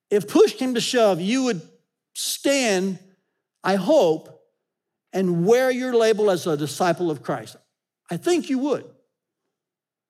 if 0.09 0.27
push 0.27 0.53
came 0.53 0.73
to 0.73 0.81
shove, 0.81 1.21
you 1.21 1.43
would 1.43 1.61
stand, 2.13 2.99
I 3.63 3.75
hope, 3.75 4.29
and 5.13 5.45
wear 5.45 5.69
your 5.71 5.95
label 5.95 6.31
as 6.31 6.47
a 6.47 6.57
disciple 6.57 7.11
of 7.11 7.21
Christ. 7.21 7.55
I 8.09 8.17
think 8.17 8.49
you 8.49 8.59
would. 8.59 8.85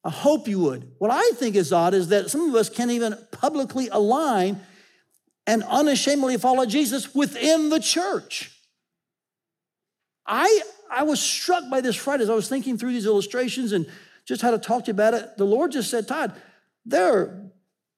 I 0.04 0.10
hope 0.10 0.48
you 0.48 0.60
would. 0.60 0.92
What 1.00 1.12
I 1.12 1.32
think 1.36 1.56
is 1.56 1.74
odd 1.74 1.94
is 1.94 2.10
that 2.10 2.30
some 2.30 2.50
of 2.50 2.56
us 2.56 2.70
can't 2.70 2.92
even 2.92 3.18
publicly 3.32 3.90
align 3.90 4.62
and 5.48 5.64
unashamedly 5.64 6.38
follow 6.38 6.66
Jesus 6.66 7.14
within 7.14 7.70
the 7.70 7.80
church. 7.80 8.55
I, 10.26 10.62
I 10.90 11.04
was 11.04 11.20
struck 11.20 11.70
by 11.70 11.82
this 11.82 11.96
Friday 11.96 12.24
as 12.24 12.30
I 12.30 12.36
was 12.36 12.50
thinking 12.50 12.78
through 12.78 12.94
these 12.94 13.06
illustrations 13.06 13.72
and 13.72 13.86
just 14.26 14.42
how 14.42 14.52
to 14.52 14.58
talk 14.58 14.86
to 14.86 14.88
you 14.88 14.94
about 14.94 15.14
it. 15.14 15.38
The 15.38 15.46
Lord 15.46 15.72
just 15.72 15.90
said, 15.90 16.08
Todd, 16.08 16.34
there 16.86 17.18
are, 17.18 17.52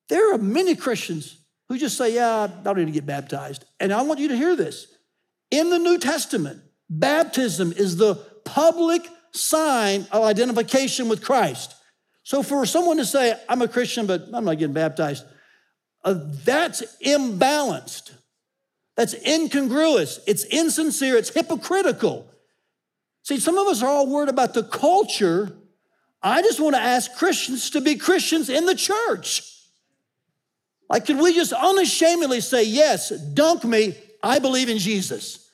there 0.10 0.34
are 0.34 0.38
many 0.38 0.76
Christians 0.76 1.38
who 1.70 1.78
just 1.78 1.98
say, 1.98 2.16
Yeah, 2.16 2.44
I 2.44 2.48
don't 2.64 2.78
need 2.78 2.86
to 2.86 2.92
get 2.92 3.06
baptized. 3.06 3.66
And 3.80 3.94
I 3.94 4.02
want 4.02 4.20
you 4.20 4.30
to 4.30 4.38
hear 4.38 4.56
this. 4.56 4.88
In 5.52 5.70
the 5.70 5.80
New 5.80 5.98
Testament, 5.98 6.62
baptism 6.90 7.72
is 7.72 7.98
the 7.98 8.16
public 8.44 9.08
sign 9.32 10.08
of 10.12 10.24
identification 10.24 11.10
with 11.10 11.24
Christ. 11.24 11.76
So 12.24 12.44
for 12.44 12.66
someone 12.66 12.98
to 12.98 13.06
say, 13.06 13.40
I'm 13.48 13.62
a 13.62 13.68
Christian, 13.68 14.06
but 14.06 14.26
I'm 14.34 14.44
not 14.44 14.58
getting 14.58 14.74
baptized, 14.74 15.24
uh, 16.04 16.16
that's 16.44 16.84
imbalanced. 17.02 18.12
That's 18.98 19.14
incongruous. 19.26 20.20
It's 20.26 20.44
insincere. 20.44 21.16
It's 21.18 21.30
hypocritical. 21.30 22.28
See, 23.22 23.40
some 23.40 23.58
of 23.58 23.68
us 23.68 23.84
are 23.84 23.90
all 23.90 24.08
worried 24.08 24.30
about 24.30 24.56
the 24.56 24.64
culture. 24.64 25.56
I 26.22 26.42
just 26.42 26.60
want 26.60 26.76
to 26.76 26.82
ask 26.82 27.16
Christians 27.16 27.70
to 27.70 27.82
be 27.82 27.96
Christians 27.96 28.50
in 28.50 28.66
the 28.66 28.76
church. 28.76 29.44
Like, 30.90 31.06
could 31.06 31.20
we 31.20 31.34
just 31.34 31.54
unashamedly 31.54 32.42
say, 32.42 32.64
Yes, 32.64 33.10
dunk 33.10 33.64
me, 33.64 33.96
I 34.24 34.40
believe 34.40 34.68
in 34.68 34.80
Jesus? 34.80 35.48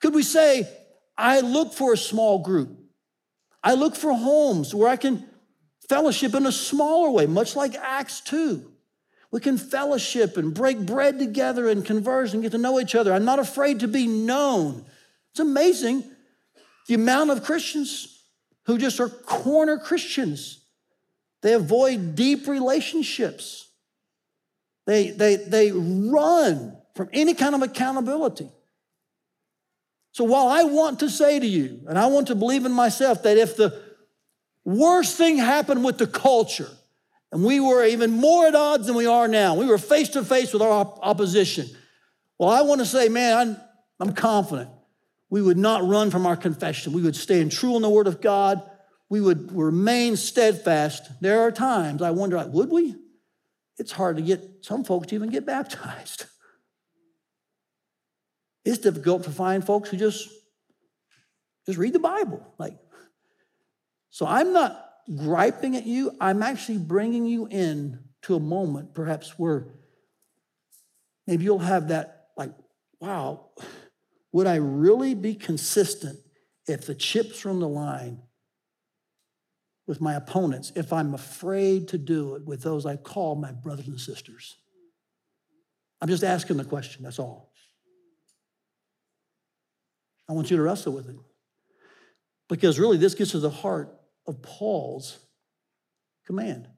Could 0.00 0.14
we 0.14 0.22
say, 0.22 0.68
I 1.16 1.40
look 1.40 1.72
for 1.72 1.94
a 1.94 1.96
small 1.96 2.40
group? 2.40 2.78
I 3.62 3.74
look 3.74 3.94
for 3.94 4.12
homes 4.12 4.74
where 4.74 4.88
I 4.88 4.96
can 4.96 5.24
fellowship 5.88 6.34
in 6.34 6.46
a 6.46 6.52
smaller 6.52 7.10
way, 7.10 7.26
much 7.26 7.56
like 7.56 7.74
Acts 7.74 8.20
2. 8.22 8.70
We 9.32 9.40
can 9.40 9.58
fellowship 9.58 10.36
and 10.36 10.52
break 10.52 10.78
bread 10.78 11.18
together 11.18 11.68
and 11.68 11.84
converse 11.84 12.32
and 12.32 12.42
get 12.42 12.52
to 12.52 12.58
know 12.58 12.80
each 12.80 12.94
other. 12.94 13.12
I'm 13.12 13.24
not 13.24 13.38
afraid 13.38 13.80
to 13.80 13.88
be 13.88 14.06
known. 14.06 14.84
It's 15.30 15.40
amazing 15.40 16.04
the 16.88 16.94
amount 16.94 17.30
of 17.30 17.44
Christians 17.44 18.24
who 18.64 18.76
just 18.76 18.98
are 18.98 19.08
corner 19.08 19.78
Christians. 19.78 20.64
They 21.42 21.54
avoid 21.54 22.16
deep 22.16 22.48
relationships. 22.48 23.68
They, 24.86 25.10
they, 25.10 25.36
they 25.36 25.70
run 25.72 26.76
from 26.96 27.08
any 27.12 27.34
kind 27.34 27.54
of 27.54 27.62
accountability. 27.62 28.50
So 30.12 30.24
while 30.24 30.48
I 30.48 30.64
want 30.64 31.00
to 31.00 31.08
say 31.08 31.38
to 31.38 31.46
you, 31.46 31.82
and 31.88 31.96
I 31.96 32.06
want 32.06 32.26
to 32.26 32.34
believe 32.34 32.66
in 32.66 32.72
myself, 32.72 33.22
that 33.22 33.38
if 33.38 33.56
the 33.56 33.80
worst 34.64 35.16
thing 35.16 35.38
happened 35.38 35.84
with 35.84 35.98
the 35.98 36.06
culture, 36.08 36.68
and 37.32 37.44
we 37.44 37.60
were 37.60 37.84
even 37.84 38.10
more 38.10 38.46
at 38.46 38.54
odds 38.54 38.86
than 38.86 38.96
we 38.96 39.06
are 39.06 39.28
now, 39.28 39.54
we 39.54 39.66
were 39.66 39.78
face 39.78 40.08
to 40.10 40.24
face 40.24 40.52
with 40.52 40.62
our 40.62 40.70
op- 40.70 40.98
opposition. 41.02 41.68
Well, 42.38 42.50
I 42.50 42.62
want 42.62 42.80
to 42.80 42.86
say, 42.86 43.08
man, 43.08 43.36
I'm, 43.36 43.56
I'm 44.00 44.14
confident 44.14 44.70
we 45.30 45.40
would 45.40 45.58
not 45.58 45.86
run 45.86 46.10
from 46.10 46.26
our 46.26 46.36
confession. 46.36 46.92
We 46.92 47.02
would 47.02 47.14
stand 47.14 47.52
true 47.52 47.76
in 47.76 47.82
the 47.82 47.88
Word 47.88 48.08
of 48.08 48.20
God. 48.20 48.68
We 49.08 49.20
would 49.20 49.52
remain 49.52 50.16
steadfast. 50.16 51.08
There 51.20 51.40
are 51.42 51.52
times 51.52 52.02
I 52.02 52.10
wonder, 52.10 52.36
like, 52.36 52.52
would 52.52 52.70
we? 52.70 52.96
It's 53.78 53.92
hard 53.92 54.16
to 54.16 54.22
get 54.22 54.42
some 54.62 54.84
folks 54.84 55.08
to 55.08 55.14
even 55.14 55.30
get 55.30 55.46
baptized. 55.46 56.26
It's 58.64 58.78
difficult 58.78 59.24
to 59.24 59.30
find 59.30 59.64
folks 59.64 59.88
who 59.88 59.96
just 59.96 60.28
just 61.66 61.78
read 61.78 61.92
the 61.92 62.00
Bible. 62.00 62.44
Like, 62.58 62.76
so 64.10 64.26
I'm 64.26 64.52
not 64.52 64.89
griping 65.16 65.76
at 65.76 65.86
you. 65.86 66.16
I'm 66.20 66.42
actually 66.42 66.78
bringing 66.78 67.26
you 67.26 67.46
in 67.46 68.00
to 68.22 68.34
a 68.34 68.40
moment, 68.40 68.94
perhaps 68.94 69.38
where 69.38 69.68
maybe 71.26 71.44
you'll 71.44 71.58
have 71.58 71.88
that, 71.88 72.26
like, 72.36 72.52
wow, 73.00 73.50
would 74.32 74.46
I 74.46 74.56
really 74.56 75.14
be 75.14 75.34
consistent 75.34 76.18
if 76.66 76.86
the 76.86 76.94
chips 76.94 77.44
are 77.44 77.50
on 77.50 77.60
the 77.60 77.68
line 77.68 78.20
with 79.86 80.00
my 80.00 80.14
opponents, 80.14 80.70
if 80.76 80.92
I'm 80.92 81.14
afraid 81.14 81.88
to 81.88 81.98
do 81.98 82.36
it 82.36 82.44
with 82.44 82.62
those 82.62 82.86
I 82.86 82.96
call 82.96 83.34
my 83.34 83.52
brothers 83.52 83.88
and 83.88 84.00
sisters? 84.00 84.56
I'm 86.00 86.08
just 86.08 86.24
asking 86.24 86.58
the 86.58 86.64
question, 86.64 87.02
that's 87.02 87.18
all. 87.18 87.52
I 90.28 90.32
want 90.32 90.50
you 90.50 90.56
to 90.56 90.62
wrestle 90.62 90.92
with 90.92 91.08
it. 91.08 91.16
Because 92.48 92.78
really, 92.78 92.96
this 92.96 93.14
gets 93.14 93.32
to 93.32 93.38
the 93.40 93.50
heart 93.50 93.99
of 94.30 94.40
Paul's 94.42 95.18
command 96.26 96.68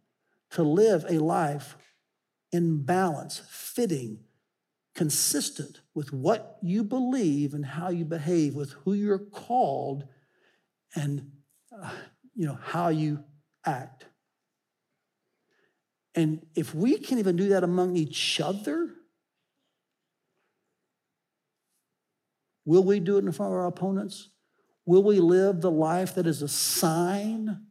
to 0.51 0.63
live 0.63 1.05
a 1.09 1.19
life 1.19 1.77
in 2.51 2.83
balance, 2.83 3.41
fitting, 3.49 4.19
consistent 4.95 5.81
with 5.95 6.13
what 6.13 6.59
you 6.63 6.83
believe 6.83 7.55
and 7.55 7.65
how 7.65 7.89
you 7.91 8.05
behave, 8.05 8.55
with 8.55 8.73
who 8.85 8.93
you're 8.93 9.19
called, 9.19 10.05
and 10.95 11.31
uh, 11.81 11.91
you 12.35 12.47
know 12.47 12.59
how 12.61 12.89
you 12.89 13.23
act. 13.65 14.07
And 16.15 16.45
if 16.55 16.75
we 16.75 16.99
can 16.99 17.19
even 17.19 17.37
do 17.37 17.49
that 17.51 17.65
among 17.65 17.97
each 17.97 18.41
other, 18.41 18.91
will 22.67 22.85
we 22.85 23.01
do 23.01 23.17
it 23.17 23.25
in 23.25 23.33
front 23.33 23.53
of 23.53 23.59
our 23.59 23.67
opponents? 23.67 24.29
Will 24.85 25.03
we 25.03 25.21
live 25.21 25.61
the 25.61 25.71
life 25.71 26.15
that 26.17 26.27
is 26.27 26.43
a 26.43 26.49
sign 26.49 27.67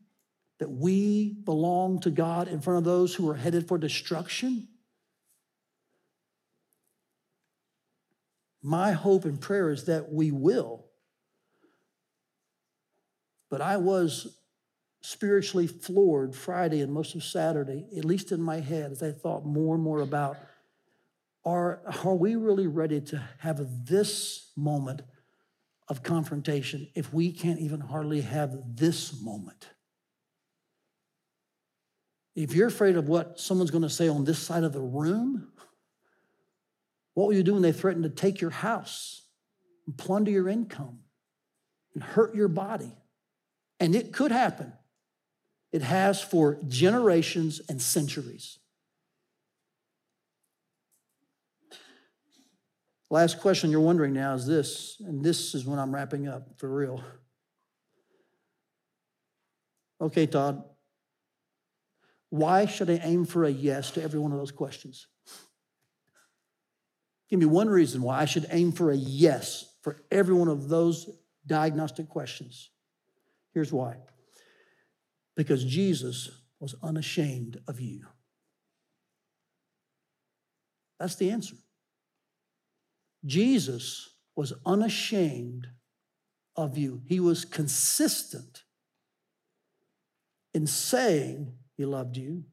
that 0.60 0.70
we 0.70 1.34
belong 1.44 2.00
to 2.02 2.10
God 2.10 2.48
in 2.48 2.62
front 2.62 2.78
of 2.78 2.84
those 2.84 3.16
who 3.16 3.30
are 3.30 3.36
headed 3.36 3.68
for 3.68 3.78
destruction? 3.78 4.68
My 8.62 8.92
hope 8.92 9.26
and 9.26 9.42
prayer 9.42 9.72
is 9.72 9.86
that 9.86 10.12
we 10.12 10.32
will. 10.32 10.86
But 13.50 13.60
I 13.60 13.78
was 13.78 14.38
spiritually 15.02 15.68
floored 15.68 16.36
Friday 16.36 16.82
and 16.82 16.94
most 16.94 17.16
of 17.16 17.24
Saturday, 17.24 17.88
at 17.98 18.06
least 18.06 18.32
in 18.32 18.42
my 18.42 18.60
head, 18.60 18.92
as 18.92 19.02
I 19.02 19.12
thought 19.12 19.46
more 19.46 19.76
and 19.76 19.84
more 19.84 20.02
about 20.02 20.38
are, 21.44 21.82
are 22.06 22.16
we 22.16 22.36
really 22.36 22.68
ready 22.68 23.02
to 23.02 23.22
have 23.40 23.86
this 23.86 24.52
moment 24.56 25.02
of 25.92 26.04
confrontation 26.04 26.88
if 26.96 27.14
we 27.14 27.34
can't 27.34 27.60
even 27.60 27.82
hardly 27.82 28.22
have 28.22 28.58
this 28.78 29.22
moment? 29.22 29.68
If 32.34 32.56
you're 32.56 32.70
afraid 32.70 32.96
of 32.96 33.10
what 33.10 33.42
someone's 33.42 33.72
going 33.72 33.82
to 33.82 33.90
say 33.90 34.08
on 34.08 34.24
this 34.24 34.40
side 34.40 34.64
of 34.64 34.72
the 34.72 34.80
room, 34.80 35.52
what 37.14 37.28
will 37.28 37.34
you 37.34 37.44
do 37.44 37.52
when 37.52 37.62
they 37.62 37.74
threaten 37.74 38.04
to 38.04 38.10
take 38.10 38.40
your 38.40 38.52
house 38.52 39.24
and 39.86 39.98
plunder 39.98 40.32
your 40.32 40.48
income 40.48 41.00
and 41.94 42.02
hurt 42.02 42.36
your 42.36 42.48
body? 42.48 42.96
And 43.82 43.94
it 43.94 44.14
could 44.14 44.32
happen. 44.32 44.72
It 45.74 45.82
has 45.82 46.22
for 46.22 46.58
generations 46.70 47.60
and 47.68 47.82
centuries. 47.82 48.60
Last 53.12 53.42
question 53.42 53.72
you're 53.72 53.82
wondering 53.82 54.14
now 54.14 54.36
is 54.36 54.48
this, 54.48 55.02
and 55.06 55.22
this 55.22 55.54
is 55.54 55.66
when 55.66 55.80
I'm 55.80 55.94
wrapping 55.94 56.30
up 56.30 56.48
for 56.58 56.70
real. 56.70 57.04
Okay, 60.00 60.26
Todd, 60.26 60.64
why 62.30 62.66
should 62.66 62.90
I 62.90 63.02
aim 63.04 63.26
for 63.26 63.44
a 63.44 63.50
yes 63.50 63.92
to 63.92 64.02
every 64.02 64.18
one 64.18 64.32
of 64.32 64.38
those 64.38 64.54
questions? 64.54 65.08
Give 67.30 67.38
me 67.38 67.46
one 67.46 67.70
reason 67.70 68.02
why 68.02 68.22
I 68.22 68.26
should 68.26 68.46
aim 68.50 68.72
for 68.72 68.92
a 68.92 68.96
yes 68.96 69.76
for 69.82 69.98
every 70.10 70.34
one 70.34 70.48
of 70.48 70.70
those 70.70 71.10
diagnostic 71.46 72.08
questions. 72.08 72.72
Here's 73.54 73.74
why 73.74 73.98
because 75.36 75.66
Jesus 75.66 76.30
was 76.62 76.76
unashamed 76.82 77.60
of 77.68 77.82
you. 77.82 78.06
That's 80.98 81.16
the 81.16 81.32
answer. 81.32 81.56
Jesus 83.26 84.10
was 84.36 84.54
unashamed 84.66 85.68
of 86.56 86.78
you. 86.78 87.02
He 87.08 87.20
was 87.20 87.46
consistent 87.46 88.64
in 90.54 90.68
saying 90.68 91.54
he 91.78 91.86
loved 91.86 92.18
you 92.18 92.46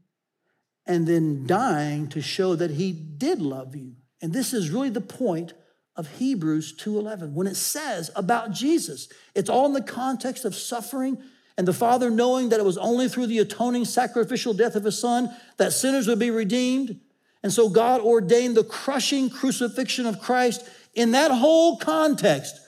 and 0.86 1.06
then 1.06 1.46
dying 1.46 2.08
to 2.08 2.20
show 2.20 2.54
that 2.54 2.72
he 2.72 2.92
did 2.92 3.40
love 3.40 3.76
you. 3.76 3.94
And 4.22 4.32
this 4.32 4.52
is 4.52 4.70
really 4.70 4.90
the 4.90 5.00
point 5.00 5.52
of 5.96 6.08
Hebrews 6.18 6.72
2:11 6.76 7.34
when 7.34 7.46
it 7.46 7.56
says 7.56 8.10
about 8.14 8.52
Jesus. 8.52 9.08
It's 9.34 9.50
all 9.50 9.66
in 9.66 9.72
the 9.72 9.82
context 9.82 10.44
of 10.44 10.54
suffering 10.54 11.22
and 11.56 11.66
the 11.66 11.72
Father 11.72 12.08
knowing 12.08 12.50
that 12.50 12.60
it 12.60 12.64
was 12.64 12.78
only 12.78 13.08
through 13.08 13.26
the 13.26 13.40
atoning 13.40 13.84
sacrificial 13.84 14.54
death 14.54 14.76
of 14.76 14.84
his 14.84 14.98
son 14.98 15.34
that 15.56 15.72
sinners 15.72 16.06
would 16.06 16.20
be 16.20 16.30
redeemed. 16.30 17.00
And 17.48 17.52
so 17.54 17.70
God 17.70 18.02
ordained 18.02 18.58
the 18.58 18.62
crushing 18.62 19.30
crucifixion 19.30 20.04
of 20.04 20.20
Christ 20.20 20.68
in 20.94 21.12
that 21.12 21.30
whole 21.30 21.78
context. 21.78 22.60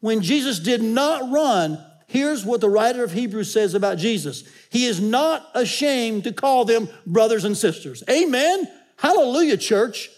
When 0.00 0.20
Jesus 0.20 0.58
did 0.58 0.82
not 0.82 1.32
run, 1.32 1.82
here's 2.06 2.44
what 2.44 2.60
the 2.60 2.68
writer 2.68 3.02
of 3.02 3.12
Hebrews 3.12 3.50
says 3.50 3.72
about 3.72 3.96
Jesus. 3.96 4.44
He 4.68 4.84
is 4.84 5.00
not 5.00 5.48
ashamed 5.54 6.24
to 6.24 6.34
call 6.34 6.66
them 6.66 6.90
brothers 7.06 7.46
and 7.46 7.56
sisters. 7.56 8.04
Amen. 8.10 8.70
Hallelujah, 8.98 9.56
church. 9.56 10.10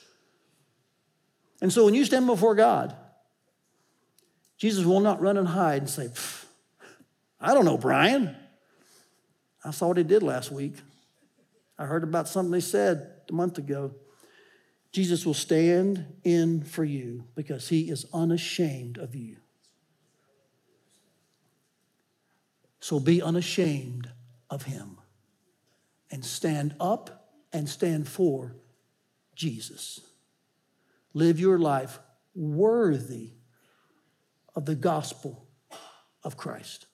And 1.63 1.73
so 1.73 1.85
when 1.85 1.95
you 1.95 2.05
stand 2.05 2.27
before 2.27 2.57
God, 2.57 2.97
Jesus 4.57 4.85
will 4.85 4.99
not 4.99 5.21
run 5.21 5.37
and 5.37 5.47
hide 5.47 5.83
and 5.83 5.89
say, 5.89 6.11
I 7.41 7.55
don't 7.55 7.65
know, 7.65 7.79
Brian. 7.79 8.35
I 9.65 9.71
saw 9.71 9.87
what 9.87 9.97
he 9.97 10.03
did 10.03 10.25
last 10.25 10.51
week. 10.51 10.75
I 11.79 11.87
heard 11.87 12.03
about 12.03 12.27
something 12.27 12.51
they 12.51 12.59
said 12.59 13.13
a 13.29 13.33
month 13.33 13.59
ago. 13.59 13.93
Jesus 14.93 15.27
will 15.27 15.35
stand 15.35 16.07
in 16.25 16.63
for 16.63 16.85
you 16.85 17.25
because 17.35 17.69
he 17.69 17.91
is 17.91 18.07
unashamed 18.13 18.99
of 18.99 19.15
you. 19.15 19.37
So 22.81 22.99
be 22.99 23.21
unashamed 23.21 24.11
of 24.49 24.63
him 24.63 24.99
and 26.11 26.25
stand 26.25 26.75
up 26.81 27.29
and 27.53 27.69
stand 27.69 28.09
for 28.09 28.57
Jesus. 29.35 30.01
Live 31.13 31.39
your 31.39 31.59
life 31.59 31.99
worthy 32.35 33.33
of 34.55 34.65
the 34.65 34.75
gospel 34.75 35.47
of 36.25 36.37
Christ. 36.37 36.88